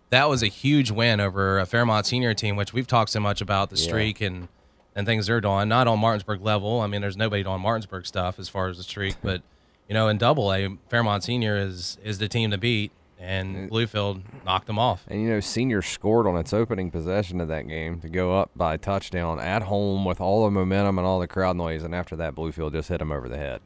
that 0.09 0.27
was 0.27 0.43
a 0.43 0.47
huge 0.47 0.91
win 0.91 1.19
over 1.21 1.59
a 1.59 1.65
Fairmont 1.65 2.05
senior 2.05 2.33
team, 2.33 2.55
which 2.57 2.73
we've 2.73 2.87
talked 2.87 3.11
so 3.11 3.19
much 3.19 3.39
about 3.41 3.69
the 3.69 3.77
streak 3.77 4.19
and 4.21 4.47
and 4.95 5.07
things 5.07 5.27
they're 5.27 5.39
doing. 5.39 5.69
Not 5.69 5.87
on 5.87 5.99
Martinsburg 5.99 6.41
level. 6.41 6.81
I 6.81 6.87
mean, 6.87 6.99
there's 7.01 7.15
nobody 7.15 7.43
doing 7.43 7.61
Martinsburg 7.61 8.05
stuff 8.05 8.37
as 8.39 8.49
far 8.49 8.67
as 8.67 8.77
the 8.77 8.83
streak, 8.83 9.15
but 9.23 9.41
you 9.87 9.93
know, 9.93 10.09
in 10.09 10.17
Double 10.17 10.53
A, 10.53 10.77
Fairmont 10.89 11.23
senior 11.23 11.57
is 11.57 11.97
is 12.03 12.17
the 12.17 12.27
team 12.27 12.51
to 12.51 12.57
beat, 12.57 12.91
and 13.21 13.69
Bluefield 13.69 14.21
knocked 14.45 14.67
them 14.67 14.79
off. 14.79 15.05
And 15.07 15.21
you 15.21 15.29
know, 15.29 15.39
Senior 15.39 15.81
scored 15.81 16.25
on 16.27 16.35
its 16.37 16.51
opening 16.53 16.89
possession 16.91 17.39
of 17.39 17.47
that 17.49 17.67
game 17.67 17.99
to 18.01 18.09
go 18.09 18.37
up 18.37 18.51
by 18.55 18.77
touchdown 18.77 19.39
at 19.39 19.63
home 19.63 20.03
with 20.05 20.19
all 20.19 20.43
the 20.45 20.51
momentum 20.51 20.97
and 20.97 21.05
all 21.07 21.19
the 21.19 21.27
crowd 21.27 21.55
noise, 21.55 21.83
and 21.83 21.93
after 21.93 22.15
that, 22.17 22.35
Bluefield 22.35 22.71
just 22.73 22.89
hit 22.89 23.01
him 23.01 23.11
over 23.11 23.29
the 23.29 23.37
head. 23.37 23.61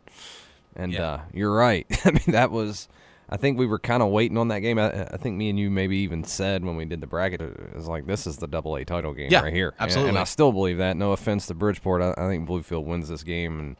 And 0.76 0.92
Yeah. 0.92 1.04
uh, 1.06 1.22
you're 1.34 1.56
right. 1.56 1.88
I 2.06 2.12
mean, 2.12 2.22
that 2.28 2.52
was. 2.52 2.88
I 3.28 3.38
think 3.38 3.58
we 3.58 3.66
were 3.66 3.80
kind 3.80 4.04
of 4.04 4.10
waiting 4.10 4.38
on 4.38 4.50
that 4.50 4.60
game. 4.60 4.78
I, 4.78 5.06
I 5.06 5.18
think 5.18 5.36
me 5.36 5.50
and 5.50 5.58
you 5.58 5.72
maybe 5.72 5.98
even 5.98 6.24
said 6.24 6.64
when 6.64 6.76
we 6.76 6.86
did 6.86 7.02
the 7.02 7.08
bracket, 7.08 7.42
it 7.42 7.74
was 7.76 7.88
like, 7.88 8.06
"This 8.06 8.28
is 8.28 8.38
the 8.38 8.46
Double 8.46 8.76
A 8.76 8.86
title 8.86 9.14
game 9.14 9.30
Yeah, 9.32 9.42
right 9.42 9.52
here." 9.54 9.74
And- 9.80 9.92
And. 9.92 10.18
I 10.20 10.26
still 10.26 10.52
believe 10.52 10.78
that. 10.78 10.96
No 10.96 11.12
offense 11.12 11.48
to 11.48 11.56
Bridgeport, 11.56 12.04
I, 12.04 12.12
I 12.24 12.28
think 12.28 12.48
Bluefield 12.48 12.84
wins 12.86 13.10
this 13.10 13.24
game, 13.24 13.60
and 13.60 13.76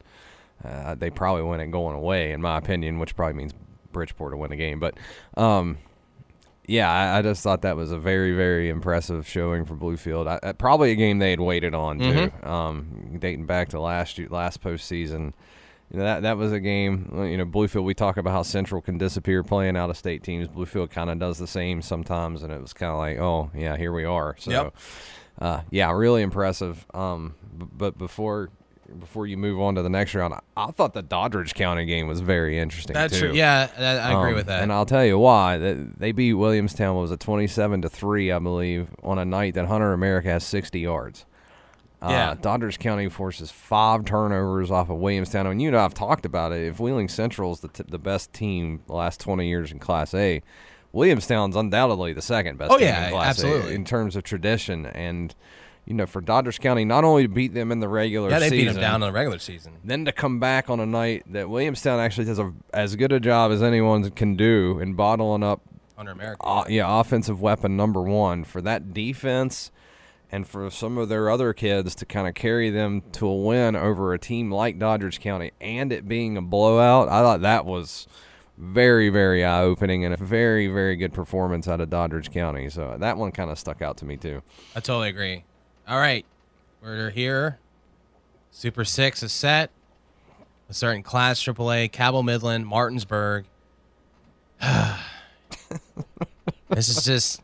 uh, 0.64 0.94
they 0.96 1.10
probably 1.10 1.42
win 1.42 1.60
it 1.60 1.70
going 1.70 1.94
away, 1.94 2.32
in 2.32 2.40
my 2.42 2.56
opinion, 2.58 2.98
which 2.98 3.14
probably 3.14 3.34
means 3.34 3.52
Bridgeport 3.96 4.32
to 4.32 4.36
win 4.36 4.50
the 4.50 4.56
game. 4.56 4.78
But 4.78 4.94
um, 5.36 5.78
yeah, 6.68 6.90
I, 6.90 7.18
I 7.18 7.22
just 7.22 7.42
thought 7.42 7.62
that 7.62 7.76
was 7.76 7.92
a 7.92 7.98
very, 7.98 8.32
very 8.34 8.68
impressive 8.68 9.26
showing 9.26 9.64
for 9.64 9.74
Bluefield. 9.74 10.26
I, 10.28 10.46
uh, 10.48 10.52
probably 10.52 10.90
a 10.90 10.94
game 10.96 11.18
they 11.18 11.30
had 11.30 11.40
waited 11.40 11.74
on 11.74 11.98
too, 11.98 12.30
um, 12.48 13.16
dating 13.20 13.46
back 13.46 13.68
to 13.70 13.80
last 13.80 14.18
year, 14.18 14.28
last 14.30 14.60
postseason. 14.62 15.32
You 15.92 15.98
know, 16.00 16.04
that 16.04 16.22
that 16.22 16.36
was 16.36 16.50
a 16.50 16.58
game. 16.58 17.08
You 17.14 17.36
know, 17.38 17.46
Bluefield. 17.46 17.84
We 17.84 17.94
talk 17.94 18.16
about 18.16 18.32
how 18.32 18.42
Central 18.42 18.82
can 18.82 18.98
disappear 18.98 19.44
playing 19.44 19.76
out 19.76 19.88
of 19.90 19.96
state 19.96 20.24
teams. 20.24 20.48
Bluefield 20.48 20.90
kind 20.90 21.08
of 21.08 21.20
does 21.20 21.38
the 21.38 21.46
same 21.46 21.80
sometimes, 21.82 22.42
and 22.42 22.52
it 22.52 22.60
was 22.60 22.72
kind 22.72 22.90
of 22.90 22.98
like, 22.98 23.18
oh 23.18 23.50
yeah, 23.54 23.76
here 23.76 23.92
we 23.92 24.04
are. 24.04 24.34
So, 24.40 24.50
Yep. 24.50 24.76
uh, 25.40 25.60
yeah, 25.70 25.92
really 25.92 26.22
impressive. 26.22 26.84
Um, 26.92 27.36
b- 27.56 27.66
but 27.72 27.96
before 27.98 28.50
before 28.98 29.26
you 29.26 29.36
move 29.36 29.60
on 29.60 29.74
to 29.76 29.82
the 29.82 29.88
next 29.90 30.14
round, 30.14 30.34
I, 30.34 30.40
I 30.56 30.70
thought 30.70 30.94
the 30.94 31.02
Doddridge 31.02 31.54
County 31.54 31.84
game 31.84 32.06
was 32.06 32.20
very 32.20 32.58
interesting. 32.58 32.94
That's 32.94 33.14
too. 33.14 33.28
true. 33.28 33.32
Yeah, 33.34 33.68
I, 33.76 33.82
I 34.10 34.18
agree 34.18 34.30
Um, 34.30 34.36
with 34.36 34.46
that. 34.46 34.62
And 34.62 34.72
I'll 34.72 34.86
tell 34.86 35.04
you 35.04 35.18
why. 35.18 35.58
That- 35.58 35.98
They 35.98 36.12
beat 36.12 36.34
Williamstown 36.34 36.96
was 36.96 37.10
a 37.10 37.16
twenty-seven 37.16 37.82
to 37.82 37.88
three, 37.88 38.30
I 38.32 38.38
believe, 38.38 38.88
on 39.02 39.18
a 39.18 39.24
night 39.24 39.54
that 39.54 39.66
Hunter 39.66 39.92
America 39.92 40.28
has 40.28 40.44
sixty 40.44 40.80
yards. 40.80 41.24
Uh, 42.02 42.08
Yeah. 42.10 42.34
Doddridge 42.34 42.78
County 42.78 43.08
forces 43.08 43.50
five 43.50 44.04
turnovers 44.04 44.70
off 44.70 44.90
of 44.90 44.98
Williamstown. 44.98 45.46
And 45.46 45.60
you 45.62 45.70
know, 45.70 45.78
I've 45.80 45.94
talked 45.94 46.26
about 46.26 46.52
it. 46.52 46.66
If 46.66 46.78
Wheeling 46.78 47.08
Central 47.08 47.52
is 47.52 47.60
the, 47.60 47.68
t- 47.68 47.84
the 47.88 47.98
best 47.98 48.32
team 48.32 48.82
the 48.86 48.92
last 48.94 49.18
20 49.20 49.48
years 49.48 49.72
in 49.72 49.78
Class 49.78 50.12
A, 50.14 50.42
Williamstown's 50.92 51.56
undoubtedly 51.56 52.12
the 52.12 52.22
second 52.22 52.58
best 52.58 52.70
Oh, 52.72 52.78
team 52.78 52.86
yeah, 52.88 53.06
in 53.06 53.12
Class 53.12 53.26
absolutely. 53.38 53.72
A 53.72 53.74
in 53.74 53.84
terms 53.84 54.14
of 54.16 54.22
tradition. 54.24 54.86
And, 54.86 55.34
you 55.86 55.94
know, 55.94 56.04
for 56.04 56.20
Doddridge 56.20 56.60
County, 56.60 56.84
not 56.84 57.04
only 57.04 57.22
to 57.22 57.28
beat 57.28 57.54
them 57.54 57.70
in 57.70 57.78
the 57.80 57.88
regular 57.88 58.28
yeah, 58.28 58.40
they 58.40 58.50
season, 58.50 58.66
beat 58.66 58.72
them 58.72 58.80
down 58.80 59.02
in 59.02 59.08
the 59.08 59.12
regular 59.12 59.38
season. 59.38 59.74
then 59.84 60.04
to 60.04 60.12
come 60.12 60.40
back 60.40 60.68
on 60.68 60.80
a 60.80 60.86
night 60.86 61.22
that 61.32 61.48
Williamstown 61.48 62.00
actually 62.00 62.24
does 62.26 62.40
a, 62.40 62.52
as 62.74 62.96
good 62.96 63.12
a 63.12 63.20
job 63.20 63.52
as 63.52 63.62
anyone 63.62 64.10
can 64.10 64.34
do 64.36 64.80
in 64.80 64.94
bottling 64.94 65.44
up, 65.44 65.62
Hunter 65.96 66.12
America. 66.12 66.44
uh, 66.44 66.64
yeah, 66.68 67.00
offensive 67.00 67.40
weapon 67.40 67.76
number 67.76 68.02
one 68.02 68.42
for 68.44 68.60
that 68.60 68.92
defense, 68.92 69.70
and 70.30 70.46
for 70.46 70.68
some 70.70 70.98
of 70.98 71.08
their 71.08 71.30
other 71.30 71.52
kids 71.52 71.94
to 71.94 72.04
kind 72.04 72.26
of 72.26 72.34
carry 72.34 72.68
them 72.68 73.02
to 73.12 73.28
a 73.28 73.36
win 73.36 73.76
over 73.76 74.12
a 74.12 74.18
team 74.18 74.50
like 74.50 74.78
Doddridge 74.78 75.20
County, 75.20 75.52
and 75.60 75.92
it 75.92 76.08
being 76.08 76.36
a 76.36 76.42
blowout. 76.42 77.08
I 77.08 77.22
thought 77.22 77.42
that 77.42 77.64
was 77.64 78.08
very, 78.58 79.08
very 79.08 79.44
eye 79.44 79.62
opening 79.62 80.04
and 80.04 80.12
a 80.12 80.16
very, 80.16 80.66
very 80.66 80.96
good 80.96 81.12
performance 81.12 81.68
out 81.68 81.80
of 81.80 81.90
Doddridge 81.90 82.32
County. 82.32 82.68
So 82.70 82.96
that 82.98 83.16
one 83.16 83.30
kind 83.30 83.50
of 83.50 83.58
stuck 83.58 83.82
out 83.82 83.98
to 83.98 84.04
me 84.04 84.16
too. 84.16 84.42
I 84.74 84.80
totally 84.80 85.10
agree. 85.10 85.44
All 85.88 85.98
right, 85.98 86.26
we're 86.82 87.10
here. 87.10 87.60
Super 88.50 88.84
Six 88.84 89.22
is 89.22 89.30
set. 89.30 89.70
A 90.68 90.74
certain 90.74 91.04
class 91.04 91.40
AAA, 91.40 91.92
Cabell 91.92 92.24
Midland, 92.24 92.66
Martinsburg. 92.66 93.44
this 96.68 96.88
is 96.88 97.04
just, 97.04 97.40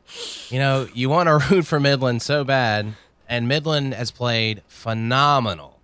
you 0.51 0.59
know, 0.59 0.89
you 0.93 1.09
want 1.09 1.29
to 1.29 1.39
root 1.55 1.67
for 1.67 1.79
Midland 1.79 2.21
so 2.21 2.43
bad, 2.43 2.95
and 3.29 3.47
Midland 3.47 3.95
has 3.95 4.11
played 4.11 4.65
phenomenal. 4.67 5.79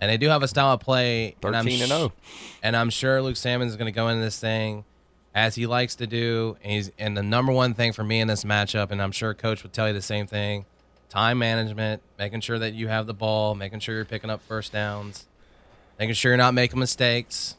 And 0.00 0.08
they 0.08 0.16
do 0.16 0.28
have 0.28 0.44
a 0.44 0.48
style 0.48 0.74
of 0.74 0.80
play. 0.80 1.34
and 1.42 1.56
I'm 1.56 1.66
and 1.66 1.82
oh. 1.82 1.86
zero. 1.86 2.12
and 2.62 2.76
I'm 2.76 2.90
sure 2.90 3.20
Luke 3.20 3.36
Salmon 3.36 3.66
is 3.66 3.74
going 3.74 3.92
to 3.92 3.96
go 3.96 4.06
into 4.06 4.22
this 4.22 4.38
thing 4.38 4.84
as 5.34 5.56
he 5.56 5.66
likes 5.66 5.96
to 5.96 6.06
do. 6.06 6.56
And, 6.62 6.72
he's, 6.72 6.92
and 7.00 7.16
the 7.16 7.22
number 7.24 7.50
one 7.50 7.74
thing 7.74 7.92
for 7.92 8.04
me 8.04 8.20
in 8.20 8.28
this 8.28 8.44
matchup, 8.44 8.92
and 8.92 9.02
I'm 9.02 9.10
sure 9.10 9.34
Coach 9.34 9.64
would 9.64 9.72
tell 9.72 9.88
you 9.88 9.92
the 9.92 10.02
same 10.02 10.28
thing: 10.28 10.66
time 11.14 11.38
management, 11.38 12.02
making 12.18 12.40
sure 12.40 12.58
that 12.58 12.74
you 12.74 12.88
have 12.88 13.06
the 13.06 13.14
ball, 13.14 13.54
making 13.54 13.78
sure 13.78 13.94
you're 13.94 14.04
picking 14.04 14.30
up 14.30 14.42
first 14.42 14.72
downs, 14.72 15.26
making 15.96 16.12
sure 16.14 16.32
you're 16.32 16.36
not 16.36 16.54
making 16.54 16.80
mistakes. 16.80 17.56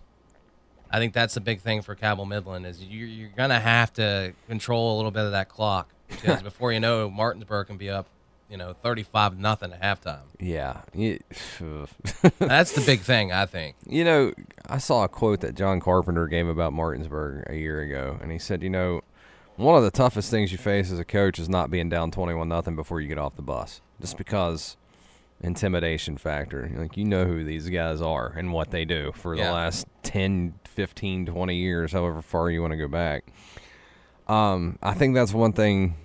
I 0.91 0.99
think 0.99 1.13
that's 1.13 1.35
the 1.35 1.39
big 1.39 1.61
thing 1.61 1.81
for 1.81 1.95
Cabell 1.95 2.25
Midland 2.25 2.65
is 2.65 2.83
you, 2.83 3.05
you're 3.05 3.29
going 3.29 3.51
to 3.51 3.59
have 3.59 3.93
to 3.93 4.33
control 4.49 4.95
a 4.95 4.97
little 4.97 5.11
bit 5.11 5.23
of 5.23 5.31
that 5.31 5.47
clock 5.47 5.89
because 6.09 6.41
before 6.41 6.73
you 6.73 6.81
know, 6.81 7.09
Martinsburg 7.09 7.67
can 7.67 7.77
be 7.77 7.89
up, 7.89 8.07
you 8.49 8.57
know, 8.57 8.73
35 8.73 9.39
nothing 9.39 9.71
at 9.71 9.81
halftime. 9.81 10.23
Yeah. 10.37 10.81
That's 12.39 12.73
the 12.73 12.83
big 12.85 12.99
thing, 12.99 13.31
I 13.31 13.45
think. 13.45 13.77
You 13.87 14.03
know, 14.03 14.33
I 14.67 14.79
saw 14.79 15.05
a 15.05 15.07
quote 15.07 15.39
that 15.39 15.55
John 15.55 15.79
Carpenter 15.79 16.27
gave 16.27 16.49
about 16.49 16.73
Martinsburg 16.73 17.45
a 17.49 17.55
year 17.55 17.79
ago, 17.79 18.19
and 18.21 18.31
he 18.33 18.37
said, 18.37 18.61
"You 18.61 18.69
know, 18.69 19.01
one 19.57 19.75
of 19.75 19.83
the 19.83 19.91
toughest 19.91 20.29
things 20.31 20.51
you 20.51 20.57
face 20.57 20.91
as 20.91 20.99
a 20.99 21.05
coach 21.05 21.39
is 21.39 21.47
not 21.49 21.69
being 21.71 21.89
down 21.89 22.11
twenty-one 22.11 22.47
nothing 22.49 22.75
before 22.75 22.99
you 23.01 23.07
get 23.07 23.17
off 23.17 23.35
the 23.35 23.41
bus, 23.41 23.81
just 24.01 24.17
because 24.17 24.77
intimidation 25.41 26.17
factor. 26.17 26.71
Like 26.75 26.95
you 26.97 27.05
know 27.05 27.25
who 27.25 27.43
these 27.43 27.69
guys 27.69 28.01
are 28.01 28.33
and 28.37 28.51
what 28.53 28.71
they 28.71 28.85
do 28.85 29.11
for 29.15 29.35
Yeah. 29.35 29.47
the 29.47 29.51
last 29.53 29.85
10, 30.03 30.53
15, 30.65 31.25
20 31.25 31.55
years, 31.55 31.91
however 31.91 32.21
far 32.21 32.49
you 32.49 32.61
want 32.61 32.71
to 32.71 32.77
go 32.77 32.87
back. 32.87 33.25
Um, 34.27 34.79
I 34.81 34.93
think 34.93 35.13
that's 35.13 35.33
one 35.33 35.53
thing 35.53 35.95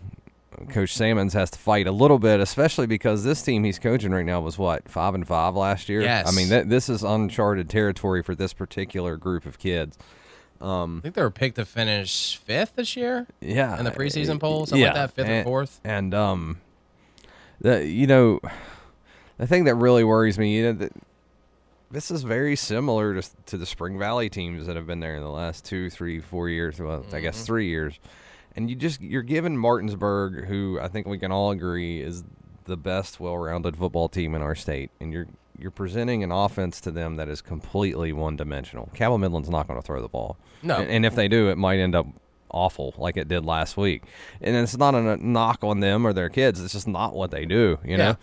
Coach 0.71 0.95
Salmons 0.95 1.33
has 1.33 1.49
to 1.53 1.59
fight 1.59 1.87
a 1.87 1.93
little 1.93 2.19
bit, 2.19 2.41
especially 2.41 2.87
because 2.87 3.25
this 3.25 3.41
team 3.43 3.65
he's 3.65 3.79
coaching 3.79 4.11
right 4.11 4.27
now 4.27 4.41
was 4.41 4.59
what 4.59 4.89
five 4.91 5.15
and 5.15 5.27
five 5.27 5.55
last 5.55 5.89
year. 5.89 6.03
Yes. 6.03 6.27
I 6.29 6.37
mean 6.37 6.49
th- 6.49 6.67
this 6.67 6.89
is 6.89 7.03
uncharted 7.03 7.71
territory 7.71 8.23
for 8.23 8.35
this 8.35 8.53
particular 8.53 9.17
group 9.17 9.47
of 9.47 9.59
kids. 9.59 9.97
I 10.61 11.01
think 11.03 11.15
they 11.15 11.23
were 11.23 11.31
picked 11.31 11.57
to 11.57 11.65
finish 11.65 12.37
fifth 12.37 12.77
this 12.77 12.97
year 12.97 13.27
Yeah, 13.41 13.79
in 13.79 13.85
the 13.85 13.91
preseason 13.91 14.39
poll, 14.39 14.67
something 14.67 14.85
like 14.85 14.95
that, 14.95 15.13
fifth 15.13 15.27
or 15.29 15.33
and, 15.33 15.45
fourth. 15.45 15.81
And 15.85 16.15
um, 16.15 16.61
the 17.61 17.87
you 17.87 18.07
know, 18.07 18.41
the 19.39 19.47
thing 19.47 19.65
that 19.65 19.75
really 19.77 20.05
worries 20.05 20.39
me, 20.39 20.57
you 20.57 20.65
know, 20.65 20.73
that 20.73 20.93
this 21.91 22.11
is 22.11 22.23
very 22.23 22.57
similar 22.57 23.21
to 23.21 23.29
to 23.47 23.57
the 23.57 23.67
Spring 23.67 23.99
Valley 23.99 24.29
teams 24.29 24.67
that 24.67 24.77
have 24.77 24.87
been 24.87 25.01
there 25.01 25.17
in 25.17 25.23
the 25.23 25.31
last 25.31 25.65
two, 25.65 25.89
three, 25.91 26.21
four 26.21 26.49
years. 26.49 26.79
Well, 26.79 26.99
I 27.01 27.03
Mm-hmm. 27.03 27.21
guess 27.23 27.45
three 27.45 27.69
years. 27.69 27.99
And 28.57 28.69
you 28.69 28.77
just 28.77 29.01
you're 29.01 29.23
giving 29.23 29.57
Martinsburg, 29.57 30.45
who 30.47 30.79
I 30.81 30.89
think 30.89 31.07
we 31.07 31.19
can 31.19 31.33
all 31.33 31.51
agree 31.53 32.01
is 32.03 32.25
the 32.65 32.77
best 32.77 33.19
well-rounded 33.21 33.77
football 33.77 34.09
team 34.09 34.35
in 34.35 34.43
our 34.43 34.55
state, 34.55 34.91
and 35.01 35.13
you're 35.13 35.27
you're 35.61 35.71
presenting 35.71 36.23
an 36.25 36.33
offense 36.33 36.81
to 36.83 36.91
them 36.91 37.17
that 37.17 37.29
is 37.29 37.43
completely 37.43 38.13
one-dimensional. 38.13 38.91
Cabell 38.95 39.19
Midland's 39.19 39.51
not 39.51 39.69
going 39.69 39.81
to 39.81 39.87
throw 39.87 40.01
the 40.01 40.09
ball. 40.09 40.37
No. 40.63 40.77
And, 40.77 40.91
and 40.91 41.07
if 41.07 41.15
they 41.15 41.29
do, 41.29 41.49
it 41.51 41.59
might 41.59 41.79
end 41.79 41.95
up 41.95 42.07
awful 42.51 42.95
like 42.99 43.17
it 43.17 43.29
did 43.29 43.45
last 43.45 43.77
week. 43.77 44.03
And 44.41 44.57
it's 44.57 44.77
not 44.77 44.95
a 44.95 45.17
knock 45.25 45.63
on 45.63 45.81
them 45.81 46.07
or 46.07 46.13
their 46.13 46.29
kids. 46.29 46.61
It's 46.63 46.73
just 46.73 46.89
not 46.89 47.15
what 47.15 47.31
they 47.31 47.45
do, 47.45 47.79
you 47.85 47.93
Yeah. 47.93 47.97
know? 47.97 48.17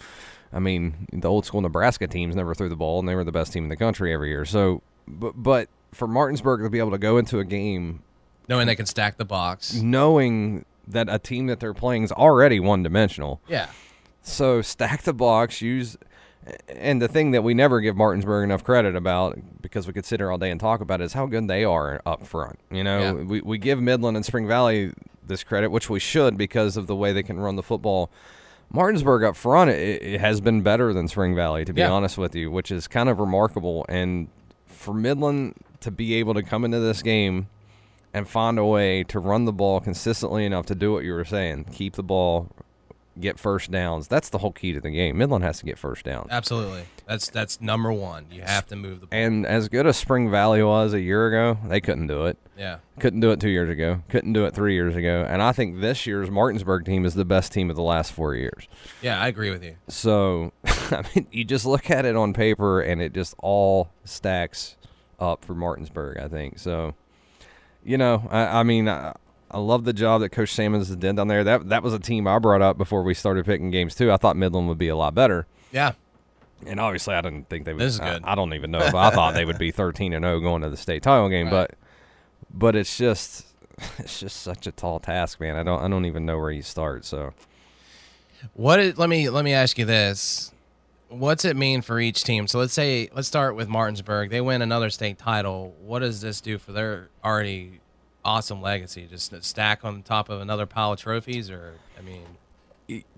I 0.53 0.59
mean, 0.59 1.07
the 1.11 1.29
old 1.29 1.45
school 1.45 1.61
Nebraska 1.61 2.07
teams 2.07 2.35
never 2.35 2.55
threw 2.55 2.69
the 2.69 2.75
ball, 2.77 2.99
and 2.99 3.07
they 3.07 3.15
were 3.15 3.25
the 3.25 3.31
best 3.33 3.51
team 3.53 3.63
in 3.63 3.69
the 3.69 3.75
country 3.75 4.13
every 4.13 4.29
year. 4.29 4.45
So, 4.45 4.81
but, 5.07 5.33
but 5.35 5.67
for 5.93 6.07
Martinsburg 6.07 6.61
to 6.61 6.69
be 6.69 6.79
able 6.79 6.91
to 6.91 6.97
go 6.97 7.17
into 7.17 7.39
a 7.39 7.43
game 7.45 8.01
Knowing 8.47 8.65
they 8.67 8.75
can 8.75 8.85
stack 8.85 9.17
the 9.17 9.25
box. 9.25 9.73
knowing 9.75 10.63
that 10.87 11.07
a 11.09 11.19
team 11.19 11.47
that 11.47 11.59
they're 11.59 11.73
playing 11.73 12.03
is 12.03 12.13
already 12.13 12.61
one 12.61 12.81
dimensional, 12.81 13.41
Yeah. 13.47 13.67
so 14.21 14.61
stack 14.61 15.01
the 15.03 15.13
box, 15.13 15.61
use. 15.61 15.97
And 16.69 17.01
the 17.01 17.07
thing 17.07 17.31
that 17.31 17.43
we 17.43 17.53
never 17.53 17.81
give 17.81 17.95
Martinsburg 17.95 18.43
enough 18.43 18.63
credit 18.63 18.95
about, 18.95 19.37
because 19.61 19.87
we 19.87 19.93
could 19.93 20.05
sit 20.05 20.19
here 20.19 20.31
all 20.31 20.37
day 20.37 20.51
and 20.51 20.59
talk 20.59 20.81
about, 20.81 21.01
it, 21.01 21.05
is 21.05 21.13
how 21.13 21.25
good 21.25 21.47
they 21.47 21.63
are 21.63 22.01
up 22.05 22.25
front. 22.25 22.59
You 22.71 22.83
know, 22.83 22.99
Yeah. 22.99 23.11
we, 23.13 23.41
we 23.41 23.57
give 23.57 23.81
Midland 23.81 24.15
and 24.17 24.25
Spring 24.25 24.47
Valley 24.47 24.91
this 25.25 25.43
credit, 25.43 25.69
which 25.71 25.89
we 25.89 25.99
should 25.99 26.37
because 26.37 26.77
of 26.77 26.87
the 26.87 26.95
way 26.95 27.11
they 27.13 27.23
can 27.23 27.39
run 27.39 27.55
the 27.55 27.63
football. 27.63 28.09
Martinsburg 28.71 29.23
up 29.23 29.35
front, 29.35 29.69
it, 29.69 30.01
it 30.01 30.19
has 30.21 30.41
been 30.41 30.61
better 30.61 30.93
than 30.93 31.07
Spring 31.07 31.35
Valley, 31.35 31.65
to 31.65 31.73
be 31.73 31.81
Yeah. 31.81 31.91
honest 31.91 32.17
with 32.17 32.35
you, 32.35 32.51
which 32.51 32.71
is 32.71 32.87
kind 32.87 33.09
of 33.09 33.19
remarkable. 33.19 33.85
And 33.89 34.27
for 34.65 34.93
Midland 34.93 35.55
to 35.81 35.91
be 35.91 36.15
able 36.15 36.33
to 36.33 36.43
come 36.43 36.65
into 36.65 36.79
this 36.79 37.01
game 37.01 37.47
and 38.13 38.27
find 38.27 38.57
a 38.57 38.65
way 38.65 39.03
to 39.05 39.19
run 39.19 39.45
the 39.45 39.53
ball 39.53 39.79
consistently 39.79 40.45
enough 40.45 40.65
to 40.67 40.75
do 40.75 40.91
what 40.93 41.03
you 41.03 41.13
were 41.13 41.25
saying, 41.25 41.65
keep 41.71 41.93
the 41.95 42.03
ball, 42.03 42.49
get 43.19 43.39
first 43.39 43.71
downs. 43.71 44.07
That's 44.07 44.29
the 44.29 44.37
whole 44.39 44.51
key 44.51 44.73
to 44.73 44.79
the 44.79 44.89
game. 44.89 45.17
Midland 45.17 45.43
has 45.43 45.59
to 45.59 45.65
get 45.65 45.77
first 45.77 46.05
downs. 46.05 46.27
Absolutely. 46.31 46.85
That's 47.07 47.29
that's 47.29 47.61
number 47.61 47.91
one. 47.91 48.25
You 48.31 48.41
have 48.41 48.65
to 48.67 48.75
move 48.75 49.01
the 49.01 49.07
ball. 49.07 49.19
And 49.19 49.45
as 49.45 49.69
good 49.69 49.87
as 49.87 49.97
Spring 49.97 50.29
Valley 50.29 50.61
was 50.63 50.93
a 50.93 50.99
year 51.01 51.27
ago, 51.27 51.59
they 51.67 51.79
couldn't 51.81 52.07
do 52.07 52.25
it. 52.25 52.37
yeah. 52.57 52.79
Couldn't 52.99 53.19
do 53.19 53.31
it 53.31 53.39
two 53.39 53.49
years 53.49 53.69
ago. 53.69 54.01
Couldn't 54.09 54.33
do 54.33 54.45
it 54.45 54.53
three 54.53 54.73
years 54.73 54.95
ago. 54.95 55.25
And 55.27 55.41
I 55.41 55.51
think 55.51 55.81
this 55.81 56.05
year's 56.07 56.31
Martinsburg 56.31 56.85
team 56.85 57.05
is 57.05 57.13
the 57.13 57.25
best 57.25 57.51
team 57.53 57.69
of 57.69 57.75
the 57.75 57.83
last 57.83 58.11
four 58.11 58.35
years. 58.35 58.67
Yeah, 59.01 59.21
I 59.21 59.27
agree 59.27 59.51
with 59.51 59.63
you. 59.63 59.75
So, 59.87 60.51
I 60.65 61.03
mean, 61.15 61.27
you 61.31 61.43
just 61.45 61.65
look 61.65 61.89
at 61.91 62.05
it 62.05 62.15
on 62.15 62.33
paper 62.33 62.81
and 62.81 63.01
it 63.01 63.13
just 63.13 63.35
all 63.39 63.89
stacks 64.03 64.75
up 65.19 65.45
for 65.45 65.53
Martinsburg, 65.53 66.17
I 66.17 66.27
think. 66.27 66.57
So, 66.59 66.95
you 67.83 67.97
know, 67.97 68.27
I, 68.31 68.59
I 68.59 68.63
mean, 68.63 68.89
I, 68.89 69.15
I 69.49 69.59
love 69.59 69.85
the 69.85 69.93
job 69.93 70.21
that 70.21 70.29
Coach 70.29 70.53
Salmons 70.53 70.87
has 70.87 70.97
done 70.97 71.15
down 71.15 71.27
there. 71.27 71.43
That 71.43 71.69
that 71.69 71.83
was 71.83 71.93
a 71.93 71.99
team 71.99 72.27
I 72.27 72.37
brought 72.39 72.61
up 72.61 72.77
before 72.77 73.03
we 73.03 73.13
started 73.13 73.45
picking 73.45 73.71
games 73.71 73.95
too. 73.95 74.11
I 74.11 74.17
thought 74.17 74.35
Midland 74.35 74.67
would 74.67 74.77
be 74.77 74.89
a 74.89 74.95
lot 74.95 75.15
better, 75.15 75.47
Yeah. 75.71 75.93
and 76.65 76.79
obviously 76.79 77.15
I 77.15 77.21
didn't 77.21 77.47
think 77.49 77.65
they 77.65 77.73
would. 77.73 77.81
This 77.81 77.93
is 77.95 77.99
I- 77.99 78.13
good. 78.13 78.23
I, 78.25 78.35
don't 78.35 78.53
even 78.53 78.71
know, 78.71 78.79
but 78.79 78.95
I 78.95 79.09
thought 79.11 79.33
they 79.35 79.45
would 79.45 79.57
be 79.57 79.71
thirteen 79.71 80.13
and 80.13 80.23
zero 80.23 80.39
going 80.39 80.61
to 80.63 80.69
the 80.69 80.77
state 80.77 81.03
title 81.03 81.29
game. 81.29 81.45
Right. 81.47 81.69
But 81.69 81.75
but 82.53 82.75
it's 82.75 82.97
just 82.97 83.45
it's 83.99 84.19
just 84.19 84.41
such 84.41 84.67
a 84.67 84.71
tall 84.71 84.99
task, 84.99 85.39
man. 85.39 85.55
I 85.55 85.63
don't 85.63 85.81
I 85.81 85.87
don't 85.87 86.05
even 86.05 86.25
know 86.25 86.37
where 86.37 86.51
you 86.51 86.61
start. 86.61 87.05
So 87.05 87.33
What 88.53 88.97
let 88.97 89.09
me 89.09 89.29
let 89.29 89.43
me 89.45 89.53
ask 89.53 89.77
you 89.77 89.85
this. 89.85 90.51
What's 91.09 91.45
it 91.45 91.55
mean 91.55 91.81
for 91.81 92.01
each 92.01 92.23
team? 92.25 92.47
So 92.47 92.59
let's 92.59 92.73
say 92.73 93.09
let's 93.13 93.29
start 93.29 93.55
with 93.55 93.69
Martinsburg. 93.69 94.29
They 94.29 94.41
win 94.41 94.61
another 94.61 94.89
state 94.89 95.17
title. 95.17 95.73
What 95.81 95.99
does 95.99 96.19
this 96.19 96.41
do 96.41 96.57
for 96.57 96.73
their 96.73 97.07
already 97.23 97.79
awesome 98.27 98.61
legacy? 98.61 99.07
Just 99.09 99.33
stack 99.43 99.83
on 99.85 100.03
top 100.03 100.29
of 100.29 100.41
another 100.41 100.65
pile 100.65 100.93
of 100.93 100.99
trophies 100.99 101.49
or 101.49 101.73
I 101.97 102.01
mean 102.01 102.23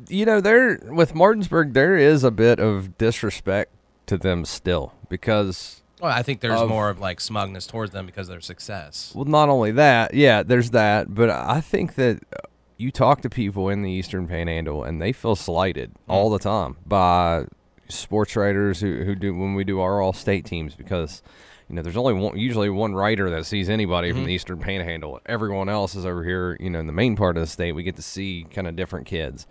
you 0.07 0.26
know, 0.26 0.41
there 0.41 0.80
with 0.84 1.14
Martinsburg, 1.14 1.74
there 1.74 1.95
is 1.95 2.24
a 2.24 2.32
bit 2.32 2.60
of 2.60 2.97
disrespect 2.97 3.72
to 4.07 4.18
them 4.18 4.43
still 4.45 4.93
because, 5.10 5.84
well, 6.01 6.12
I 6.12 6.24
think 6.24 6.41
there's 6.41 6.60
Of- 6.60 6.70
more 6.70 6.89
of 6.89 6.99
like 6.99 7.22
smugness 7.22 7.68
towards 7.68 7.91
them 7.91 8.05
because 8.05 8.28
of 8.30 8.34
their 8.34 8.41
success. 8.41 9.12
well, 9.16 9.26
not 9.26 9.49
only 9.49 9.72
that, 9.74 10.14
yeah, 10.14 10.41
there's 10.43 10.72
that, 10.72 11.14
but 11.14 11.30
I 11.30 11.62
think 11.62 11.95
that 11.95 12.16
uh, 12.34 12.47
you 12.78 12.89
talk 12.91 13.22
to 13.22 13.30
people 13.30 13.70
in 13.70 13.82
the 13.84 13.91
Eastern 13.91 14.28
Panhandle 14.28 14.84
and 14.84 14.99
they 15.01 15.12
feel 15.12 15.36
slighted 15.36 15.91
all 16.07 16.30
the 16.32 16.39
time 16.39 16.78
by 16.88 17.45
sports 17.89 18.36
writers 18.36 18.82
who, 18.82 19.03
who 19.03 19.14
do 19.14 19.36
when 19.36 19.53
we 19.53 19.64
do 19.64 19.80
our 19.82 20.01
all 20.01 20.14
state 20.14 20.45
teams 20.45 20.76
because. 20.76 21.22
You 21.70 21.76
know, 21.76 21.82
there's 21.84 21.97
only 21.97 22.13
one, 22.13 22.38
usually 22.38 22.70
one 22.70 22.95
writer 22.95 23.30
that 23.30 23.45
sees 23.45 23.70
anybody 23.70 24.11
from 24.11 24.24
the 24.26 24.34
Eastern 24.34 24.57
Panhandle. 24.59 25.20
Everyone 25.28 25.70
else 25.70 25.95
is 25.95 26.05
over 26.05 26.24
here, 26.24 26.57
you 26.59 26.70
know, 26.70 26.80
in 26.80 26.88
the 26.88 26.93
main 26.93 27.15
part 27.15 27.38
of 27.38 27.41
the 27.41 27.47
state. 27.47 27.74
We 27.74 27.84
get 27.84 27.95
to 27.97 28.01
see 28.01 28.45
kind 28.49 28.67
of 28.67 28.76
different 28.76 29.05
kids. 29.05 29.45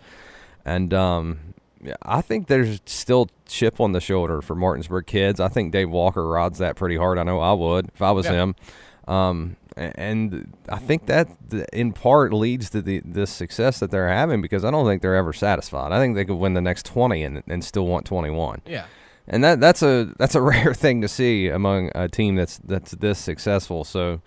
And 0.65 0.93
um, 0.93 1.53
I 2.01 2.19
think 2.21 2.47
there's 2.47 2.81
still 2.85 3.29
chip 3.47 3.79
on 3.79 3.93
the 3.93 4.01
shoulder 4.01 4.41
for 4.41 4.53
Martinsburg 4.53 5.05
kids. 5.07 5.39
I 5.39 5.47
think 5.47 5.71
Dave 5.71 5.89
Walker 5.89 6.27
rides 6.27 6.57
that 6.59 6.75
pretty 6.75 6.97
hard. 6.97 7.17
I 7.17 7.23
know 7.23 7.39
I 7.39 7.53
would 7.53 7.89
if 7.93 8.01
I 8.01 8.11
was 8.11 8.25
Yeah. 8.25 8.33
him. 8.33 8.55
Um, 9.07 9.55
and 9.77 10.53
I 10.67 10.77
think 10.77 11.05
that 11.05 11.29
in 11.71 11.93
part 11.93 12.33
leads 12.33 12.69
to 12.71 12.81
the 12.81 13.01
this 13.05 13.31
success 13.31 13.79
that 13.79 13.91
they're 13.91 14.09
having 14.09 14.41
because 14.41 14.65
I 14.65 14.71
don't 14.71 14.85
think 14.85 15.01
they're 15.01 15.15
ever 15.15 15.31
satisfied. 15.31 15.93
I 15.93 15.99
think 15.99 16.15
they 16.15 16.25
could 16.25 16.35
win 16.35 16.53
the 16.53 16.61
next 16.61 16.85
20 16.85 17.23
and, 17.23 17.43
and 17.47 17.63
still 17.63 17.87
want 17.87 18.05
21 18.05 18.61
Yeah. 18.65 18.85
And 19.29 19.43
that 19.43 19.59
that's 19.59 19.81
a 19.81 20.13
that's 20.17 20.35
a 20.35 20.41
rare 20.53 20.73
thing 20.73 21.01
to 21.01 21.07
see 21.07 21.47
among 21.47 21.91
a 21.95 22.07
team 22.07 22.35
that's 22.35 22.57
that's 22.59 22.91
this 22.91 23.19
successful. 23.19 23.83
So, 23.83 24.11
you 24.11 24.19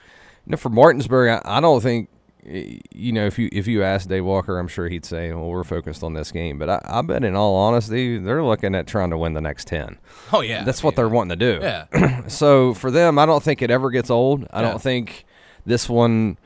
know, 0.49 0.57
for 0.57 0.69
Martinsburg, 0.71 1.29
I, 1.45 1.57
I 1.59 1.61
don't 1.61 1.81
think 1.83 2.09
you 2.45 3.13
know 3.13 3.25
if 3.25 3.39
you 3.39 3.49
if 3.53 3.69
you 3.69 3.85
ask 3.85 4.09
Dave 4.09 4.25
Walker, 4.25 4.59
I'm 4.59 4.67
sure 4.67 4.89
he'd 4.89 5.05
say, 5.05 5.33
"Well, 5.33 5.47
we're 5.47 5.63
focused 5.63 6.03
on 6.03 6.15
this 6.15 6.33
game." 6.33 6.59
But 6.59 6.71
I, 6.71 6.81
I 6.85 7.03
bet, 7.03 7.23
in 7.23 7.37
all 7.37 7.55
honesty, 7.55 8.19
they're 8.19 8.43
looking 8.43 8.75
at 8.75 8.87
trying 8.89 9.11
to 9.11 9.19
win 9.19 9.35
the 9.35 9.41
next 9.41 9.69
ten. 9.69 9.99
Oh 10.33 10.41
yeah. 10.41 10.65
That's 10.65 10.83
I 10.83 10.87
what 10.87 10.93
mean, 10.93 10.97
they're 10.97 11.09
wanting 11.09 11.39
to 11.39 11.59
do. 11.59 11.61
Yeah. 11.63 12.21
So 12.29 12.75
for 12.75 12.91
them, 12.91 13.19
I 13.19 13.27
don't 13.27 13.43
think 13.43 13.63
it 13.63 13.71
ever 13.71 13.91
gets 13.91 14.11
old. 14.11 14.47
I 14.53 14.63
Yeah. 14.63 14.71
don't 14.71 14.83
think 14.83 15.25
this 15.67 15.89
one. 15.89 16.37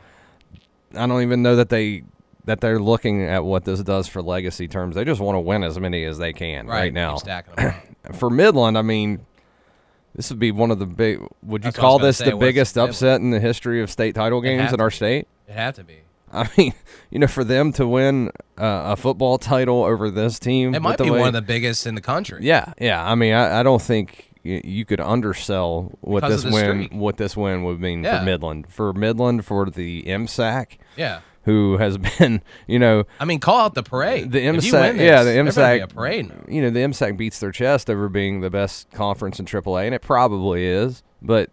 I 0.94 1.06
don't 1.06 1.22
even 1.22 1.42
know 1.42 1.56
that 1.56 1.68
they 1.70 2.02
that 2.46 2.60
they're 2.60 2.78
looking 2.80 3.22
at 3.22 3.44
what 3.44 3.64
this 3.64 3.82
does 3.82 4.08
for 4.08 4.22
legacy 4.22 4.66
terms. 4.68 4.94
They 4.94 5.04
just 5.04 5.20
want 5.20 5.36
to 5.36 5.40
win 5.40 5.62
as 5.62 5.78
many 5.78 6.04
as 6.04 6.16
they 6.18 6.32
can 6.32 6.66
right, 6.66 6.92
Right, 6.92 6.92
now 6.94 7.18
for 8.14 8.30
Midland, 8.30 8.78
I 8.78 8.82
mean, 8.82 9.26
this 10.14 10.30
would 10.30 10.38
be 10.38 10.50
one 10.52 10.70
of 10.70 10.78
the 10.78 10.86
big. 10.86 11.20
Would 11.42 11.62
you 11.64 11.68
That's 11.70 11.76
call 11.78 11.98
this 11.98 12.18
say, 12.18 12.30
the 12.30 12.36
biggest 12.36 12.78
upset 12.78 13.20
in 13.20 13.30
the 13.30 13.40
history 13.40 13.82
of 13.82 13.90
state 13.90 14.14
title 14.14 14.40
games 14.40 14.72
in 14.72 14.80
our 14.80 14.88
be. 14.90 14.94
state? 14.96 15.28
It 15.48 15.52
had 15.52 15.74
to 15.74 15.84
be. 15.84 15.98
I 16.32 16.48
mean, 16.56 16.72
you 17.10 17.18
know, 17.20 17.26
for 17.28 17.44
them 17.44 17.72
to 17.74 17.86
win 17.86 18.28
uh, 18.58 18.82
a 18.92 18.96
football 18.96 19.38
title 19.38 19.84
over 19.84 20.10
this 20.10 20.38
team, 20.38 20.74
It 20.74 20.82
might 20.82 20.98
be 20.98 21.10
way- 21.10 21.18
one 21.20 21.28
of 21.28 21.34
the 21.34 21.42
biggest 21.42 21.86
in 21.86 21.94
the 21.94 22.00
country. 22.00 22.40
Yeah, 22.42 22.72
yeah. 22.80 23.04
I 23.04 23.14
mean, 23.14 23.32
I, 23.32 23.60
I 23.60 23.62
don't 23.62 23.80
think 23.80 24.30
y- 24.44 24.60
you 24.64 24.84
could 24.84 25.00
undersell 25.00 25.92
what 26.00 26.22
Because 26.22 26.42
this 26.42 26.52
win, 26.52 26.84
streak. 26.86 26.92
what 27.00 27.16
this 27.16 27.36
win 27.36 27.62
would 27.64 27.80
mean 27.80 28.02
Yeah. 28.02 28.18
for 28.20 28.24
Midland, 28.24 28.66
for 28.72 28.92
Midland, 28.92 29.44
for 29.44 29.70
the 29.70 30.02
MSAC, 30.04 30.78
Yeah. 30.96 31.20
Who 31.46 31.78
has 31.78 31.96
been, 32.18 32.42
you 32.66 32.78
know, 32.78 33.04
I 33.18 33.24
mean, 33.24 33.40
call 33.40 33.60
out 33.60 33.74
the 33.74 33.82
parade. 33.82 34.30
The 34.32 34.40
MSAC, 34.40 34.98
yeah, 34.98 35.22
the 35.22 35.30
MSAC, 35.30 35.88
parade. 35.94 36.28
now. 36.28 36.34
you 36.48 36.60
know, 36.60 36.68
the 36.70 36.80
MSAC 36.80 37.16
beats 37.16 37.40
their 37.40 37.52
chest 37.52 37.88
over 37.88 38.08
being 38.10 38.40
the 38.42 38.50
best 38.50 38.90
conference 38.90 39.40
in 39.40 39.46
AAA, 39.46 39.86
and 39.86 39.94
it 39.94 40.02
probably 40.02 40.66
is. 40.66 41.02
But 41.22 41.50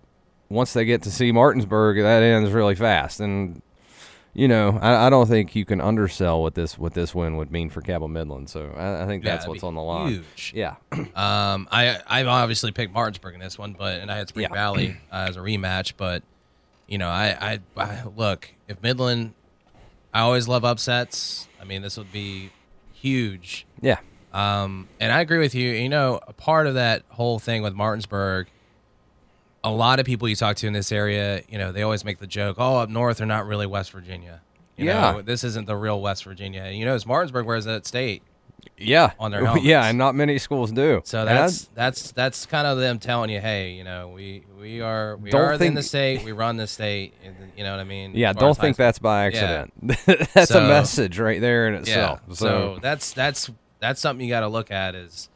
once 0.50 0.74
they 0.74 0.84
get 0.84 1.04
to 1.04 1.12
see 1.12 1.32
Martinsburg, 1.32 1.98
that 2.02 2.22
ends 2.22 2.52
really 2.52 2.76
fast. 2.76 3.20
And 3.22 3.62
you 4.36 4.48
know, 4.48 4.80
I, 4.82 5.06
I 5.06 5.10
don't 5.12 5.28
think 5.28 5.56
you 5.56 5.64
can 5.64 5.80
undersell 5.80 6.42
what 6.42 6.56
this 6.56 6.76
what 6.76 6.96
this 6.96 7.14
win 7.14 7.38
would 7.38 7.52
mean 7.52 7.70
for 7.70 7.82
Cabell 7.82 8.08
Midland. 8.08 8.50
So 8.50 8.74
I, 8.76 9.04
I 9.04 9.06
think 9.06 9.24
that's 9.24 9.44
that'd 9.46 9.50
what's 9.50 9.64
on 9.64 9.76
the 9.76 9.82
line. 9.82 10.08
Huge. 10.10 10.54
Yeah, 10.56 10.76
Um, 10.92 11.68
I 11.72 12.00
I 12.08 12.24
obviously 12.24 12.72
picked 12.72 12.92
Martinsburg 12.94 13.36
in 13.36 13.40
this 13.40 13.60
one, 13.60 13.74
but 13.74 14.02
and 14.02 14.12
I 14.12 14.18
had 14.18 14.28
Spring 14.28 14.48
Yeah. 14.50 14.54
Valley 14.56 14.98
uh, 15.12 15.28
as 15.30 15.38
a 15.38 15.40
rematch. 15.40 15.94
But 15.98 16.24
you 16.88 16.98
know, 16.98 17.10
I, 17.10 17.60
I 17.78 17.82
I 17.82 18.04
look 18.16 18.50
if 18.68 18.82
Midland. 18.82 19.36
I 20.14 20.20
always 20.22 20.48
love 20.48 20.64
upsets. 20.64 21.48
I 21.62 21.66
mean, 21.66 21.82
this 21.82 21.98
would 21.98 22.12
be 22.12 22.52
huge. 22.94 23.66
yeah, 23.82 23.98
Um, 24.34 24.88
and 25.00 25.12
I 25.12 25.22
agree 25.22 25.40
with 25.40 25.56
you. 25.56 25.72
You 25.72 25.90
know, 25.90 26.20
a 26.28 26.34
part 26.34 26.68
of 26.68 26.76
that 26.76 27.04
whole 27.10 27.40
thing 27.40 27.62
with 27.64 27.74
Martinsburg, 27.74 28.48
a 29.64 29.72
lot 29.72 30.00
of 30.00 30.06
people 30.06 30.28
you 30.28 30.36
talk 30.36 30.56
to 30.58 30.68
in 30.68 30.74
this 30.74 30.92
area, 30.92 31.42
you 31.50 31.58
know, 31.58 31.72
they 31.72 31.82
always 31.84 32.04
make 32.06 32.20
the 32.20 32.28
joke, 32.28 32.58
"Oh, 32.60 32.78
up 32.78 32.90
north 32.90 33.18
they're 33.18 33.28
not 33.28 33.46
really 33.48 33.66
West 33.66 33.92
Virginia." 33.92 34.42
You 34.78 34.86
Yeah. 34.88 35.12
know, 35.14 35.22
this 35.22 35.44
isn't 35.44 35.68
the 35.68 35.76
real 35.78 36.02
West 36.02 36.24
Virginia. 36.26 36.70
You 36.70 36.84
know, 36.86 36.96
it's 36.96 37.06
Martinsburg, 37.06 37.46
where's 37.46 37.66
that 37.66 37.86
state? 37.86 38.24
Yeah, 38.78 39.12
On 39.20 39.32
their 39.32 39.42
helmets. 39.46 39.66
yeah, 39.66 39.86
and 39.86 39.98
not 39.98 40.16
many 40.16 40.38
schools 40.40 40.72
do. 40.72 41.02
So 41.06 41.26
that's 41.26 41.66
that's 41.76 42.12
that's 42.12 42.46
kind 42.46 42.68
of 42.68 42.78
them 42.78 43.00
telling 43.00 43.30
you, 43.30 43.40
hey, 43.40 43.72
you 43.74 43.84
know, 43.84 44.10
we 44.10 44.44
we 44.60 44.82
are 44.82 45.16
we 45.18 45.30
Don't 45.30 45.42
are 45.42 45.54
in 45.64 45.74
the 45.74 45.84
state, 45.84 46.24
we 46.24 46.32
run 46.32 46.58
the 46.58 46.68
state, 46.68 47.14
you 47.58 47.64
know 47.64 47.72
what 47.72 47.80
I 47.80 47.84
mean? 47.84 48.12
Yeah, 48.16 48.34
don't 48.34 48.58
think 48.58 48.76
that's 48.78 49.00
by 49.00 49.30
Yeah. 49.30 49.66
accident. 49.68 49.74
that's 50.34 50.52
So- 50.52 50.64
a 50.64 50.68
message 50.68 51.20
right 51.20 51.40
there 51.42 51.68
in 51.68 51.74
Yeah. 51.74 51.80
itself. 51.80 52.20
So, 52.34 52.80
that's 52.82 53.14
that's 53.14 53.50
that's 53.80 54.00
something 54.02 54.26
you 54.26 54.32
got 54.34 54.42
to 54.42 54.48
look 54.48 54.72
at. 54.72 54.96
Is 54.96 55.30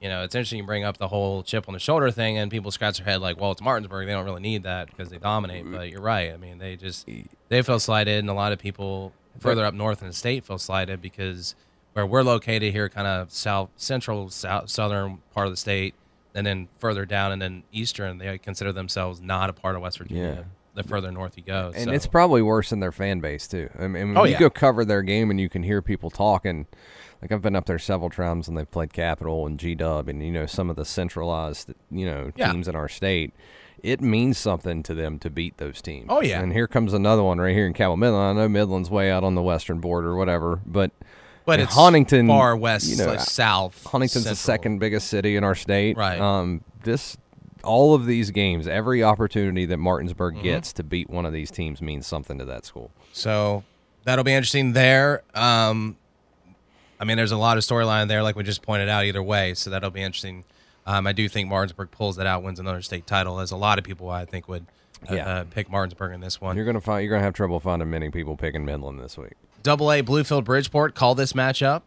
you 0.00 0.08
know, 0.08 0.22
it's 0.22 0.34
interesting 0.34 0.58
you 0.58 0.64
bring 0.64 0.84
up 0.84 0.96
the 0.98 1.08
whole 1.08 1.42
chip 1.42 1.66
on 1.68 1.72
the 1.74 1.80
shoulder 1.80 2.10
thing, 2.12 2.38
and 2.38 2.50
people 2.52 2.70
scratch 2.70 2.98
their 2.98 3.04
head 3.06 3.20
like, 3.20 3.40
well, 3.40 3.50
it's 3.50 3.60
Martinsburg, 3.60 4.06
they 4.06 4.12
don't 4.12 4.24
really 4.24 4.40
need 4.40 4.62
that 4.62 4.86
because 4.88 5.08
they 5.10 5.18
dominate. 5.18 5.64
Mm-hmm. 5.64 5.74
But 5.74 5.90
you're 5.90 6.00
right. 6.00 6.32
I 6.32 6.36
mean, 6.36 6.58
they 6.58 6.76
just 6.76 7.08
they 7.48 7.62
feel 7.62 7.80
slighted, 7.80 8.20
and 8.20 8.30
a 8.30 8.34
lot 8.34 8.52
of 8.52 8.58
people 8.60 9.12
further 9.40 9.64
up 9.64 9.74
north 9.74 10.00
in 10.02 10.08
the 10.08 10.14
state 10.14 10.44
feel 10.44 10.58
slighted 10.58 11.00
because 11.02 11.54
where 11.92 12.06
we're 12.06 12.22
located 12.22 12.72
here, 12.72 12.88
kind 12.88 13.06
of 13.06 13.30
south 13.32 13.70
central 13.76 14.30
south 14.30 14.70
southern 14.70 15.18
part 15.34 15.46
of 15.46 15.52
the 15.52 15.56
state, 15.56 15.94
and 16.34 16.46
then 16.46 16.68
further 16.78 17.04
down 17.04 17.32
and 17.32 17.40
then 17.42 17.62
eastern, 17.72 18.18
they 18.18 18.38
consider 18.38 18.72
themselves 18.72 19.20
not 19.20 19.50
a 19.50 19.52
part 19.52 19.74
of 19.76 19.82
West 19.82 19.98
Virginia. 19.98 20.34
Yeah. 20.38 20.42
The 20.74 20.84
further 20.84 21.10
north 21.10 21.36
you 21.36 21.42
go, 21.42 21.72
and 21.74 21.86
so. 21.86 21.90
it's 21.90 22.06
probably 22.06 22.40
worse 22.40 22.70
in 22.70 22.78
their 22.78 22.92
fan 22.92 23.18
base 23.18 23.48
too. 23.48 23.68
I 23.80 23.88
mean, 23.88 24.16
Oh, 24.16 24.22
you 24.22 24.32
yeah. 24.32 24.38
go 24.38 24.48
cover 24.50 24.84
their 24.84 25.02
game 25.02 25.28
and 25.28 25.40
you 25.40 25.48
can 25.48 25.64
hear 25.64 25.82
people 25.82 26.08
talking. 26.08 26.66
Like 27.20 27.32
I've 27.32 27.42
been 27.42 27.56
up 27.56 27.66
there 27.66 27.80
several 27.80 28.10
times 28.10 28.46
and 28.46 28.56
they've 28.56 28.70
played 28.70 28.92
Capital 28.92 29.44
and 29.44 29.58
G 29.58 29.74
Dub 29.74 30.08
and 30.08 30.22
you 30.22 30.30
know 30.30 30.46
some 30.46 30.70
of 30.70 30.76
the 30.76 30.84
centralized 30.84 31.72
you 31.90 32.06
know 32.06 32.30
Yeah. 32.36 32.52
teams 32.52 32.68
in 32.68 32.76
our 32.76 32.88
state. 32.88 33.32
It 33.82 34.00
means 34.00 34.38
something 34.38 34.84
to 34.84 34.94
them 34.94 35.18
to 35.20 35.30
beat 35.30 35.56
those 35.58 35.80
teams. 35.82 36.06
Oh, 36.08 36.20
yeah. 36.20 36.40
And 36.40 36.52
here 36.52 36.66
comes 36.68 36.92
another 36.92 37.22
one 37.22 37.38
right 37.40 37.54
here 37.54 37.64
in 37.66 37.72
Cabell 37.72 37.96
Midland. 37.96 38.38
I 38.38 38.42
know 38.42 38.48
Midland's 38.48 38.90
way 38.90 39.08
out 39.10 39.22
on 39.24 39.34
the 39.36 39.42
western 39.42 39.78
border, 39.80 40.10
or 40.10 40.16
whatever, 40.16 40.60
but 40.66 40.90
but 41.48 41.60
it's 41.60 41.74
Huntington, 41.74 42.28
far 42.28 42.56
west, 42.56 42.86
you 42.88 42.96
know, 42.96 43.06
like 43.06 43.20
south. 43.20 43.84
Huntington's 43.86 44.24
the 44.26 44.36
second 44.36 44.78
biggest 44.78 45.08
city 45.08 45.34
in 45.36 45.42
our 45.44 45.54
state. 45.54 45.96
Right. 45.96 46.20
Um, 46.20 46.62
this, 46.84 47.16
all 47.64 47.94
of 47.94 48.06
these 48.06 48.30
games, 48.30 48.68
every 48.68 49.02
opportunity 49.02 49.66
that 49.66 49.78
Martinsburg 49.78 50.34
Mm-hmm. 50.34 50.44
gets 50.44 50.72
to 50.74 50.82
beat 50.82 51.10
one 51.10 51.24
of 51.26 51.32
these 51.32 51.50
teams 51.50 51.80
means 51.82 52.06
something 52.06 52.38
to 52.38 52.44
that 52.44 52.64
school. 52.64 52.90
So 53.12 53.64
that'll 54.04 54.24
be 54.24 54.32
interesting 54.32 54.74
there. 54.74 55.22
Um, 55.34 55.96
I 57.00 57.04
mean, 57.04 57.16
there's 57.16 57.32
a 57.32 57.36
lot 57.36 57.56
of 57.56 57.64
storyline 57.64 58.08
there, 58.08 58.22
like 58.22 58.36
we 58.36 58.42
just 58.44 58.62
pointed 58.62 58.88
out, 58.88 59.04
either 59.04 59.22
way. 59.22 59.54
So 59.54 59.70
that'll 59.70 59.90
be 59.90 60.02
interesting. 60.02 60.44
Um, 60.86 61.06
I 61.06 61.12
do 61.12 61.28
think 61.28 61.48
Martinsburg 61.48 61.90
pulls 61.90 62.16
that 62.16 62.26
out, 62.26 62.42
wins 62.42 62.58
another 62.60 62.82
state 62.82 63.06
title. 63.06 63.40
As 63.40 63.50
a 63.50 63.56
lot 63.56 63.78
of 63.78 63.84
people, 63.84 64.08
I 64.10 64.24
think, 64.24 64.48
would 64.48 64.66
uh, 65.10 65.14
Yeah. 65.14 65.26
uh, 65.28 65.44
pick 65.44 65.70
Martinsburg 65.70 66.12
in 66.12 66.20
this 66.20 66.40
one. 66.40 66.56
You're 66.56 66.64
gonna 66.64 66.80
find 66.80 67.04
you're 67.04 67.10
gonna 67.12 67.24
have 67.24 67.34
trouble 67.34 67.60
finding 67.60 67.88
many 67.90 68.10
people 68.10 68.36
picking 68.36 68.64
Midland 68.64 68.98
this 69.00 69.16
week. 69.16 69.34
Double 69.62 69.90
A 69.92 70.02
Bluefield 70.02 70.44
Bridgeport 70.44 70.94
call 70.94 71.14
this 71.14 71.32
matchup. 71.32 71.82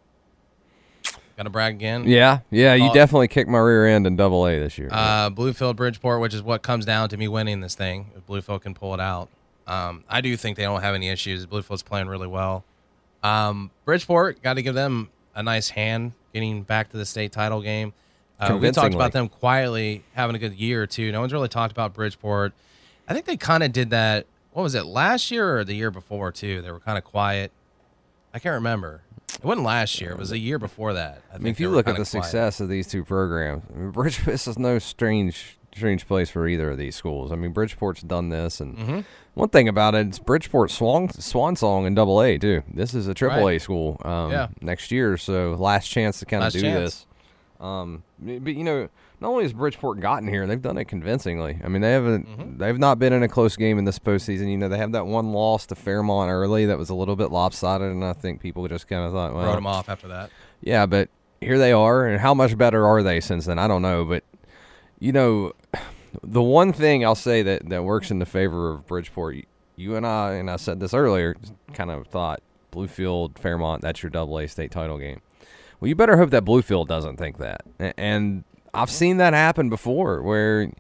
Got 1.37 1.43
to 1.43 1.49
brag 1.49 1.75
again. 1.75 2.03
Yeah, 2.07 2.39
yeah, 2.51 2.75
you 2.75 2.93
definitely 2.93 3.27
kicked 3.27 3.49
my 3.49 3.57
rear 3.57 3.87
end 3.87 4.05
in 4.05 4.15
Double 4.15 4.45
A 4.45 4.59
this 4.59 4.77
year. 4.77 4.89
Uh, 4.91 5.29
Bluefield 5.29 5.75
Bridgeport, 5.75 6.21
which 6.21 6.33
is 6.33 6.43
what 6.43 6.61
comes 6.61 6.85
down 6.85 7.09
to 7.09 7.17
me 7.17 7.27
winning 7.27 7.61
this 7.61 7.73
thing. 7.73 8.11
If 8.15 8.27
Bluefield 8.27 8.61
can 8.61 8.73
pull 8.73 8.93
it 8.93 8.99
out, 8.99 9.29
um, 9.65 10.03
I 10.09 10.21
do 10.21 10.35
think 10.37 10.57
they 10.57 10.63
don't 10.63 10.81
have 10.81 10.93
any 10.93 11.09
issues. 11.09 11.45
Bluefield's 11.47 11.83
playing 11.83 12.07
really 12.07 12.27
well. 12.27 12.63
Um, 13.23 13.71
Bridgeport 13.85 14.41
got 14.43 14.55
to 14.55 14.61
give 14.61 14.75
them 14.75 15.09
a 15.33 15.41
nice 15.41 15.69
hand 15.69 16.11
getting 16.33 16.63
back 16.63 16.89
to 16.91 16.97
the 16.97 17.05
state 17.05 17.31
title 17.31 17.61
game. 17.61 17.93
Uh, 18.39 18.43
we 18.43 18.47
talked 18.47 18.61
Convincingly. 18.61 18.95
about 18.95 19.11
them 19.11 19.29
quietly 19.29 20.03
having 20.13 20.35
a 20.35 20.39
good 20.39 20.53
year 20.55 20.85
too. 20.87 21.11
No 21.11 21.21
one's 21.21 21.33
really 21.33 21.47
talked 21.47 21.71
about 21.71 21.93
Bridgeport. 21.93 22.53
I 23.07 23.13
think 23.13 23.25
they 23.25 23.37
kind 23.37 23.63
of 23.63 23.71
did 23.71 23.91
that. 23.91 24.25
What 24.53 24.63
was 24.63 24.75
it 24.75 24.85
last 24.85 25.31
year 25.31 25.57
or 25.59 25.63
the 25.63 25.75
year 25.75 25.91
before 25.91 26.31
too? 26.31 26.61
They 26.61 26.71
were 26.71 26.79
kind 26.79 26.97
of 26.97 27.03
quiet. 27.03 27.51
I 28.33 28.39
can't 28.39 28.53
remember. 28.55 29.01
It 29.33 29.43
wasn't 29.43 29.65
last 29.65 29.99
year. 30.01 30.11
It 30.11 30.17
was 30.17 30.31
a 30.31 30.37
year 30.37 30.59
before 30.59 30.93
that. 30.93 31.21
I, 31.31 31.35
I 31.35 31.37
mean, 31.37 31.43
think 31.45 31.55
if 31.55 31.59
you 31.61 31.69
look 31.69 31.87
at 31.87 31.91
the 31.91 32.05
quiet. 32.05 32.07
success 32.07 32.59
of 32.59 32.69
these 32.69 32.87
two 32.87 33.03
programs, 33.03 33.63
I 33.73 33.77
mean, 33.77 33.91
Bridge 33.91 34.17
this 34.25 34.47
is 34.47 34.57
no 34.59 34.77
strange 34.79 35.57
strange 35.73 36.05
place 36.05 36.29
for 36.29 36.47
either 36.47 36.69
of 36.71 36.77
these 36.77 36.95
schools. 36.97 37.31
I 37.31 37.35
mean, 37.35 37.53
Bridgeport's 37.53 38.01
done 38.01 38.27
this, 38.29 38.59
and 38.59 38.77
Mm-hmm. 38.77 38.99
one 39.35 39.47
thing 39.49 39.69
about 39.69 39.95
it, 39.95 40.05
it's 40.07 40.19
Bridgeport 40.19 40.69
swan 40.69 41.09
swan 41.09 41.55
song 41.55 41.85
in 41.85 41.95
Double 41.95 42.21
A 42.21 42.37
too. 42.37 42.61
This 42.73 42.93
is 42.93 43.07
a 43.07 43.13
Triple 43.13 43.39
A 43.39 43.45
Right. 43.53 43.61
school 43.61 43.97
um, 44.03 44.31
Yeah. 44.31 44.47
next 44.61 44.91
year, 44.91 45.15
so 45.17 45.55
last 45.57 45.87
chance 45.87 46.19
to 46.19 46.25
kind 46.25 46.43
of 46.43 46.51
do 46.51 46.59
chance. 46.61 46.77
this. 46.79 47.05
Um, 47.61 48.03
but 48.19 48.53
you 48.55 48.63
know, 48.65 48.89
not 49.21 49.29
only 49.29 49.43
has 49.43 49.53
Bridgeport 49.53 49.99
gotten 49.99 50.27
here, 50.27 50.47
they've 50.47 50.61
done 50.61 50.77
it 50.77 50.85
convincingly. 50.85 51.59
I 51.63 51.67
mean, 51.67 51.81
they 51.81 51.91
haven't, 51.91 52.27
Mm-hmm. 52.27 52.57
they've 52.57 52.77
not 52.79 52.97
been 52.99 53.13
in 53.13 53.23
a 53.23 53.27
close 53.27 53.55
game 53.55 53.77
in 53.77 53.85
this 53.85 53.99
postseason. 53.99 54.49
You 54.51 54.57
know, 54.57 54.67
they 54.67 54.77
have 54.77 54.91
that 54.93 55.05
one 55.05 55.31
loss 55.31 55.65
to 55.67 55.75
Fairmont 55.75 56.29
early 56.31 56.65
that 56.65 56.77
was 56.77 56.89
a 56.89 56.95
little 56.95 57.15
bit 57.15 57.31
lopsided, 57.31 57.91
and 57.91 58.03
I 58.03 58.13
think 58.13 58.41
people 58.41 58.67
just 58.67 58.87
kind 58.87 59.05
of 59.05 59.11
thought, 59.11 59.33
well, 59.33 59.45
wrote 59.45 59.55
them 59.55 59.67
off 59.67 59.87
after 59.89 60.07
that. 60.09 60.29
yeah, 60.61 60.85
but 60.85 61.09
here 61.39 61.57
they 61.57 61.71
are, 61.71 62.05
and 62.07 62.19
how 62.19 62.33
much 62.33 62.57
better 62.57 62.85
are 62.85 63.01
they 63.03 63.19
since 63.19 63.45
then? 63.45 63.59
I 63.59 63.67
don't 63.67 63.81
know, 63.81 64.03
but 64.05 64.23
you 64.99 65.11
know, 65.11 65.53
the 66.23 66.41
one 66.41 66.73
thing 66.73 67.05
I'll 67.05 67.15
say 67.15 67.41
that 67.43 67.69
that 67.69 67.83
works 67.83 68.11
in 68.11 68.19
the 68.19 68.25
favor 68.25 68.71
of 68.71 68.85
Bridgeport, 68.87 69.35
you, 69.35 69.43
you 69.75 69.95
and 69.95 70.05
I, 70.05 70.33
and 70.33 70.49
I 70.49 70.55
said 70.57 70.79
this 70.79 70.93
earlier, 70.93 71.35
kind 71.73 71.89
of 71.91 72.07
thought 72.07 72.41
Bluefield, 72.71 73.37
Fairmont, 73.37 73.81
that's 73.81 74.01
your 74.03 74.09
Double 74.09 74.37
A 74.39 74.47
state 74.47 74.71
title 74.71 74.97
game. 74.97 75.21
Well, 75.79 75.89
you 75.89 75.95
better 75.95 76.17
hope 76.17 76.29
that 76.31 76.45
Bluefield 76.45 76.87
doesn't 76.87 77.17
think 77.17 77.37
that, 77.39 77.61
and 77.97 78.43
I've 78.73 78.89
seen 78.89 79.17
that 79.17 79.33
happen 79.33 79.69
before, 79.69 80.21
where 80.21 80.71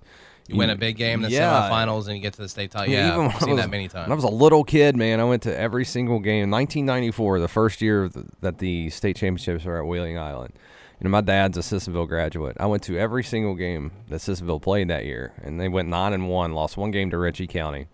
You 0.47 0.55
win 0.57 0.69
a 0.69 0.75
big 0.75 0.97
game 0.97 1.23
in 1.23 1.29
the 1.29 1.35
Yeah. 1.35 1.69
semifinals 1.69 2.07
and 2.07 2.15
you 2.15 2.21
get 2.21 2.33
to 2.33 2.41
the 2.41 2.49
state 2.49 2.71
title. 2.71 2.93
Yeah, 2.93 3.17
I've 3.33 3.39
seen 3.41 3.51
was- 3.51 3.59
that 3.61 3.69
many 3.69 3.87
When 3.87 4.11
I 4.11 4.15
was 4.15 4.23
a 4.23 4.29
little 4.29 4.63
kid, 4.63 4.95
man, 4.97 5.19
I 5.19 5.23
went 5.23 5.43
to 5.43 5.57
every 5.57 5.85
single 5.85 6.19
game. 6.19 6.49
1994, 6.49 7.39
the 7.39 7.47
first 7.47 7.81
year 7.81 8.09
th- 8.09 8.25
that 8.41 8.57
the 8.57 8.89
state 8.89 9.15
championships 9.15 9.65
were 9.65 9.77
at 9.79 9.85
Wheeling 9.87 10.17
Island. 10.17 10.53
You 10.99 11.05
know, 11.05 11.09
my 11.11 11.21
dad's 11.21 11.57
a 11.57 11.61
Sissonville 11.61 12.07
graduate. 12.07 12.57
I 12.59 12.65
went 12.67 12.83
to 12.83 12.97
every 12.97 13.23
single 13.23 13.55
game 13.55 13.91
that 14.09 14.19
Sissonville 14.21 14.61
played 14.61 14.87
that 14.89 15.05
year, 15.05 15.31
and 15.43 15.59
they 15.59 15.67
went 15.67 15.87
nine 15.89 16.13
and 16.13 16.29
one, 16.29 16.53
lost 16.53 16.77
one 16.77 16.91
game 16.91 17.09
to 17.11 17.17
Ritchie 17.17 17.47
County. 17.47 17.87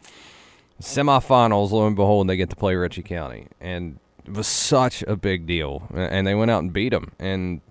Semifinals, 0.82 1.72
lo 1.72 1.88
and 1.88 1.96
behold, 1.96 2.28
they 2.28 2.38
get 2.38 2.50
to 2.50 2.56
play 2.56 2.76
Ritchie 2.76 3.04
County, 3.04 3.48
and 3.60 4.00
it 4.26 4.34
was 4.34 4.46
such 4.48 5.04
a 5.08 5.16
big 5.16 5.46
deal. 5.48 5.84
And 5.94 6.28
they 6.28 6.36
went 6.36 6.52
out 6.52 6.60
and 6.60 6.72
beat 6.74 6.90
them, 6.90 7.12
and 7.18 7.62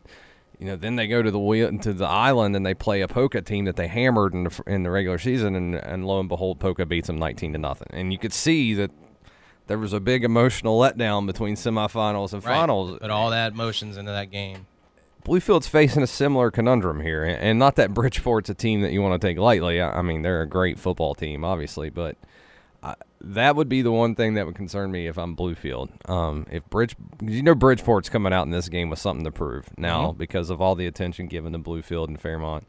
you 0.59 0.67
know, 0.67 0.77
then 0.77 0.97
they 0.97 1.07
go 1.07 1.23
to 1.23 1.31
the 1.31 1.39
wheel 1.39 1.77
to 1.79 1.93
the 1.93 2.07
island 2.07 2.57
and 2.57 2.65
they 2.65 2.75
play 2.75 3.01
a 3.03 3.09
Poca 3.09 3.43
team 3.43 3.65
that 3.67 3.77
they 3.77 3.89
hammered 3.89 4.33
in 4.35 4.45
the 4.45 4.63
in 4.67 4.83
the 4.83 4.91
regular 4.91 5.19
season, 5.19 5.55
and, 5.55 5.75
and 5.75 6.07
lo 6.07 6.19
and 6.21 6.29
behold, 6.29 6.59
Poca 6.61 6.87
beats 6.87 7.07
them 7.09 7.19
nineteen 7.19 7.53
to 7.53 7.59
nothing. 7.59 7.89
And 7.91 8.13
you 8.13 8.19
could 8.19 8.33
see 8.33 8.75
that 8.75 8.91
there 9.67 9.79
was 9.79 9.93
a 9.93 10.01
big 10.01 10.25
emotional 10.25 10.79
letdown 10.79 11.27
between 11.27 11.57
semifinals 11.57 12.33
and 12.33 12.45
Right. 12.45 12.55
finals. 12.55 12.99
Put 13.01 13.11
all 13.11 13.31
that 13.31 13.55
motions 13.55 13.97
into 13.97 14.13
that 14.13 14.31
game. 14.31 14.67
Bluefield's 15.25 15.67
facing 15.67 16.05
a 16.05 16.07
similar 16.07 16.53
conundrum 16.53 17.01
here, 17.01 17.25
and 17.25 17.59
not 17.59 17.75
that 17.77 17.93
Bridgeport's 17.93 18.49
a 18.49 18.55
team 18.55 18.83
that 18.83 18.93
you 18.93 19.03
want 19.03 19.21
to 19.21 19.27
take 19.27 19.39
lightly. 19.39 19.83
I 19.83 20.01
mean, 20.01 20.23
they're 20.23 20.43
a 20.43 20.47
great 20.49 20.79
football 20.79 21.17
team, 21.17 21.45
obviously, 21.45 21.91
but 21.91 22.17
that 23.21 23.57
would 23.57 23.69
be 23.69 23.83
the 23.83 23.93
one 23.93 24.15
thing 24.15 24.35
that 24.35 24.47
would 24.47 24.55
concern 24.55 24.91
me 24.91 25.07
if 25.07 25.19
I'm 25.19 25.37
Bluefield. 25.37 26.09
Um, 26.09 26.47
if 26.51 26.65
Bridge, 26.69 26.95
you 27.23 27.43
know, 27.43 27.55
Bridgeport's 27.55 28.09
coming 28.09 28.33
out 28.33 28.45
in 28.45 28.51
this 28.51 28.69
game 28.69 28.91
with 28.91 28.99
something 28.99 29.25
to 29.25 29.33
prove 29.33 29.69
now 29.77 30.13
because 30.13 30.51
of 30.51 30.61
all 30.61 30.75
the 30.75 30.87
attention 30.87 31.27
given 31.27 31.53
to 31.53 31.59
Bluefield 31.59 32.09
and 32.09 32.21
Fairmont. 32.21 32.67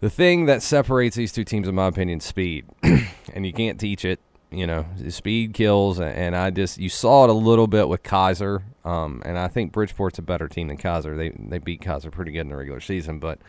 The 0.00 0.10
thing 0.10 0.46
that 0.46 0.62
separates 0.62 1.16
these 1.16 1.32
two 1.32 1.44
teams, 1.44 1.66
in 1.66 1.74
my 1.74 1.88
opinion, 1.88 2.20
speed, 2.20 2.66
and 2.82 3.44
you 3.44 3.52
can't 3.52 3.80
teach 3.80 4.04
it. 4.04 4.20
You 4.50 4.66
know, 4.66 4.86
speed 5.10 5.52
kills, 5.52 6.00
and 6.00 6.34
I 6.34 6.48
just 6.48 6.78
you 6.78 6.88
saw 6.88 7.24
it 7.24 7.30
a 7.30 7.34
little 7.34 7.66
bit 7.66 7.86
with 7.86 8.02
Keyser, 8.02 8.62
um, 8.82 9.22
and 9.26 9.38
I 9.38 9.48
think 9.48 9.74
Bridgeport's 9.74 10.18
a 10.18 10.22
better 10.22 10.48
team 10.48 10.68
than 10.68 10.78
Keyser. 10.78 11.18
They 11.18 11.30
they 11.38 11.58
beat 11.58 11.82
Keyser 11.82 12.10
pretty 12.10 12.32
good 12.32 12.40
in 12.40 12.48
the 12.48 12.56
regular 12.56 12.80
season, 12.80 13.18
but 13.18 13.40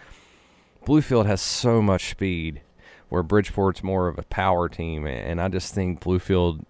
Bluefield 0.85 1.25
has 1.25 1.39
so 1.39 1.81
much 1.81 2.09
speed, 2.09 2.61
where 3.09 3.23
Bridgeport's 3.23 3.83
more 3.83 4.07
of 4.07 4.17
a 4.17 4.23
power 4.23 4.69
team, 4.69 5.05
and 5.05 5.41
I 5.41 5.47
just 5.49 5.73
think 5.73 6.01
Bluefield. 6.01 6.63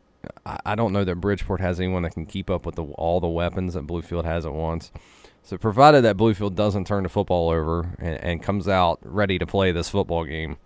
I 0.46 0.76
don't 0.76 0.92
know 0.92 1.06
that 1.06 1.16
Bridgeport 1.16 1.62
has 1.62 1.80
anyone 1.80 2.04
that 2.04 2.14
can 2.14 2.26
keep 2.26 2.50
up 2.50 2.66
with 2.66 2.76
the, 2.76 2.84
all 2.84 3.22
the 3.22 3.28
weapons 3.28 3.74
that 3.76 3.88
Bluefield 3.88 4.26
has 4.26 4.46
at 4.46 4.52
once. 4.52 4.92
So, 5.44 5.58
provided 5.58 6.04
that 6.04 6.18
Bluefield 6.18 6.56
doesn't 6.56 6.86
turn 6.86 7.04
the 7.04 7.10
football 7.10 7.50
over 7.50 7.96
and, 8.00 8.22
and 8.22 8.44
comes 8.44 8.68
out 8.68 9.00
ready 9.02 9.40
to 9.40 9.46
play 9.46 9.72
this 9.72 9.90
football 9.90 10.26
game, 10.26 10.58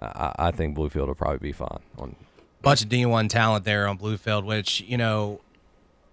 I, 0.00 0.32
I 0.38 0.50
think 0.52 0.76
Bluefield 0.76 1.08
will 1.08 1.14
probably 1.14 1.38
be 1.38 1.52
fine. 1.52 1.80
On 1.98 2.14
Bunch 2.62 2.82
of 2.82 2.88
D1 2.88 3.28
talent 3.28 3.64
there 3.64 3.88
on 3.88 3.98
Bluefield, 3.98 4.44
which, 4.44 4.82
you 4.82 4.96
know, 4.96 5.40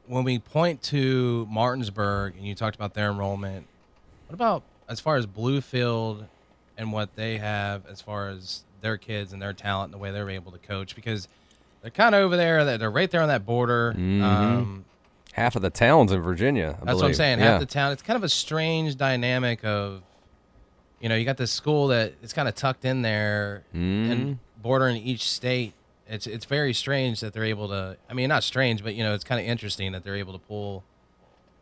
when 0.08 0.24
we 0.24 0.40
point 0.40 0.82
to 0.84 1.46
Martinsburg 1.50 2.36
and 2.38 2.48
you 2.48 2.56
talked 2.56 2.76
about 2.76 2.94
their 2.94 3.12
enrollment, 3.12 3.68
what 4.28 4.34
about 4.34 4.64
as 4.88 5.00
far 5.00 5.18
as 5.18 5.28
Bluefield 5.28 6.26
and 6.78 6.92
what 6.92 7.16
they 7.16 7.38
have 7.38 7.86
as 7.88 8.02
far 8.02 8.30
as 8.30 8.64
their 8.88 8.98
kids 8.98 9.34
and 9.34 9.42
their 9.42 9.52
talent 9.54 9.88
and 9.88 9.94
the 9.94 9.98
way 10.02 10.12
they're 10.12 10.30
able 10.30 10.52
to 10.54 10.58
coach? 10.58 10.96
Because 10.96 11.28
they're 11.82 11.92
kind 11.92 12.16
of 12.16 12.22
over 12.22 12.38
there, 12.38 12.64
they're 12.64 12.78
they're 12.78 12.92
right 12.92 13.12
there 13.12 13.22
on 13.22 13.28
that 13.28 13.46
border. 13.46 13.92
Um, 13.98 14.86
half 15.34 15.56
of 15.58 15.62
the 15.62 15.70
towns 15.70 16.12
in 16.14 16.22
Virginia. 16.22 16.78
I 16.82 16.86
That's 16.86 16.86
what 16.86 16.92
I'm 16.92 16.98
believe. 17.00 17.16
saying. 17.18 17.40
Yeah. 17.40 17.46
Half 17.52 17.60
the 17.60 17.66
town. 17.66 17.92
It's 17.92 18.02
kind 18.02 18.16
of 18.18 18.24
a 18.24 18.30
strange 18.30 18.96
dynamic 18.96 19.64
of, 19.66 20.02
you 21.02 21.10
know, 21.10 21.16
you 21.16 21.26
got 21.26 21.38
this 21.38 21.52
school 21.52 21.88
that 21.88 22.14
it's 22.24 22.34
kind 22.34 22.48
of 22.48 22.56
tucked 22.56 22.86
in 22.86 23.02
there 23.02 23.64
Mm-hmm. 23.76 24.12
and 24.12 24.40
bordering 24.62 24.98
each 24.98 25.30
state. 25.30 25.74
It's 26.08 26.26
it's 26.26 26.46
very 26.46 26.74
strange 26.74 27.20
that 27.20 27.34
they're 27.34 27.44
able 27.44 27.68
to. 27.68 27.98
I 28.10 28.14
mean, 28.14 28.30
not 28.30 28.44
strange, 28.44 28.82
but 28.84 28.96
you 28.96 29.04
know, 29.04 29.14
it's 29.14 29.26
kind 29.26 29.42
of 29.42 29.46
interesting 29.48 29.92
that 29.92 30.04
they're 30.06 30.16
able 30.16 30.34
to 30.34 30.40
pull 30.40 30.84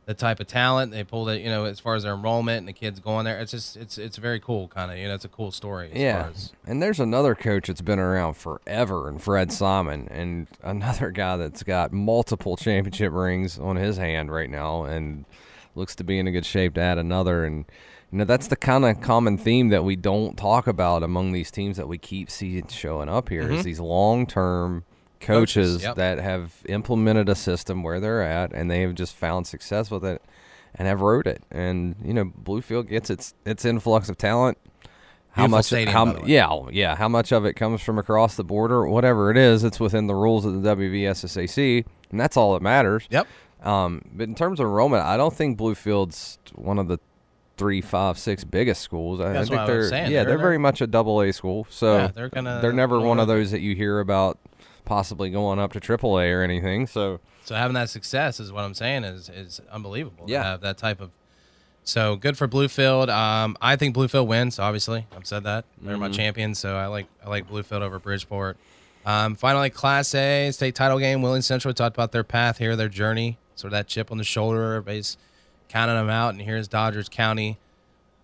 the 0.05 0.13
type 0.13 0.39
of 0.39 0.47
talent 0.47 0.91
they 0.91 1.03
pulled 1.03 1.29
it. 1.29 1.41
you 1.41 1.49
know, 1.49 1.65
as 1.65 1.79
far 1.79 1.95
as 1.95 2.03
their 2.03 2.13
enrollment 2.13 2.59
and 2.59 2.67
the 2.67 2.73
kids 2.73 2.99
going 2.99 3.25
there. 3.25 3.39
It's 3.39 3.51
just 3.51 3.75
it's 3.75 3.97
it's 3.97 4.17
very 4.17 4.39
cool. 4.39 4.67
Kind 4.67 4.91
of, 4.91 4.97
you 4.97 5.07
know, 5.07 5.15
it's 5.15 5.25
a 5.25 5.29
cool 5.29 5.51
story. 5.51 5.89
As 5.91 5.97
Yeah, 5.97 6.21
Far 6.21 6.31
as, 6.31 6.53
and 6.65 6.81
there's 6.81 6.99
another 6.99 7.35
coach 7.35 7.67
that's 7.67 7.81
been 7.81 7.99
around 7.99 8.35
forever, 8.35 9.09
and 9.09 9.21
Fred 9.21 9.51
Simon, 9.51 10.07
and 10.11 10.47
another 10.63 11.11
guy 11.11 11.37
that's 11.37 11.63
got 11.63 11.91
multiple 11.91 12.55
championship 12.55 13.13
rings 13.13 13.57
on 13.57 13.75
his 13.75 13.97
hand 13.97 14.31
right 14.31 14.49
now, 14.49 14.83
and 14.83 15.25
looks 15.73 15.95
to 15.95 16.03
be 16.03 16.19
in 16.19 16.27
a 16.27 16.31
good 16.31 16.45
shape 16.45 16.75
to 16.75 16.81
add 16.81 16.97
another. 16.97 17.43
And 17.43 17.65
you 18.11 18.19
know 18.19 18.25
that's 18.25 18.47
the 18.47 18.55
kind 18.55 18.85
of 18.85 19.01
common 19.01 19.37
theme 19.37 19.69
that 19.69 19.83
we 19.83 19.95
don't 19.95 20.37
talk 20.37 20.67
about 20.67 21.01
among 21.01 21.31
these 21.31 21.49
teams 21.49 21.77
that 21.77 21.87
we 21.87 21.97
keep 21.97 22.29
seeing 22.29 22.67
showing 22.67 23.09
up 23.09 23.29
here 23.29 23.41
is 23.41 23.49
mm-hmm. 23.49 23.61
these 23.61 23.79
long-term 23.79 24.83
coaches, 25.26 25.73
Coaches, 25.73 25.84
yep. 25.84 25.95
that 25.97 26.19
have 26.19 26.53
implemented 26.67 27.28
a 27.30 27.36
system 27.36 27.84
where 27.84 27.99
they're 27.99 28.21
at, 28.21 28.53
and 28.53 28.69
they 28.71 28.82
have 28.82 28.93
just 28.95 29.15
found 29.15 29.47
success 29.47 29.89
with 29.91 30.05
it 30.05 30.21
and 30.76 30.88
have 30.88 31.01
wrote 31.01 31.28
it. 31.28 31.41
And 31.51 31.95
you 32.03 32.13
know, 32.13 32.26
Bluefield 32.26 32.88
gets 32.88 33.09
its 33.09 33.34
its 33.45 33.65
influx 33.65 34.09
of 34.09 34.17
talent. 34.17 34.57
How 35.32 35.43
Beautiful 35.43 35.57
much? 35.57 35.65
stadium, 35.65 35.91
how, 35.93 36.05
by 36.05 36.13
the 36.13 36.19
way. 36.21 36.28
yeah, 36.30 36.59
yeah. 36.71 36.95
How 36.95 37.09
much 37.09 37.34
of 37.34 37.43
it 37.45 37.53
comes 37.55 37.82
from 37.82 37.97
across 37.99 38.36
the 38.36 38.43
border? 38.45 38.88
Whatever 38.88 39.32
it 39.32 39.38
is, 39.38 39.65
it's 39.65 39.82
within 39.82 40.07
the 40.07 40.15
rules 40.15 40.45
of 40.45 40.61
the 40.63 40.76
WVSSAC, 40.76 41.86
and 42.11 42.19
that's 42.19 42.38
all 42.38 42.53
that 42.53 42.61
matters. 42.61 43.05
Yep. 43.09 43.28
Um, 43.61 44.01
but 44.13 44.30
in 44.30 44.36
terms 44.36 44.59
of 44.59 44.67
enrollment, 44.67 45.03
I 45.03 45.17
don't 45.17 45.34
think 45.34 45.57
Bluefield's 45.57 46.38
one 46.53 46.78
of 46.80 46.88
the 46.88 46.99
three, 47.57 47.82
five, 47.82 48.17
six 48.17 48.43
biggest 48.43 48.82
schools. 48.82 49.19
I, 49.19 49.39
I 49.39 49.45
think 49.45 49.65
they're 49.65 49.89
saying. 49.89 50.11
yeah, 50.11 50.23
They're- 50.23 50.32
they're, 50.32 50.38
very 50.38 50.57
much 50.57 50.82
a 50.82 50.88
double 50.88 51.21
A 51.21 51.32
school. 51.32 51.65
So 51.69 51.97
Yeah, 51.97 52.07
they're 52.07 52.30
gonna- 52.30 52.59
they're 52.61 52.73
never 52.73 52.99
one 52.99 53.19
of 53.19 53.28
those 53.28 53.51
that 53.51 53.61
you 53.61 53.76
hear 53.76 53.99
about 54.01 54.38
possibly 54.86 55.29
going 55.29 55.59
up 55.59 55.73
to 55.73 55.79
triple 55.79 56.19
A 56.19 56.31
or 56.31 56.41
anything. 56.41 56.88
So 56.88 57.19
So 57.43 57.55
having 57.55 57.73
that 57.75 57.89
success 57.89 58.39
is 58.39 58.51
what 58.51 58.63
I'm 58.63 58.73
saying 58.73 59.03
is 59.03 59.29
is 59.29 59.61
unbelievable. 59.71 60.25
Yeah. 60.27 60.39
To 60.39 60.43
have 60.45 60.61
that 60.61 60.77
type 60.77 61.01
of. 61.01 61.11
So 61.83 62.15
good 62.15 62.36
for 62.38 62.47
Bluefield. 62.47 63.09
Um, 63.09 63.55
I 63.61 63.75
think 63.75 63.95
Bluefield 63.95 64.25
wins. 64.27 64.57
Obviously, 64.57 65.05
I've 65.15 65.27
said 65.27 65.43
that 65.43 65.65
they're 65.79 65.93
Mm-hmm. 65.93 66.01
my 66.01 66.09
champions. 66.09 66.57
So 66.59 66.75
I 66.75 66.88
like 66.88 67.07
I 67.23 67.29
like 67.29 67.47
Bluefield 67.49 67.81
over 67.81 67.99
Bridgeport. 67.99 68.57
Um, 69.05 69.36
finally, 69.36 69.69
Class 69.69 70.15
A 70.15 70.49
state 70.51 70.73
title 70.73 70.97
game. 70.97 71.21
Wheeling 71.21 71.43
Central 71.43 71.69
we 71.69 71.73
talked 71.75 71.95
about 71.95 72.11
their 72.11 72.23
path 72.23 72.57
here, 72.57 72.75
their 72.75 72.89
journey. 72.89 73.38
Sort 73.55 73.71
of 73.71 73.77
that 73.77 73.88
chip 73.88 74.11
on 74.11 74.17
the 74.17 74.23
shoulder. 74.23 74.73
Everybody's 74.73 75.15
counting 75.69 75.95
them 75.95 76.09
out, 76.09 76.29
and 76.33 76.41
here's 76.41 76.67
Doddridge 76.67 77.09
County 77.11 77.57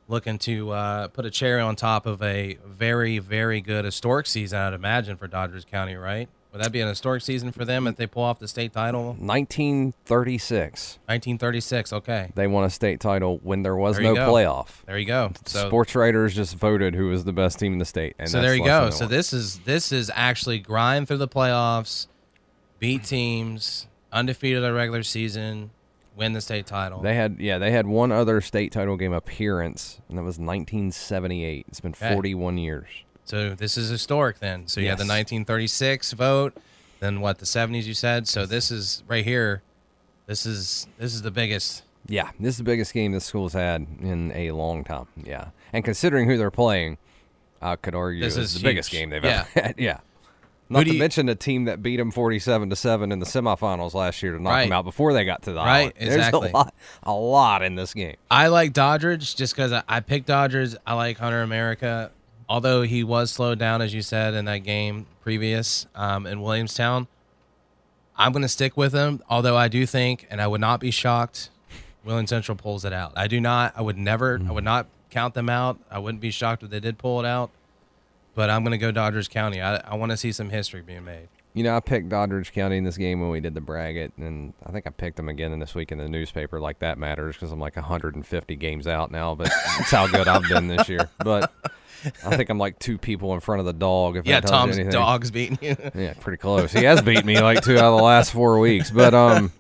looking 0.08 0.38
to 0.40 0.72
uh, 0.72 1.08
put 1.10 1.26
a 1.26 1.30
cherry 1.30 1.62
on 1.62 1.76
top 1.76 2.06
of 2.06 2.22
a 2.22 2.58
very, 2.66 3.18
very 3.20 3.62
good 3.62 3.86
historic 3.86 4.26
season. 4.26 4.60
I'd 4.60 4.74
imagine 4.74 5.16
for 5.18 5.28
Doddridge 5.28 5.68
County, 5.68 5.96
right? 5.96 6.28
Would 6.52 6.62
that 6.62 6.72
be 6.74 6.82
an 6.82 6.88
historic 6.90 7.22
season 7.22 7.52
for 7.54 7.64
them 7.64 7.88
if 7.88 7.96
they 7.96 8.06
pull 8.08 8.24
off 8.24 8.40
the 8.40 8.48
state 8.48 8.74
title? 8.74 9.16
1936, 9.20 11.00
1936. 11.06 11.94
Okay, 11.94 12.32
they 12.36 12.48
won 12.48 12.64
a 12.66 12.70
state 12.70 13.00
title 13.00 13.40
when 13.44 13.64
there 13.64 13.76
was 13.76 13.96
There 13.96 14.04
no 14.04 14.16
go. 14.16 14.30
playoff. 14.32 14.84
there 14.86 14.98
you 14.98 15.06
go. 15.06 15.32
So, 15.46 15.68
Sports 15.68 15.96
writers 15.96 16.36
just 16.36 16.56
voted 16.56 16.96
who 16.96 17.08
was 17.08 17.24
the 17.24 17.34
best 17.34 17.58
team 17.60 17.74
in 17.74 17.80
the 17.80 17.86
state. 17.86 18.16
And 18.20 18.30
so 18.30 18.42
there 18.42 18.56
you 18.56 18.66
go. 18.66 18.90
So 18.90 19.08
this 19.08 19.32
is 19.34 19.60
this 19.60 19.92
is 19.92 20.12
actually 20.14 20.60
grind 20.60 21.08
through 21.08 21.18
the 21.18 21.28
playoffs, 21.28 22.08
beat 22.80 23.04
teams, 23.06 23.88
undefeated 24.12 24.64
a 24.66 24.74
regular 24.74 25.04
season, 25.04 25.72
win 26.18 26.34
the 26.34 26.42
state 26.42 26.66
title. 26.66 27.02
They 27.02 27.16
had 27.16 27.38
yeah, 27.40 27.58
they 27.60 27.72
had 27.72 27.88
one 27.88 28.12
other 28.12 28.42
state 28.42 28.72
title 28.72 28.98
game 28.98 29.14
appearance, 29.14 30.02
and 30.10 30.18
that 30.18 30.24
was 30.24 30.38
1978. 30.38 31.66
It's 31.70 31.80
been 31.80 31.92
Okay. 31.92 32.14
41 32.14 32.58
years. 32.58 32.88
So 33.32 33.56
this 33.56 33.78
is 33.78 33.88
historic 33.90 34.40
then. 34.40 34.68
So 34.68 34.82
you 34.82 34.88
had 34.90 34.98
the 34.98 35.04
1936 35.08 36.12
vote, 36.12 36.54
then 37.00 37.22
what 37.22 37.40
the 37.40 37.46
70s 37.46 37.84
you 37.86 37.94
said. 37.94 38.28
So 38.28 38.46
this 38.46 38.70
is 38.72 39.04
right 39.08 39.24
here. 39.24 39.62
This 40.26 40.46
is 40.46 40.86
this 40.98 41.14
is 41.14 41.22
the 41.22 41.32
biggest. 41.32 41.84
Yeah, 42.08 42.32
this 42.42 42.56
is 42.56 42.58
the 42.58 42.66
biggest 42.66 42.94
game 42.94 43.14
this 43.14 43.24
school's 43.24 43.54
had 43.54 43.88
in 44.02 44.34
a 44.36 44.52
long 44.52 44.84
time. 44.84 45.08
Yeah, 45.16 45.52
and 45.72 45.86
considering 45.86 46.28
who 46.28 46.38
they're 46.38 46.52
playing, 46.52 46.98
I 47.62 47.78
could 47.78 47.96
argue 47.96 48.22
This 48.22 48.36
is 48.36 48.54
the 48.54 48.60
biggest 48.64 48.92
game 48.92 49.12
they've 49.12 49.24
Yeah. 49.24 49.46
ever 49.56 49.62
had. 49.68 49.76
Yeah. 49.78 50.00
Not 50.68 50.88
to 50.88 50.92
you- 50.94 51.00
mention 51.00 51.30
a 51.30 51.36
team 51.36 51.64
that 51.66 51.82
beat 51.82 51.98
them 51.98 52.12
47 52.12 52.70
to 52.70 52.76
7 52.76 53.14
in 53.14 53.20
the 53.20 53.26
semifinals 53.26 53.94
last 53.94 54.22
year 54.22 54.34
to 54.34 54.42
knock 54.44 54.52
Right. 54.52 54.64
them 54.64 54.74
out 54.74 54.84
before 54.84 55.14
they 55.14 55.24
got 55.24 55.44
to 55.44 55.54
the 55.54 55.58
Right, 55.60 55.68
island. 55.80 55.94
exactly. 56.00 56.40
There's 56.42 56.52
a 56.54 56.58
lot, 56.58 56.74
a 57.04 57.14
lot 57.14 57.62
in 57.64 57.76
this 57.76 57.94
game. 57.94 58.18
I 58.30 58.48
like 58.48 58.74
Doddridge 58.74 59.38
just 59.38 59.56
because 59.56 59.72
I, 59.72 59.84
I 59.88 60.02
picked 60.02 60.28
Doddridge. 60.28 60.76
I 60.86 60.96
like 60.96 61.18
Hunter 61.18 61.42
America, 61.42 62.12
although 62.52 62.82
he 62.82 63.02
was 63.02 63.32
slowed 63.32 63.58
down 63.58 63.82
as 63.82 63.94
you 63.94 64.02
said 64.02 64.34
in 64.34 64.44
that 64.44 64.58
game 64.58 65.06
previous 65.22 65.88
um, 65.96 66.28
in 66.28 66.42
Williamstown. 66.42 67.08
I'm 68.18 68.34
going 68.34 68.42
to 68.42 68.50
stick 68.50 68.76
with 68.76 68.92
him, 68.92 69.24
although 69.30 69.56
I 69.56 69.70
do 69.70 69.86
think, 69.86 70.28
and 70.30 70.42
I 70.42 70.48
would 70.48 70.60
not 70.60 70.82
be 70.82 70.92
shocked, 70.92 71.50
Wheeling 72.04 72.28
Central 72.28 72.58
pulls 72.58 72.84
it 72.84 72.92
out. 72.92 73.14
I 73.16 73.28
do 73.28 73.40
not. 73.40 73.72
I 73.78 73.82
would 73.82 73.98
never. 73.98 74.42
I 74.46 74.52
would 74.52 74.66
not 74.66 74.88
count 75.10 75.34
them 75.34 75.48
out. 75.48 75.80
I 75.90 76.00
wouldn't 76.00 76.20
be 76.20 76.30
shocked 76.30 76.62
if 76.62 76.70
they 76.70 76.82
did 76.82 76.98
pull 76.98 77.22
it 77.22 77.26
out. 77.26 77.52
But 78.36 78.50
I'm 78.50 78.64
going 78.64 78.72
to 78.72 78.78
go 78.78 78.92
Doddridge 78.92 79.30
County. 79.30 79.62
I, 79.62 79.78
I 79.78 79.96
want 79.96 80.12
to 80.12 80.18
see 80.18 80.34
some 80.34 80.50
history 80.50 80.82
being 80.82 81.06
made. 81.06 81.30
You 81.54 81.64
know, 81.64 81.76
I 81.76 81.82
picked 81.82 82.08
Doddridge 82.08 82.54
County 82.54 82.78
in 82.78 82.86
this 82.86 82.96
game 82.98 83.20
when 83.20 83.30
we 83.30 83.42
did 83.42 83.54
the 83.54 83.62
bracket, 83.62 84.14
and 84.18 84.54
I 84.66 84.72
think 84.72 84.88
I 84.88 84.90
picked 84.90 85.18
them 85.18 85.28
again 85.28 85.52
in 85.52 85.60
this 85.60 85.76
week 85.76 85.92
in 85.92 85.98
the 85.98 86.08
newspaper. 86.08 86.62
Like 86.62 86.80
that 86.80 86.98
matters 86.98 87.36
because 87.36 87.52
I'm 87.52 87.60
like 87.60 87.76
150 87.76 88.56
games 88.56 88.88
out 88.88 89.12
now, 89.12 89.36
but 89.36 89.50
that's 89.78 89.92
how 89.92 90.08
good 90.08 90.30
I've 90.30 90.48
been 90.48 90.68
this 90.68 90.88
year. 90.88 91.10
But 91.24 91.52
I 92.26 92.38
think 92.38 92.50
I'm 92.50 92.58
like 92.58 92.80
two 92.80 92.98
people 92.98 93.34
in 93.34 93.42
front 93.42 93.60
of 93.60 93.66
the 93.66 93.74
dog. 93.74 94.16
If 94.16 94.26
Yeah, 94.26 94.40
that 94.40 94.48
tells 94.48 94.78
you 94.78 94.84
Tom's 94.84 94.94
dog's 94.94 95.32
beating 95.32 95.60
you. 95.62 95.76
Yeah, 95.94 96.14
pretty 96.20 96.38
close. 96.38 96.72
He 96.72 96.86
has 96.86 97.02
beat 97.02 97.26
me 97.26 97.40
like 97.42 97.62
two 97.64 97.78
out 97.78 97.94
of 97.94 97.98
the 97.98 98.04
last 98.04 98.32
four 98.32 98.58
weeks, 98.60 98.90
but 98.90 99.14
um, 99.14 99.52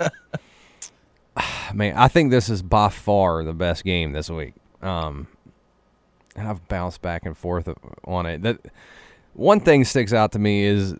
man, 1.74 1.96
I 1.98 2.08
think 2.08 2.32
this 2.32 2.50
is 2.50 2.62
by 2.62 2.89
far 2.89 3.44
the 3.44 3.54
best 3.54 3.84
game 3.84 4.14
this 4.14 4.30
week. 4.30 4.54
Um, 4.82 5.28
and 6.36 6.48
I've 6.48 6.68
bounced 6.68 7.02
back 7.02 7.26
and 7.26 7.38
forth 7.38 7.68
on 8.06 8.26
it. 8.26 8.42
That 8.44 8.60
one 9.34 9.60
thing 9.60 9.84
sticks 9.84 10.14
out 10.14 10.32
to 10.34 10.39
me 10.39 10.64
is, 10.64 10.96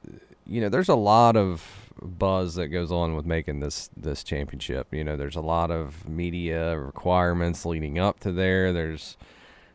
you 0.46 0.62
know, 0.62 0.70
there's 0.70 0.90
a 0.90 0.96
lot 0.96 1.36
of 1.36 1.92
buzz 2.02 2.56
that 2.56 2.68
goes 2.68 2.92
on 2.92 3.16
with 3.16 3.26
making 3.26 3.60
this 3.60 3.90
this 3.96 4.24
championship. 4.24 4.88
You 4.92 5.04
know, 5.04 5.18
there's 5.18 5.36
a 5.36 5.42
lot 5.42 5.72
of 5.72 6.08
media 6.08 6.78
requirements 6.78 7.66
leading 7.66 8.00
up 8.00 8.20
to 8.22 8.32
there. 8.32 8.74
There's, 8.74 9.18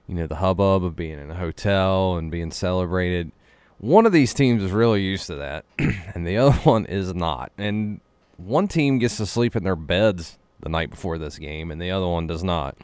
you 0.06 0.14
know, 0.14 0.26
the 0.26 0.36
hubbub 0.36 0.84
of 0.84 0.96
being 0.96 1.18
in 1.18 1.30
a 1.30 1.36
hotel 1.36 2.16
and 2.16 2.30
being 2.30 2.50
celebrated. 2.50 3.32
One 3.78 4.06
of 4.06 4.12
these 4.12 4.32
teams 4.32 4.62
is 4.62 4.72
really 4.72 5.02
used 5.02 5.26
to 5.26 5.34
that, 5.36 5.64
and 6.14 6.26
the 6.26 6.38
other 6.38 6.56
one 6.58 6.86
is 6.86 7.14
not. 7.14 7.52
And 7.58 8.00
one 8.38 8.68
team 8.68 8.98
gets 8.98 9.18
to 9.18 9.26
sleep 9.26 9.54
in 9.54 9.64
their 9.64 9.76
beds 9.76 10.38
the 10.60 10.68
night 10.68 10.90
before 10.90 11.18
this 11.18 11.38
game, 11.38 11.70
and 11.70 11.80
the 11.80 11.90
other 11.90 12.06
one 12.06 12.26
does 12.26 12.42
not. 12.42 12.76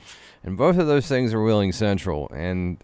And 0.45 0.57
both 0.57 0.77
of 0.77 0.87
those 0.87 1.07
things 1.07 1.33
are 1.33 1.43
Wheeling 1.43 1.73
Central. 1.73 2.31
And 2.35 2.83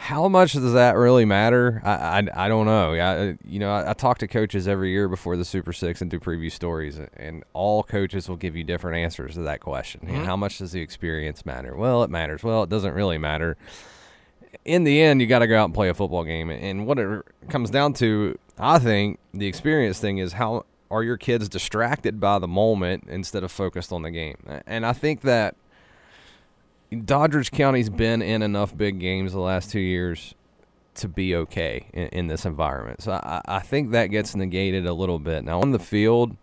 how 0.00 0.28
much 0.28 0.54
does 0.54 0.72
that 0.72 0.96
really 0.96 1.26
matter? 1.26 1.82
I 1.84 1.90
I, 1.90 2.46
I 2.46 2.48
don't 2.48 2.64
know. 2.64 2.94
I, 2.94 3.36
you 3.44 3.58
know, 3.58 3.70
I, 3.70 3.90
I 3.90 3.92
talk 3.92 4.16
to 4.18 4.26
coaches 4.26 4.66
every 4.66 4.90
year 4.90 5.08
before 5.08 5.36
the 5.36 5.44
Super 5.44 5.74
Six 5.74 6.00
and 6.00 6.10
do 6.10 6.18
preview 6.18 6.50
stories, 6.50 6.98
and 7.16 7.44
all 7.52 7.82
coaches 7.82 8.28
will 8.28 8.36
give 8.36 8.56
you 8.56 8.64
different 8.64 8.96
answers 8.96 9.34
to 9.34 9.42
that 9.42 9.60
question. 9.60 10.00
Know, 10.04 10.24
how 10.24 10.36
much 10.36 10.58
does 10.58 10.72
the 10.72 10.80
experience 10.80 11.44
matter? 11.44 11.76
Well, 11.76 12.02
it 12.02 12.08
matters. 12.08 12.42
Well, 12.42 12.62
it 12.62 12.70
doesn't 12.70 12.94
really 12.94 13.18
matter 13.18 13.58
in 14.64 14.84
the 14.84 15.00
end, 15.00 15.20
you 15.20 15.26
got 15.26 15.40
to 15.40 15.46
go 15.46 15.58
out 15.58 15.66
and 15.66 15.74
play 15.74 15.88
a 15.88 15.94
football 15.94 16.24
game. 16.24 16.50
And 16.50 16.86
what 16.86 16.98
it 16.98 17.24
comes 17.48 17.70
down 17.70 17.94
to, 17.94 18.38
I 18.58 18.78
think, 18.78 19.18
the 19.32 19.46
experience 19.46 19.98
thing 20.00 20.18
is 20.18 20.34
how 20.34 20.64
are 20.90 21.02
your 21.02 21.16
kids 21.16 21.48
distracted 21.48 22.20
by 22.20 22.38
the 22.38 22.48
moment 22.48 23.04
instead 23.08 23.44
of 23.44 23.52
focused 23.52 23.92
on 23.92 24.02
the 24.02 24.10
game. 24.10 24.36
And 24.66 24.84
I 24.84 24.92
think 24.92 25.20
that 25.22 25.54
Doddridge 26.92 27.50
County's 27.52 27.88
been 27.88 28.20
in 28.20 28.42
enough 28.42 28.76
big 28.76 28.98
games 28.98 29.32
the 29.32 29.40
last 29.40 29.70
two 29.70 29.80
years 29.80 30.34
to 30.94 31.08
be 31.08 31.34
okay 31.34 31.86
in, 31.92 32.08
in 32.08 32.26
this 32.26 32.44
environment. 32.44 33.02
So 33.02 33.12
I, 33.12 33.40
I 33.46 33.60
think 33.60 33.92
that 33.92 34.06
gets 34.06 34.34
negated 34.34 34.86
a 34.86 34.92
little 34.92 35.18
bit. 35.18 35.44
Now 35.44 35.60
on 35.60 35.70
the 35.70 35.78
field, 35.78 36.36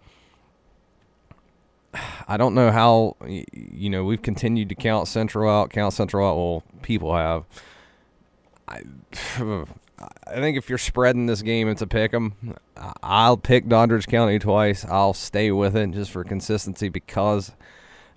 I 2.28 2.38
don't 2.38 2.56
know 2.56 2.72
how 2.72 3.16
you 3.52 3.90
know 3.90 4.04
we've 4.04 4.22
continued 4.22 4.70
to 4.70 4.76
count 4.76 5.08
Central 5.08 5.50
out, 5.50 5.70
count 5.70 5.94
Central 5.94 6.28
out. 6.28 6.36
Well, 6.38 6.64
people 6.82 7.16
have. 7.16 7.46
I, 8.68 8.82
I 10.00 10.36
think 10.36 10.58
if 10.58 10.70
you're 10.70 10.78
spreading 10.78 11.26
this 11.26 11.42
game, 11.42 11.68
it's 11.68 11.82
a 11.82 11.88
pick 11.88 12.14
'em. 12.14 12.56
I'll 13.02 13.38
pick 13.38 13.68
Doddridge 13.68 14.06
County 14.08 14.38
twice. 14.38 14.86
I'll 14.86 15.14
stay 15.14 15.52
with 15.52 15.76
it 15.76 15.92
just 15.92 16.12
for 16.12 16.24
consistency 16.24 16.88
because 16.90 17.54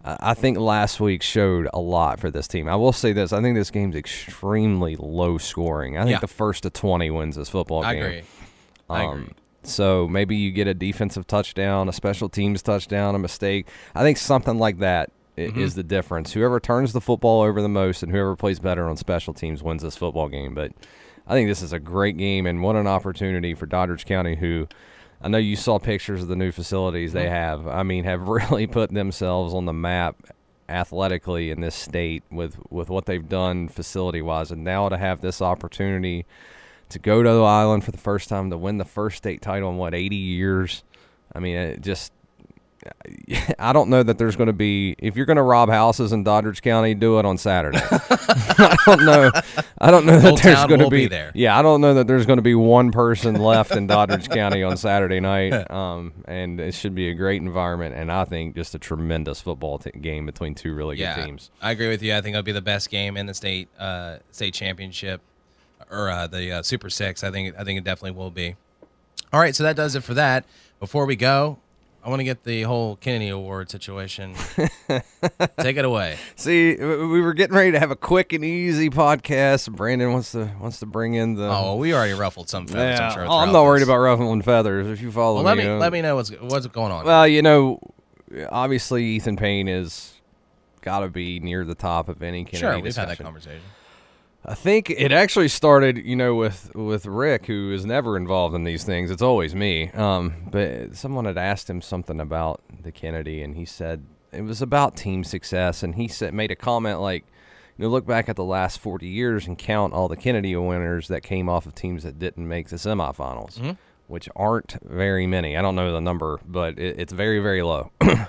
I 0.05 0.17
I 0.31 0.35
think 0.35 0.59
last 0.59 1.01
week 1.01 1.23
showed 1.23 1.69
a 1.75 1.81
lot 1.81 2.21
for 2.21 2.31
this 2.31 2.49
team. 2.49 2.69
I 2.69 2.77
will 2.77 2.93
say 2.93 3.13
this: 3.13 3.33
I 3.33 3.41
think 3.43 3.57
this 3.57 3.71
game's 3.71 3.97
extremely 3.97 4.97
low 4.97 5.39
scoring. 5.39 5.97
I 5.97 6.03
think 6.03 6.13
Yeah. 6.13 6.19
the 6.21 6.29
first 6.29 6.63
to 6.65 6.71
twenty 6.71 7.11
wins 7.11 7.37
this 7.37 7.49
football 7.49 7.85
I 7.85 7.95
game. 7.95 8.05
agree. 8.05 8.23
I 8.89 9.05
Um, 9.05 9.19
agree. 9.21 9.33
So 9.63 10.09
maybe 10.09 10.37
you 10.37 10.53
get 10.53 10.67
a 10.67 10.75
defensive 10.75 11.27
touchdown, 11.27 11.89
a 11.89 11.93
special 11.93 12.29
teams 12.31 12.63
touchdown, 12.63 13.15
a 13.15 13.19
mistake. 13.19 13.67
I 13.95 14.03
think 14.03 14.17
something 14.19 14.59
like 14.59 14.79
that 14.79 15.11
Mm-hmm. 15.37 15.69
the 15.69 15.83
difference. 15.83 16.33
Whoever 16.33 16.61
turns 16.61 16.93
the 16.93 17.01
football 17.01 17.41
over 17.41 17.63
the 17.63 17.69
most 17.69 18.03
and 18.03 18.13
whoever 18.13 18.37
plays 18.37 18.59
better 18.59 18.87
on 18.91 18.99
special 18.99 19.33
teams 19.33 19.63
wins 19.63 19.83
this 19.83 19.97
football 19.97 20.29
game. 20.29 20.55
But 20.55 20.73
I 21.27 21.33
think 21.33 21.49
this 21.49 21.63
is 21.63 21.73
a 21.73 21.79
great 21.79 22.19
game 22.19 22.45
and 22.45 22.63
what 22.63 22.77
an 22.77 22.87
opportunity 22.87 23.55
for 23.55 23.67
Doddridge 23.67 24.05
County, 24.05 24.37
who 24.37 24.67
I 25.21 25.29
know 25.29 25.39
you 25.39 25.57
saw 25.57 25.79
pictures 25.79 26.23
of 26.23 26.29
the 26.29 26.37
new 26.37 26.51
facilities 26.51 27.13
they 27.13 27.25
mm-hmm. 27.25 27.35
have. 27.35 27.67
I 27.67 27.83
mean, 27.83 28.05
have 28.05 28.29
really 28.29 28.67
put 28.67 28.91
themselves 28.91 29.55
on 29.55 29.67
the 29.67 29.73
map 29.73 30.17
athletically 30.69 31.51
in 31.51 31.61
this 31.61 31.75
state 31.75 32.23
with 32.31 32.57
with 32.71 32.89
what 32.89 33.07
they've 33.07 33.29
done 33.29 33.69
facility 33.69 34.23
wise, 34.23 34.51
and 34.51 34.65
now 34.65 34.89
to 34.89 34.97
have 34.97 35.21
this 35.21 35.43
opportunity 35.43 36.27
to 36.89 36.99
go 36.99 37.23
to 37.23 37.29
the 37.29 37.43
island 37.43 37.85
for 37.85 37.93
the 37.93 37.99
first 37.99 38.29
time 38.29 38.51
to 38.51 38.59
win 38.59 38.79
the 38.79 38.85
first 38.85 39.17
state 39.19 39.43
title 39.43 39.71
in 39.71 39.77
what 39.77 39.95
80 39.95 40.17
years. 40.17 40.83
I 41.33 41.39
mean, 41.39 41.57
it 41.57 41.81
just 41.83 42.13
I 43.59 43.73
don't 43.73 43.91
know 43.91 44.03
that 44.03 44.19
there's 44.19 44.37
going 44.37 44.47
to 44.47 44.53
be 44.53 44.95
if 44.99 45.17
you're 45.17 45.27
going 45.27 45.37
to 45.37 45.43
rob 45.43 45.69
houses 45.69 46.13
in 46.13 46.25
Doddridge 46.25 46.63
County, 46.63 46.95
do 46.95 47.19
it 47.19 47.25
on 47.25 47.37
Saturday. 47.39 47.79
I 47.91 48.77
don't 48.87 49.05
know. 49.05 49.31
I 49.79 49.91
don't 49.91 50.07
know 50.07 50.19
that 50.19 50.31
Old 50.31 50.39
there's 50.39 50.67
going 50.67 50.81
to 50.81 50.89
be, 50.89 51.05
be 51.05 51.09
there. 51.09 51.33
Yeah, 51.35 51.59
I 51.59 51.63
don't 51.63 51.81
know 51.81 51.95
that 51.95 52.07
there's 52.07 52.27
going 52.27 52.39
to 52.39 52.43
be 52.43 52.55
one 52.55 52.91
person 52.91 53.35
left 53.35 53.73
in 53.73 53.87
Doddridge 53.87 54.31
County 54.31 54.63
on 54.63 54.77
Saturday 54.77 55.21
night. 55.21 55.71
Um, 55.71 56.13
and 56.27 56.61
it 56.61 56.75
should 56.75 56.95
be 56.95 57.09
a 57.09 57.15
great 57.15 57.43
environment, 57.43 57.95
and 57.95 58.11
I 58.11 58.25
think 58.25 58.55
just 58.55 58.75
a 58.75 58.79
tremendous 58.79 59.41
football 59.41 59.79
t- 59.79 59.91
game 59.91 60.27
between 60.27 60.55
two 60.55 60.75
really 60.75 60.97
yeah, 60.97 61.17
good 61.17 61.27
teams. 61.27 61.51
I 61.61 61.73
agree 61.73 61.89
with 61.89 62.03
you. 62.03 62.15
I 62.15 62.21
think 62.21 62.35
it'll 62.35 62.43
be 62.43 62.53
the 62.53 62.63
best 62.63 62.91
game 62.91 63.17
in 63.17 63.27
the 63.27 63.35
state 63.35 63.69
uh, 63.79 64.19
state 64.31 64.55
championship 64.55 65.21
or 65.91 66.09
uh, 66.09 66.27
the 66.27 66.53
uh, 66.53 66.63
Super 66.63 66.89
Six. 66.91 67.23
I 67.23 67.31
think 67.31 67.55
I 67.59 67.65
think 67.65 67.79
it 67.79 67.85
definitely 67.85 68.19
will 68.19 68.31
be. 68.31 68.57
All 69.33 69.41
right, 69.41 69.55
so 69.55 69.63
that 69.65 69.77
does 69.77 69.95
it 69.95 70.03
for 70.03 70.15
that. 70.15 70.45
Before 70.81 71.07
we 71.07 71.15
go, 71.15 71.59
I 72.03 72.09
want 72.09 72.21
to 72.21 72.25
get 72.25 72.45
the 72.45 72.63
whole 72.63 72.97
Kennedy 72.97 73.29
Award 73.29 73.71
situation. 73.71 74.35
Take 75.61 75.77
it 75.77 75.85
away. 75.85 76.17
See, 76.35 76.75
we 76.77 77.21
were 77.21 77.35
getting 77.35 77.55
ready 77.55 77.73
to 77.73 77.79
have 77.79 77.91
a 77.91 77.97
quick 77.97 78.33
and 78.33 78.43
easy 78.45 78.89
podcast. 78.89 79.71
Brandon 79.71 80.13
wants 80.13 80.33
to 80.33 80.51
wants 80.61 80.81
to 80.81 80.87
bring 80.87 81.15
in 81.15 81.35
the. 81.35 81.49
Oh, 81.51 81.77
we 81.77 81.93
already 81.93 82.15
ruffled 82.15 82.49
some 82.49 82.67
feathers. 82.67 82.99
yeah. 82.99 83.09
I'm 83.09 83.13
sure. 83.13 83.27
Oh, 83.27 83.39
I'm 83.39 83.53
not 83.53 83.65
worried 83.65 83.83
about 83.83 83.99
ruffling 83.99 84.41
feathers. 84.43 84.87
If 84.87 85.03
you 85.03 85.13
follow 85.13 85.37
Well, 85.37 85.45
let 85.45 85.59
me, 85.59 85.65
me 85.65 85.71
let 85.71 85.93
me 85.93 86.01
know 86.01 86.17
what's 86.17 86.31
what's 86.31 86.67
going 86.69 86.91
on. 86.91 87.05
Well, 87.05 87.29
you 87.29 87.43
know, 87.43 87.81
obviously 88.51 89.05
Ethan 89.05 89.37
Payne 89.37 89.69
is 89.69 90.15
got 90.81 91.01
to 91.01 91.09
be 91.09 91.39
near 91.41 91.65
the 91.67 91.75
top 91.75 92.09
of 92.09 92.23
any 92.23 92.45
Kennedy 92.45 92.59
sure, 92.59 92.75
we've 92.77 92.85
discussion. 92.85 93.09
had 93.11 93.19
that 93.19 93.23
conversation. 93.23 93.61
I 94.45 94.55
think 94.55 94.89
it 94.89 95.13
actually 95.13 95.49
started, 95.49 95.99
you 95.99 96.17
know, 96.17 96.35
with 96.35 96.75
with 96.75 97.05
Rick, 97.07 97.47
who 97.47 97.73
is 97.73 97.85
never 97.85 98.17
involved 98.17 98.55
in 98.55 98.65
these 98.65 98.85
things. 98.85 99.11
It's 99.11 99.23
always 99.23 99.55
me. 99.55 99.91
Um, 99.91 100.35
but 100.51 100.97
someone 100.97 101.27
had 101.27 101.37
asked 101.37 101.69
him 101.69 101.83
something 101.83 102.21
about 102.21 102.63
the 102.83 102.91
Kennedy, 102.91 103.43
and 103.43 103.55
he 103.55 103.67
said 103.67 104.05
it 104.33 104.43
was 104.43 104.63
about 104.63 104.97
team 104.97 105.25
success, 105.25 105.83
and 105.83 105.95
he 105.95 106.09
said 106.09 106.33
made 106.33 106.51
a 106.51 106.57
comment 106.57 107.01
like, 107.01 107.25
you 107.77 107.85
know, 107.85 107.91
look 107.91 108.07
back 108.07 108.31
at 108.31 108.37
the 108.37 108.45
last 108.45 108.81
forty 108.81 109.09
years 109.09 109.47
and 109.47 109.59
count 109.59 109.93
all 109.93 110.09
the 110.09 110.17
Kennedy 110.17 110.57
winners 110.57 111.09
that 111.09 111.23
came 111.23 111.49
off 111.49 111.67
of 111.67 111.75
teams 111.75 112.03
that 112.05 112.19
didn't 112.19 112.49
make 112.49 112.71
the 112.71 112.77
semifinals, 112.77 113.77
which 114.07 114.27
aren't 114.35 114.79
very 114.83 115.27
many. 115.27 115.55
I 115.55 115.61
don't 115.61 115.75
know 115.75 115.93
the 115.93 116.01
number, 116.01 116.41
but 116.47 116.79
it, 116.79 116.99
it's 116.99 117.13
very 117.13 117.41
very 117.41 117.63
low. 117.63 117.91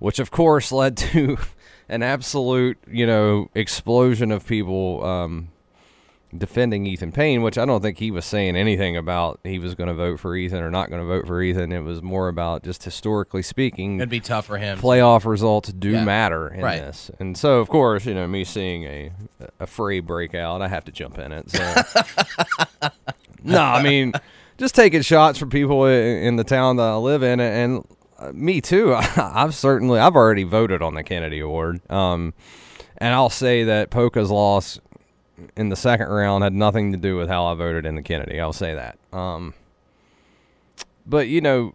which 0.00 0.18
of 0.18 0.32
course 0.32 0.72
led 0.72 0.96
to 0.96 1.38
an 1.88 2.02
absolute, 2.02 2.78
you 2.90 3.06
know, 3.06 3.50
explosion 3.54 4.30
of 4.32 4.46
people 4.46 5.04
um, 5.04 5.48
defending 6.36 6.86
Ethan 6.86 7.12
Payne, 7.12 7.42
which 7.42 7.58
I 7.58 7.66
don't 7.66 7.82
think 7.82 7.98
he 7.98 8.10
was 8.10 8.24
saying 8.24 8.56
anything 8.56 8.96
about 8.96 9.38
he 9.44 9.58
was 9.58 9.74
going 9.74 9.88
to 9.88 9.94
vote 9.94 10.18
for 10.18 10.34
Ethan 10.34 10.62
or 10.62 10.70
not 10.70 10.88
going 10.88 11.02
to 11.02 11.06
vote 11.06 11.26
for 11.26 11.42
Ethan. 11.42 11.72
It 11.72 11.80
was 11.82 12.00
more 12.02 12.28
about 12.28 12.62
just 12.64 12.84
historically 12.84 13.42
speaking, 13.42 13.96
It'd 13.98 14.08
be 14.08 14.20
tough 14.20 14.46
for 14.46 14.56
him. 14.56 14.78
playoff 14.78 15.26
results 15.26 15.70
do 15.72 15.90
Yeah. 15.90 16.04
matter 16.04 16.48
in 16.48 16.60
Right. 16.62 16.80
this. 16.80 17.10
And 17.18 17.36
so, 17.36 17.58
of 17.58 17.68
course, 17.68 18.06
you 18.06 18.14
know, 18.14 18.26
me 18.26 18.44
seeing 18.44 18.84
a 18.84 19.12
a 19.60 19.66
fray 19.66 20.00
breakout, 20.00 20.62
I 20.62 20.68
have 20.68 20.84
to 20.84 20.92
jump 20.92 21.18
in 21.18 21.32
it. 21.32 21.50
So, 21.50 22.88
no, 23.44 23.60
I 23.60 23.82
mean, 23.82 24.12
just 24.56 24.74
taking 24.74 25.02
shots 25.02 25.38
from 25.38 25.50
people 25.50 25.84
in 25.86 26.36
the 26.36 26.44
town 26.44 26.76
that 26.76 26.84
I 26.88 26.96
live 26.96 27.22
in, 27.22 27.40
and 27.40 27.84
me 28.32 28.60
too. 28.60 28.94
I've 29.16 29.54
certainly, 29.54 29.98
I've 29.98 30.16
already 30.16 30.44
voted 30.44 30.82
on 30.82 30.94
the 30.94 31.02
Kennedy 31.02 31.40
Award. 31.40 31.80
Um, 31.90 32.34
and 32.98 33.14
I'll 33.14 33.30
say 33.30 33.64
that 33.64 33.90
Poca's 33.90 34.30
loss 34.30 34.78
in 35.56 35.70
the 35.70 35.76
second 35.76 36.08
round 36.08 36.44
had 36.44 36.52
nothing 36.52 36.92
to 36.92 36.98
do 36.98 37.16
with 37.16 37.28
how 37.28 37.46
I 37.46 37.54
voted 37.54 37.86
in 37.86 37.96
the 37.96 38.02
Kennedy. 38.02 38.40
I'll 38.40 38.52
say 38.52 38.74
that. 38.74 38.98
Um, 39.12 39.54
but 41.06 41.28
you 41.28 41.40
know, 41.40 41.74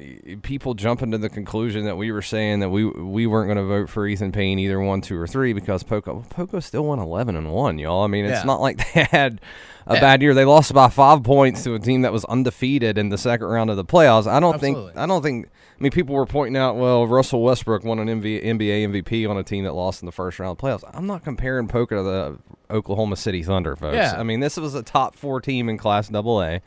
Eh, 0.00 0.36
people 0.42 0.74
jumping 0.74 1.10
to 1.10 1.18
the 1.18 1.28
conclusion 1.28 1.84
that 1.84 1.96
we 1.96 2.10
were 2.12 2.22
saying 2.22 2.60
that 2.60 2.70
we 2.70 2.84
we 2.86 3.26
weren't 3.26 3.48
going 3.48 3.58
to 3.58 3.64
vote 3.64 3.88
for 3.90 4.06
Ethan 4.06 4.32
Payne 4.32 4.58
either 4.58 4.80
one, 4.80 5.00
two, 5.00 5.16
or 5.18 5.26
three 5.26 5.52
because 5.52 5.82
Poca 5.82 6.14
well, 6.14 6.26
Poca 6.30 6.60
still 6.62 6.84
won 6.86 6.98
eleven 6.98 7.36
and 7.36 7.52
one, 7.52 7.78
y'all. 7.78 8.02
I 8.02 8.06
mean, 8.06 8.24
it's 8.24 8.40
Yeah. 8.40 8.44
not 8.44 8.60
like 8.60 8.78
they 8.94 9.04
had 9.04 9.40
a 9.86 9.94
Yeah. 9.94 10.00
bad 10.00 10.22
year. 10.22 10.34
They 10.34 10.44
lost 10.44 10.72
by 10.72 10.88
five 10.88 11.22
points 11.22 11.62
to 11.64 11.74
a 11.74 11.78
team 11.78 12.02
that 12.02 12.12
was 12.12 12.24
undefeated 12.26 12.96
in 12.98 13.08
the 13.10 13.18
second 13.18 13.46
round 13.46 13.70
of 13.70 13.76
the 13.76 13.84
playoffs. 13.84 14.26
I 14.26 14.40
don't 14.40 14.54
Absolutely. 14.54 14.86
think 14.92 14.98
I 14.98 15.06
don't 15.06 15.22
think. 15.22 15.46
I 15.46 15.82
mean, 15.82 15.92
people 15.92 16.14
were 16.14 16.26
pointing 16.26 16.60
out, 16.60 16.76
well, 16.76 17.06
Russell 17.06 17.42
Westbrook 17.42 17.84
won 17.84 17.98
an 17.98 18.06
MV, 18.20 18.44
NBA 18.44 18.84
MVP 18.84 19.26
on 19.26 19.38
a 19.38 19.42
team 19.42 19.64
that 19.64 19.72
lost 19.72 20.02
in 20.02 20.06
the 20.06 20.12
first 20.12 20.38
round 20.38 20.52
of 20.52 20.58
playoffs. 20.58 20.84
I'm 20.92 21.06
not 21.06 21.24
comparing 21.24 21.68
Poca 21.68 21.94
to 21.96 22.02
the 22.02 22.38
Oklahoma 22.70 23.16
City 23.16 23.42
Thunder, 23.42 23.76
folks. 23.76 23.96
Yeah. 23.96 24.14
I 24.18 24.22
mean, 24.22 24.40
this 24.40 24.58
was 24.58 24.74
a 24.74 24.82
top 24.82 25.16
four 25.16 25.40
team 25.40 25.70
in 25.70 25.78
Class 25.78 26.08
Double 26.08 26.42
A. 26.42 26.60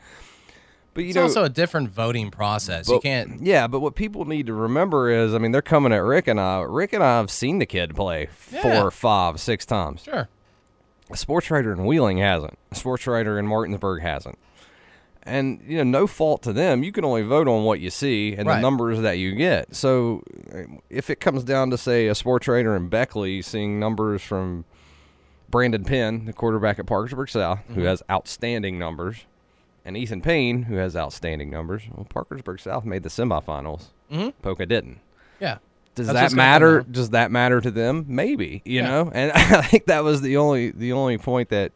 But 0.94 1.02
you 1.02 1.08
It's 1.08 1.16
know, 1.16 1.22
also 1.24 1.42
a 1.44 1.48
different 1.48 1.90
voting 1.90 2.30
process. 2.30 2.88
you 2.88 3.00
can't. 3.00 3.42
Yeah, 3.42 3.66
but 3.66 3.80
what 3.80 3.96
people 3.96 4.24
need 4.24 4.46
to 4.46 4.54
remember 4.54 5.10
is, 5.10 5.34
I 5.34 5.38
mean, 5.38 5.50
they're 5.50 5.60
coming 5.60 5.92
at 5.92 6.02
Rick 6.02 6.28
and 6.28 6.40
I. 6.40 6.60
Rick 6.60 6.92
and 6.92 7.02
I 7.02 7.16
have 7.18 7.30
seen 7.32 7.58
the 7.58 7.66
kid 7.66 7.96
play 7.96 8.28
Yeah. 8.52 8.62
four, 8.62 8.90
five, 8.92 9.40
six 9.40 9.66
times. 9.66 10.02
Sure. 10.04 10.28
A 11.10 11.16
sports 11.16 11.50
writer 11.50 11.72
in 11.72 11.84
Wheeling 11.84 12.18
hasn't. 12.18 12.56
A 12.70 12.76
sports 12.76 13.06
writer 13.06 13.38
in 13.38 13.46
Martinsburg 13.46 14.02
hasn't. 14.02 14.38
And 15.26 15.60
you 15.66 15.78
know, 15.78 15.84
no 16.00 16.06
fault 16.06 16.42
to 16.42 16.52
them. 16.52 16.82
You 16.84 16.92
can 16.92 17.04
only 17.04 17.22
vote 17.22 17.48
on 17.48 17.64
what 17.64 17.80
you 17.80 17.90
see 17.90 18.34
and 18.36 18.46
Right. 18.46 18.56
the 18.56 18.60
numbers 18.60 19.00
that 19.00 19.18
you 19.18 19.34
get. 19.34 19.74
So, 19.74 20.22
uh, 20.54 20.76
if 20.90 21.10
it 21.10 21.18
comes 21.18 21.42
down 21.44 21.70
to 21.70 21.78
say 21.78 22.06
a 22.08 22.14
sports 22.14 22.46
writer 22.46 22.76
in 22.76 22.88
Beckley 22.88 23.40
seeing 23.42 23.80
numbers 23.80 24.22
from 24.22 24.64
Brandon 25.50 25.82
Penn, 25.84 26.26
the 26.26 26.32
quarterback 26.32 26.78
at 26.78 26.86
Parkersburg 26.86 27.28
South, 27.30 27.60
who 27.74 27.82
has 27.82 28.02
outstanding 28.10 28.78
numbers, 28.78 29.24
and 29.84 29.96
Ethan 29.96 30.20
Payne, 30.22 30.62
who 30.64 30.76
has 30.76 30.96
outstanding 30.96 31.50
numbers, 31.50 31.82
well, 31.92 32.06
Parkersburg 32.08 32.60
South 32.60 32.84
made 32.84 33.02
the 33.02 33.08
semifinals. 33.08 33.86
Mm-hmm. 34.10 34.30
Poca 34.42 34.66
didn't. 34.66 35.00
Yeah. 35.40 35.58
Does 35.94 36.06
That's 36.08 36.16
that 36.16 36.22
what's 36.24 36.34
gonna 36.34 36.42
come 36.42 36.52
matter? 36.52 36.82
Does 36.90 37.10
that 37.10 37.30
matter 37.30 37.60
to 37.60 37.70
them? 37.70 38.04
Maybe, 38.08 38.62
you 38.64 38.80
Yeah. 38.80 38.88
know. 38.88 39.10
And 39.14 39.32
I 39.34 39.62
think 39.62 39.86
that 39.86 40.02
was 40.04 40.22
the 40.22 40.36
only 40.38 40.70
the 40.70 40.92
only 40.92 41.18
point 41.18 41.50
that 41.50 41.72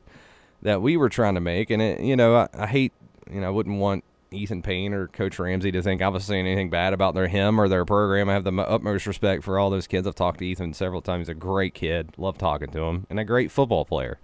that 0.62 0.82
we 0.82 0.96
were 0.96 1.08
trying 1.08 1.34
to 1.34 1.40
make. 1.40 1.70
And 1.70 1.80
it, 1.80 2.00
you 2.00 2.16
know, 2.16 2.34
I, 2.36 2.48
I 2.54 2.66
hate, 2.66 2.92
you 3.30 3.40
know, 3.40 3.46
I 3.46 3.50
wouldn't 3.50 3.78
want 3.78 4.02
Ethan 4.32 4.60
Payne 4.62 4.92
or 4.92 5.06
Coach 5.06 5.38
Ramsey 5.38 5.70
to 5.70 5.80
think 5.82 6.02
I 6.02 6.08
was 6.08 6.24
saying 6.24 6.46
anything 6.46 6.68
bad 6.68 6.92
about 6.92 7.14
their 7.14 7.28
him 7.28 7.60
or 7.60 7.68
their 7.68 7.84
program. 7.84 8.28
I 8.28 8.32
have 8.32 8.44
the 8.44 8.52
utmost 8.52 9.06
respect 9.06 9.44
for 9.44 9.58
all 9.58 9.70
those 9.70 9.86
kids. 9.86 10.06
I've 10.06 10.16
talked 10.16 10.40
to 10.40 10.44
Ethan 10.46 10.74
several 10.74 11.00
times. 11.00 11.28
He's 11.28 11.28
a 11.30 11.34
great 11.34 11.74
kid. 11.74 12.10
Love 12.18 12.36
talking 12.38 12.68
to 12.72 12.80
him, 12.82 13.06
and 13.08 13.20
a 13.20 13.24
great 13.24 13.50
football 13.52 13.84
player. 13.84 14.18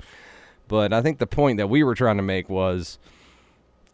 But 0.66 0.92
I 0.92 1.02
think 1.02 1.18
the 1.18 1.26
point 1.26 1.58
that 1.58 1.68
we 1.68 1.82
were 1.84 1.94
trying 1.94 2.16
to 2.16 2.22
make 2.22 2.48
was 2.48 2.98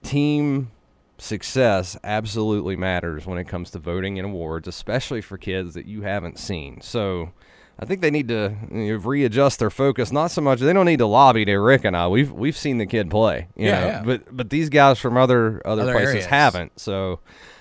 team 0.02 0.70
success 1.18 1.96
absolutely 2.02 2.76
matters 2.76 3.26
when 3.26 3.38
it 3.38 3.44
comes 3.44 3.70
to 3.70 3.78
voting 3.78 4.16
in 4.16 4.24
awards, 4.24 4.66
especially 4.66 5.20
for 5.20 5.36
kids 5.36 5.74
that 5.74 5.86
you 5.86 6.02
haven't 6.02 6.38
seen. 6.38 6.80
So 6.80 7.32
I 7.78 7.84
think 7.84 8.00
they 8.00 8.10
need 8.10 8.28
to 8.28 8.54
you 8.72 8.94
know, 8.96 9.02
readjust 9.02 9.58
their 9.58 9.70
focus. 9.70 10.10
Not 10.12 10.30
so 10.30 10.40
much 10.40 10.60
they 10.60 10.72
don't 10.72 10.86
need 10.86 10.98
to 11.00 11.06
lobby 11.06 11.44
to 11.44 11.56
Rick 11.58 11.84
and 11.84 11.96
I. 11.96 12.08
We've 12.08 12.32
we've 12.32 12.56
seen 12.56 12.78
the 12.78 12.86
kid 12.86 13.10
play, 13.10 13.48
you 13.56 13.66
Yeah, 13.66 13.80
know, 13.80 13.86
yeah. 13.86 14.02
but 14.04 14.36
but 14.36 14.50
these 14.50 14.68
guys 14.70 14.98
from 14.98 15.16
other 15.16 15.60
other, 15.66 15.82
Other 15.82 15.92
places 15.92 16.10
areas. 16.14 16.26
haven't. 16.26 16.80
So 16.80 17.20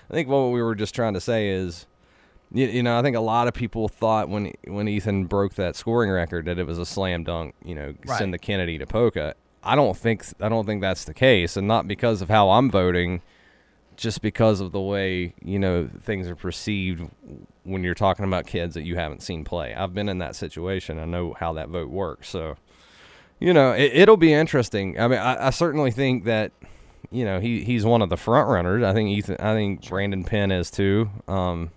I 0.09 0.13
think 0.13 0.27
what 0.29 0.47
we 0.51 0.61
were 0.61 0.75
just 0.75 0.95
trying 0.95 1.13
to 1.15 1.21
say 1.21 1.49
is. 1.49 1.85
You, 2.51 2.65
you 2.65 2.81
know, 2.81 2.97
I 2.97 3.03
think 3.03 3.15
a 3.15 3.19
lot 3.19 3.47
of 3.47 3.53
people 3.53 3.87
thought 3.87 4.27
when 4.27 4.53
when 4.65 4.87
Ethan 4.87 5.25
broke 5.25 5.53
that 5.53 5.75
scoring 5.75 6.09
record 6.09 6.45
that 6.45 6.57
it 6.57 6.65
was 6.65 6.79
a 6.79 6.85
slam 6.85 7.23
dunk. 7.23 7.53
You 7.63 7.75
know, 7.75 7.93
Right. 8.07 8.17
send 8.17 8.33
the 8.33 8.39
Kennedy 8.39 8.79
to 8.79 8.87
Poca. 8.87 9.35
I 9.63 9.75
don't 9.75 9.97
think 9.97 10.25
I 10.39 10.49
don't 10.49 10.65
think 10.65 10.81
that's 10.81 11.05
the 11.05 11.13
case, 11.13 11.57
and 11.57 11.67
not 11.67 11.87
because 11.87 12.21
of 12.21 12.29
how 12.29 12.51
I'm 12.51 12.71
voting, 12.71 13.21
just 13.95 14.21
because 14.21 14.61
of 14.61 14.71
the 14.71 14.79
way 14.79 15.33
you 15.43 15.59
know 15.59 15.89
things 16.01 16.27
are 16.27 16.35
perceived 16.35 17.09
when 17.63 17.83
you're 17.83 17.93
talking 17.93 18.25
about 18.25 18.47
kids 18.47 18.73
that 18.75 18.83
you 18.83 18.95
haven't 18.95 19.21
seen 19.21 19.43
play. 19.43 19.73
I've 19.73 19.93
been 19.93 20.09
in 20.09 20.17
that 20.19 20.35
situation. 20.35 20.97
I 20.97 21.05
know 21.05 21.35
how 21.39 21.53
that 21.53 21.69
vote 21.69 21.89
works. 21.89 22.29
So, 22.29 22.55
you 23.39 23.53
know, 23.53 23.71
it, 23.73 23.91
it'll 23.93 24.17
be 24.17 24.33
interesting. 24.33 24.99
I 24.99 25.07
mean, 25.07 25.19
I, 25.19 25.47
I 25.47 25.49
certainly 25.49 25.91
think 25.91 26.23
that 26.23 26.51
you 27.11 27.25
know 27.25 27.39
he 27.39 27.63
he's 27.63 27.85
one 27.85 28.01
of 28.01 28.09
the 28.09 28.17
front 28.17 28.47
runners. 28.47 28.83
I 28.83 28.93
think 28.93 29.09
Ethan. 29.09 29.37
I 29.39 29.53
think 29.53 29.87
Brandon 29.87 30.23
Penn 30.23 30.51
is 30.51 30.71
too. 30.71 31.09
Um, 31.27 31.71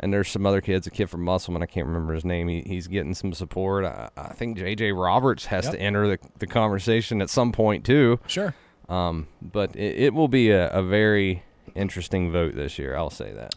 and 0.00 0.12
there's 0.12 0.28
some 0.28 0.44
other 0.46 0.60
kids, 0.60 0.86
a 0.86 0.90
kid 0.90 1.08
from 1.08 1.22
Musselman, 1.22 1.62
I 1.62 1.66
can't 1.66 1.86
remember 1.86 2.14
his 2.14 2.24
name. 2.24 2.48
He, 2.48 2.62
he's 2.62 2.86
getting 2.88 3.14
some 3.14 3.32
support. 3.32 3.84
I, 3.84 4.10
I 4.16 4.28
think 4.34 4.58
J.J. 4.58 4.92
Roberts 4.92 5.46
has 5.46 5.64
Yep. 5.66 5.74
to 5.74 5.80
enter 5.80 6.08
the, 6.08 6.18
the 6.38 6.46
conversation 6.46 7.22
at 7.22 7.30
some 7.30 7.52
point 7.52 7.84
too. 7.84 8.18
Sure. 8.26 8.54
Um, 8.88 9.28
but 9.40 9.74
it, 9.76 9.96
it 10.06 10.14
will 10.14 10.28
be 10.28 10.50
a, 10.50 10.68
a 10.70 10.82
very 10.82 11.42
interesting 11.74 12.30
vote 12.30 12.54
this 12.54 12.78
year. 12.78 12.96
I'll 12.96 13.10
say 13.10 13.32
that. 13.32 13.54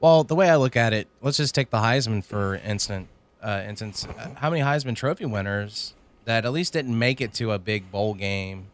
Well, 0.00 0.24
the 0.24 0.34
way 0.34 0.50
I 0.50 0.56
look 0.56 0.76
at 0.76 0.92
it, 0.92 1.08
let's 1.22 1.36
just 1.38 1.54
take 1.54 1.70
the 1.70 1.78
Heisman 1.78 2.24
for 2.24 2.56
instant 2.56 3.08
uh, 3.42 3.62
instance. 3.66 4.06
How 4.36 4.50
many 4.50 4.62
Heisman 4.62 4.96
Trophy 4.96 5.24
winners 5.24 5.94
that 6.24 6.44
at 6.44 6.52
least 6.52 6.72
didn't 6.72 6.98
make 6.98 7.20
it 7.20 7.32
to 7.34 7.52
a 7.52 7.58
big 7.58 7.90
bowl 7.92 8.12
game, 8.14 8.66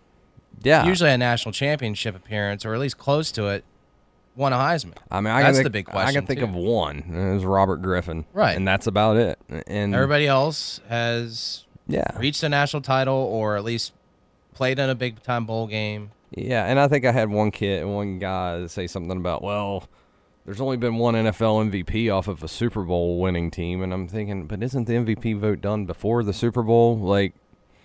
Yeah. 0.63 0.85
usually 0.87 1.11
a 1.11 1.19
national 1.19 1.53
championship 1.53 2.17
appearance, 2.17 2.65
or 2.65 2.73
at 2.75 2.81
least 2.81 2.97
close 2.97 3.31
to 3.33 3.49
it, 3.49 3.65
won 4.37 4.53
a 4.53 4.57
Heisman? 4.57 4.97
I 5.11 5.21
mean, 5.21 5.33
I 5.33 5.43
that's 5.43 5.59
think, 5.59 5.65
the 5.65 5.71
big 5.71 5.87
question. 5.87 6.09
I 6.09 6.13
can 6.13 6.27
think 6.27 6.41
too. 6.41 6.47
of 6.47 6.55
one. 6.55 6.99
It 6.99 7.35
was 7.35 7.45
Robert 7.45 7.83
Griffin. 7.83 8.25
Right. 8.33 8.57
And 8.57 8.67
that's 8.67 8.87
about 8.87 9.17
it. 9.17 9.39
And 9.67 9.95
Everybody 9.95 10.27
else 10.27 10.81
has 10.89 11.65
yeah. 11.87 12.17
reached 12.19 12.43
a 12.43 12.49
national 12.49 12.83
title 12.83 13.15
or 13.15 13.57
at 13.57 13.65
least 13.65 13.93
played 14.55 14.79
in 14.79 14.89
a 14.89 14.95
big 14.95 15.23
time 15.23 15.47
bowl 15.47 15.67
game. 15.67 16.11
Yeah, 16.35 16.65
and 16.65 16.81
I 16.81 16.89
think 16.89 17.05
I 17.05 17.13
had 17.13 17.29
one 17.29 17.51
kid, 17.51 17.83
and 17.83 17.95
one 17.95 18.19
guy 18.19 18.67
say 18.67 18.87
something 18.87 19.19
about, 19.19 19.43
well, 19.43 19.89
there's 20.45 20.61
only 20.61 20.77
been 20.77 20.97
one 20.97 21.15
NFL 21.15 21.71
MVP 21.71 22.13
off 22.13 22.27
of 22.27 22.43
a 22.43 22.49
Super 22.49 22.83
Bowl 22.83 23.21
winning 23.21 23.51
team, 23.51 23.83
and 23.83 23.93
I'm 23.93 24.09
thinking, 24.09 24.47
but 24.47 24.63
isn't 24.63 24.87
the 24.87 24.95
MVP 24.95 25.39
vote 25.39 25.61
done 25.61 25.85
before 25.85 26.25
the 26.25 26.33
Super 26.33 26.63
Bowl? 26.63 26.99
Like, 26.99 27.35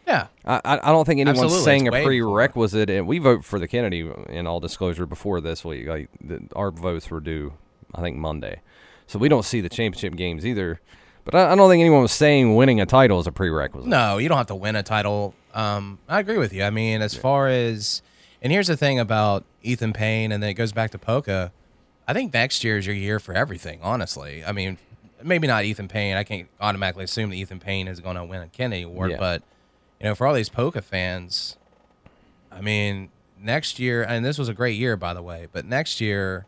Yeah. 0.08 0.28
I, 0.46 0.62
I 0.66 0.92
don't 0.92 1.06
think 1.06 1.20
anyone's 1.20 1.40
Absolutely, 1.44 1.66
saying 1.66 1.88
a 1.88 1.92
it's 1.92 1.96
before. 1.98 2.08
prerequisite, 2.10 2.90
and 2.90 3.06
we 3.08 3.20
vote 3.20 3.44
for 3.44 3.60
the 3.60 3.68
Kennedy 3.68 4.10
in 4.30 4.48
all 4.48 4.60
disclosure 4.62 5.06
before 5.06 5.42
this 5.42 5.66
week. 5.66 5.88
Like, 5.88 6.10
the, 6.22 6.42
our 6.56 6.72
votes 6.72 7.12
were 7.12 7.20
due, 7.20 7.54
I 7.94 8.02
think 8.02 8.16
Monday, 8.18 8.62
so 9.06 9.20
we 9.20 9.28
don't 9.30 9.44
see 9.44 9.60
the 9.62 9.70
championship 9.70 10.16
games 10.16 10.46
either. 10.46 10.80
But 11.26 11.36
I, 11.36 11.52
I 11.52 11.56
don't 11.56 11.70
think 11.70 11.82
anyone 11.82 12.02
was 12.04 12.14
saying 12.14 12.56
winning 12.56 12.80
a 12.80 12.86
title 12.86 13.20
is 13.20 13.28
a 13.28 13.34
prerequisite. 13.34 13.90
No, 13.90 14.18
you 14.18 14.30
don't 14.30 14.38
have 14.38 14.48
to 14.48 14.56
win 14.56 14.78
a 14.78 14.84
title. 14.84 15.36
Um, 15.54 16.00
I 16.08 16.20
agree 16.22 16.38
with 16.38 16.54
you. 16.54 16.64
I 16.64 16.70
mean, 16.70 17.02
as 17.02 17.14
far 17.16 17.50
as, 17.50 18.02
and 18.42 18.54
here's 18.54 18.68
the 18.68 18.78
thing 18.78 19.00
about 19.00 19.44
Ethan 19.62 19.92
Payne, 19.92 20.32
and 20.32 20.42
then 20.42 20.50
it 20.52 20.54
goes 20.54 20.72
back 20.72 20.92
to 20.92 20.98
Poca. 20.98 21.52
I 22.08 22.14
think 22.14 22.34
next 22.34 22.64
year 22.64 22.78
is 22.78 22.86
your 22.88 22.96
year 22.96 23.20
for 23.20 23.34
everything, 23.34 23.80
honestly. 23.84 24.42
I 24.46 24.54
mean, 24.54 24.78
maybe 25.22 25.48
not 25.48 25.66
Ethan 25.66 25.90
Payne. 25.90 26.16
I 26.16 26.24
can't 26.24 26.48
automatically 26.62 27.04
assume 27.04 27.32
that 27.32 27.36
Ethan 27.36 27.60
Payne 27.60 27.90
is 27.90 28.00
going 28.00 28.16
to 28.16 28.24
win 28.24 28.42
a 28.44 28.48
Kennedy 28.48 28.84
Award, 28.84 29.12
Yeah. 29.12 29.18
but, 29.18 29.44
you 30.00 30.06
know, 30.06 30.16
for 30.16 30.28
all 30.28 30.34
these 30.34 30.50
Poca 30.50 30.82
fans, 30.82 31.58
I 32.52 32.62
mean, 32.62 33.10
next 33.40 33.80
year, 33.80 34.04
and 34.04 34.24
this 34.26 34.38
was 34.38 34.50
a 34.50 34.54
great 34.54 34.78
year, 34.78 34.96
by 34.98 35.14
the 35.14 35.22
way, 35.22 35.48
but 35.52 35.66
next 35.66 36.02
year 36.02 36.46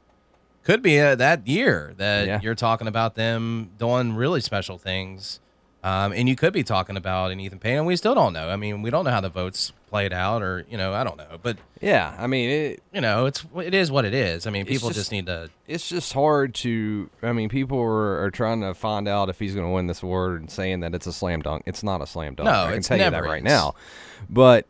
could 0.63 0.81
be 0.81 0.99
uh 0.99 1.15
that 1.15 1.47
year 1.47 1.93
that 1.97 2.27
Yeah. 2.27 2.39
you're 2.41 2.55
talking 2.55 2.87
about 2.87 3.15
them 3.15 3.71
doing 3.77 4.13
really 4.15 4.41
special 4.41 4.77
things. 4.77 5.39
Um, 5.83 6.11
and 6.11 6.27
you 6.27 6.35
could 6.35 6.51
be 6.51 6.63
talking 6.63 6.97
about 6.97 7.31
an 7.31 7.39
Ethan 7.39 7.59
Payne, 7.59 7.77
and 7.77 7.85
we 7.87 7.95
still 7.95 8.13
don't 8.13 8.33
know. 8.33 8.49
I 8.49 8.57
mean, 8.57 8.81
we 8.81 8.89
don't 8.89 9.05
know 9.05 9.11
how 9.11 9.21
the 9.21 9.29
votes 9.29 9.71
played 9.89 10.13
out, 10.13 10.41
or 10.41 10.65
you 10.69 10.77
know, 10.77 10.93
I 10.93 11.03
don't 11.03 11.17
know. 11.17 11.37
But 11.41 11.57
Yeah, 11.81 12.15
I 12.17 12.27
mean, 12.27 12.49
it, 12.49 12.83
you 12.93 13.01
know, 13.01 13.25
it's 13.25 13.45
it 13.57 13.73
is 13.73 13.91
what 13.91 14.05
it 14.05 14.13
is. 14.13 14.45
I 14.47 14.49
mean, 14.51 14.65
people 14.65 14.89
just- 14.89 14.99
just, 14.99 15.11
need 15.11 15.25
to. 15.25 15.49
it's 15.67 15.89
just 15.89 16.13
hard 16.13 16.53
to. 16.55 17.09
I 17.21 17.31
mean, 17.33 17.49
people 17.49 17.79
are, 17.79 18.23
are 18.23 18.31
trying 18.31 18.61
to 18.61 18.73
find 18.73 19.07
out 19.07 19.29
if 19.29 19.39
he's 19.39 19.53
going 19.55 19.65
to 19.67 19.71
win 19.71 19.87
this 19.87 20.03
award 20.03 20.41
and 20.41 20.51
saying 20.51 20.81
that 20.81 20.93
it's 20.95 21.07
a 21.07 21.13
slam 21.13 21.41
dunk. 21.41 21.63
It's 21.65 21.83
not 21.83 22.01
a 22.01 22.07
slam 22.07 22.35
dunk. 22.35 22.45
No, 22.45 22.51
I 22.51 22.67
can 22.69 22.77
it's 22.79 22.87
tell 22.87 22.97
you 22.97 23.09
that 23.09 23.23
right 23.23 23.39
is. 23.39 23.43
now. 23.43 23.75
But 24.29 24.65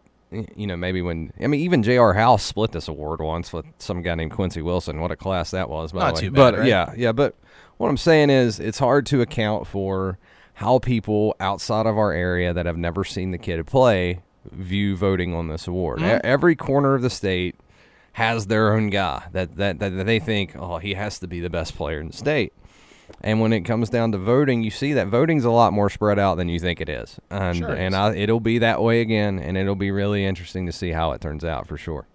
you 0.56 0.68
know, 0.68 0.78
maybe 0.78 1.02
when 1.02 1.34
I 1.42 1.48
mean, 1.48 1.62
even 1.62 1.82
J.R. 1.84 2.14
House 2.14 2.44
split 2.44 2.72
this 2.72 2.88
award 2.88 3.20
once 3.22 3.52
with 3.52 3.66
some 3.80 4.02
guy 4.02 4.16
named 4.16 4.32
Quincy 4.32 4.62
Wilson. 4.62 5.00
What 5.02 5.12
a 5.12 5.16
class 5.16 5.52
that 5.52 5.70
was, 5.70 5.92
by 5.92 6.00
Not 6.02 6.08
the 6.08 6.14
way. 6.14 6.22
too 6.22 6.32
bad, 6.32 6.38
but 6.52 6.60
right? 6.60 6.68
yeah, 6.68 6.94
yeah. 6.96 7.12
But 7.12 7.36
what 7.78 7.90
I'm 7.90 7.98
saying 7.98 8.30
is, 8.30 8.60
it's 8.60 8.80
hard 8.80 9.06
to 9.08 9.22
account 9.22 9.66
for 9.68 10.18
how 10.56 10.78
people 10.78 11.36
outside 11.40 11.86
of 11.86 11.98
our 11.98 12.12
area 12.12 12.54
that 12.54 12.66
have 12.66 12.78
never 12.78 13.04
seen 13.06 13.32
the 13.32 13.38
kid 13.38 13.66
play 13.66 14.20
view 14.52 14.96
voting 14.96 15.34
on 15.34 15.48
this 15.48 15.68
award. 15.68 16.00
Mm-hmm. 16.00 16.20
Every 16.24 16.56
corner 16.56 16.96
of 16.96 17.02
the 17.02 17.10
state 17.10 17.56
has 18.14 18.48
their 18.48 18.74
own 18.74 18.90
guy 18.90 19.24
that, 19.32 19.56
that, 19.56 19.80
that, 19.80 19.96
that 19.96 20.06
they 20.06 20.20
think, 20.20 20.56
oh, 20.56 20.78
he 20.78 20.96
has 20.96 21.20
to 21.20 21.28
be 21.28 21.40
the 21.40 21.50
best 21.50 21.76
player 21.76 22.00
in 22.00 22.08
the 22.08 22.14
state. 22.14 22.54
And 23.22 23.42
when 23.42 23.54
it 23.54 23.62
comes 23.62 23.90
down 23.90 24.12
to 24.12 24.18
voting, 24.18 24.64
you 24.64 24.70
see 24.72 24.94
that 24.94 25.08
voting's 25.08 25.44
a 25.44 25.50
lot 25.50 25.74
more 25.74 25.90
spread 25.90 26.20
out 26.20 26.36
than 26.36 26.48
you 26.48 26.60
think 26.60 26.80
it 26.80 26.90
is. 26.90 27.20
And, 27.30 27.58
Sure 27.58 27.70
it 27.70 27.80
and 27.80 27.94
is. 27.94 28.00
I, 28.00 28.16
it'll 28.16 28.40
be 28.40 28.60
that 28.60 28.82
way 28.82 29.02
again, 29.02 29.40
and 29.40 29.58
it'll 29.58 29.76
be 29.76 29.92
really 29.92 30.26
interesting 30.26 30.66
to 30.68 30.72
see 30.72 30.92
how 30.92 31.12
it 31.12 31.22
turns 31.22 31.44
out 31.44 31.68
for 31.68 31.78
sure. 31.78 32.06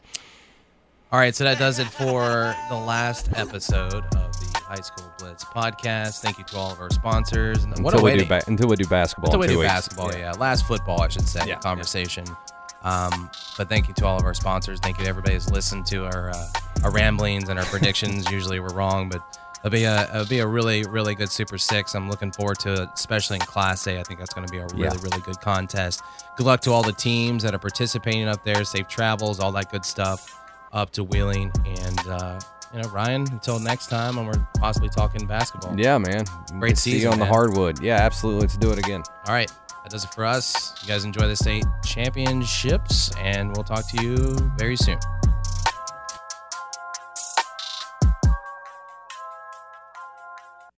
All 1.12 1.18
right, 1.18 1.34
so 1.34 1.44
that 1.44 1.58
does 1.58 1.78
it 1.78 1.86
for 1.86 2.54
the 2.68 2.76
last 2.76 3.28
episode 3.34 3.94
of 3.94 4.40
the 4.40 4.43
High 4.74 4.80
School 4.80 5.12
Blitz 5.18 5.44
podcast. 5.44 6.20
Thank 6.20 6.38
you 6.38 6.44
to 6.44 6.56
all 6.56 6.72
of 6.72 6.80
our 6.80 6.90
sponsors. 6.90 7.62
And 7.62 7.78
what 7.84 7.94
until, 7.94 8.04
we 8.04 8.16
do 8.18 8.26
ba- 8.26 8.42
until 8.48 8.68
we 8.68 8.74
do 8.76 8.86
basketball. 8.86 9.28
until 9.30 9.40
we 9.40 9.46
do 9.46 9.58
weeks. 9.60 9.70
basketball. 9.72 10.12
Yeah. 10.12 10.32
last 10.32 10.66
football, 10.66 11.00
I 11.02 11.08
should 11.08 11.28
say. 11.28 11.42
Yeah, 11.46 11.60
conversation. 11.60 12.24
Um, 12.82 13.30
but 13.56 13.68
thank 13.68 13.86
you 13.86 13.94
to 13.94 14.06
all 14.06 14.18
of 14.18 14.24
our 14.24 14.34
sponsors. 14.34 14.80
Thank 14.80 14.98
you 14.98 15.04
to 15.04 15.08
everybody 15.10 15.34
who's 15.34 15.48
listened 15.50 15.86
to 15.86 16.06
our 16.06 16.30
uh, 16.30 16.46
our 16.82 16.90
ramblings 16.90 17.48
and 17.48 17.58
our 17.58 17.64
predictions. 17.66 18.28
Usually 18.32 18.58
we're 18.58 18.74
wrong, 18.74 19.08
but 19.08 19.22
it'll 19.60 19.70
be 19.70 19.84
a 19.84 20.10
it'll 20.10 20.26
be 20.26 20.40
a 20.40 20.46
really 20.46 20.82
really 20.82 21.14
good 21.14 21.30
Super 21.30 21.56
Six. 21.56 21.94
I'm 21.94 22.10
looking 22.10 22.32
forward 22.32 22.58
to 22.60 22.82
it, 22.82 22.88
especially 22.94 23.36
in 23.36 23.42
Class 23.42 23.86
A. 23.86 24.00
I 24.00 24.02
think 24.02 24.18
that's 24.18 24.34
going 24.34 24.46
to 24.46 24.52
be 24.52 24.58
a 24.58 24.66
really 24.66 24.82
Yeah. 24.82 25.02
really 25.02 25.20
good 25.20 25.40
contest. 25.40 26.02
Good 26.36 26.46
luck 26.46 26.60
to 26.62 26.72
all 26.72 26.82
the 26.82 26.92
teams 26.92 27.44
that 27.44 27.54
are 27.54 27.58
participating 27.60 28.26
up 28.26 28.42
there. 28.44 28.64
Safe 28.64 28.88
travels, 28.88 29.38
all 29.38 29.52
that 29.52 29.70
good 29.70 29.84
stuff 29.84 30.40
up 30.72 30.90
to 30.90 31.04
Wheeling. 31.04 31.52
And 31.64 32.08
uh, 32.08 32.40
you 32.74 32.82
know, 32.82 32.88
Ryan. 32.88 33.24
Until 33.30 33.58
next 33.58 33.86
time, 33.86 34.16
when 34.16 34.26
we're 34.26 34.46
possibly 34.58 34.88
talking 34.88 35.26
basketball. 35.26 35.78
Yeah, 35.78 35.96
man. 35.98 36.24
Great 36.58 36.70
Good 36.70 36.76
to 36.76 36.82
see 36.82 36.90
you 36.90 36.96
season, 36.96 37.12
on 37.12 37.18
the 37.18 37.26
hardwood. 37.26 37.80
Yeah, 37.80 37.96
absolutely. 37.96 38.42
Let's 38.42 38.56
do 38.56 38.72
it 38.72 38.78
again. 38.78 39.02
All 39.26 39.34
right. 39.34 39.50
That 39.84 39.90
does 39.90 40.04
it 40.04 40.10
for 40.14 40.24
us. 40.24 40.74
You 40.82 40.88
guys 40.88 41.04
enjoy 41.04 41.28
the 41.28 41.36
state 41.36 41.64
championships, 41.84 43.14
and 43.18 43.54
we'll 43.54 43.64
talk 43.64 43.86
to 43.90 44.02
you 44.02 44.34
very 44.56 44.76
soon. 44.76 44.98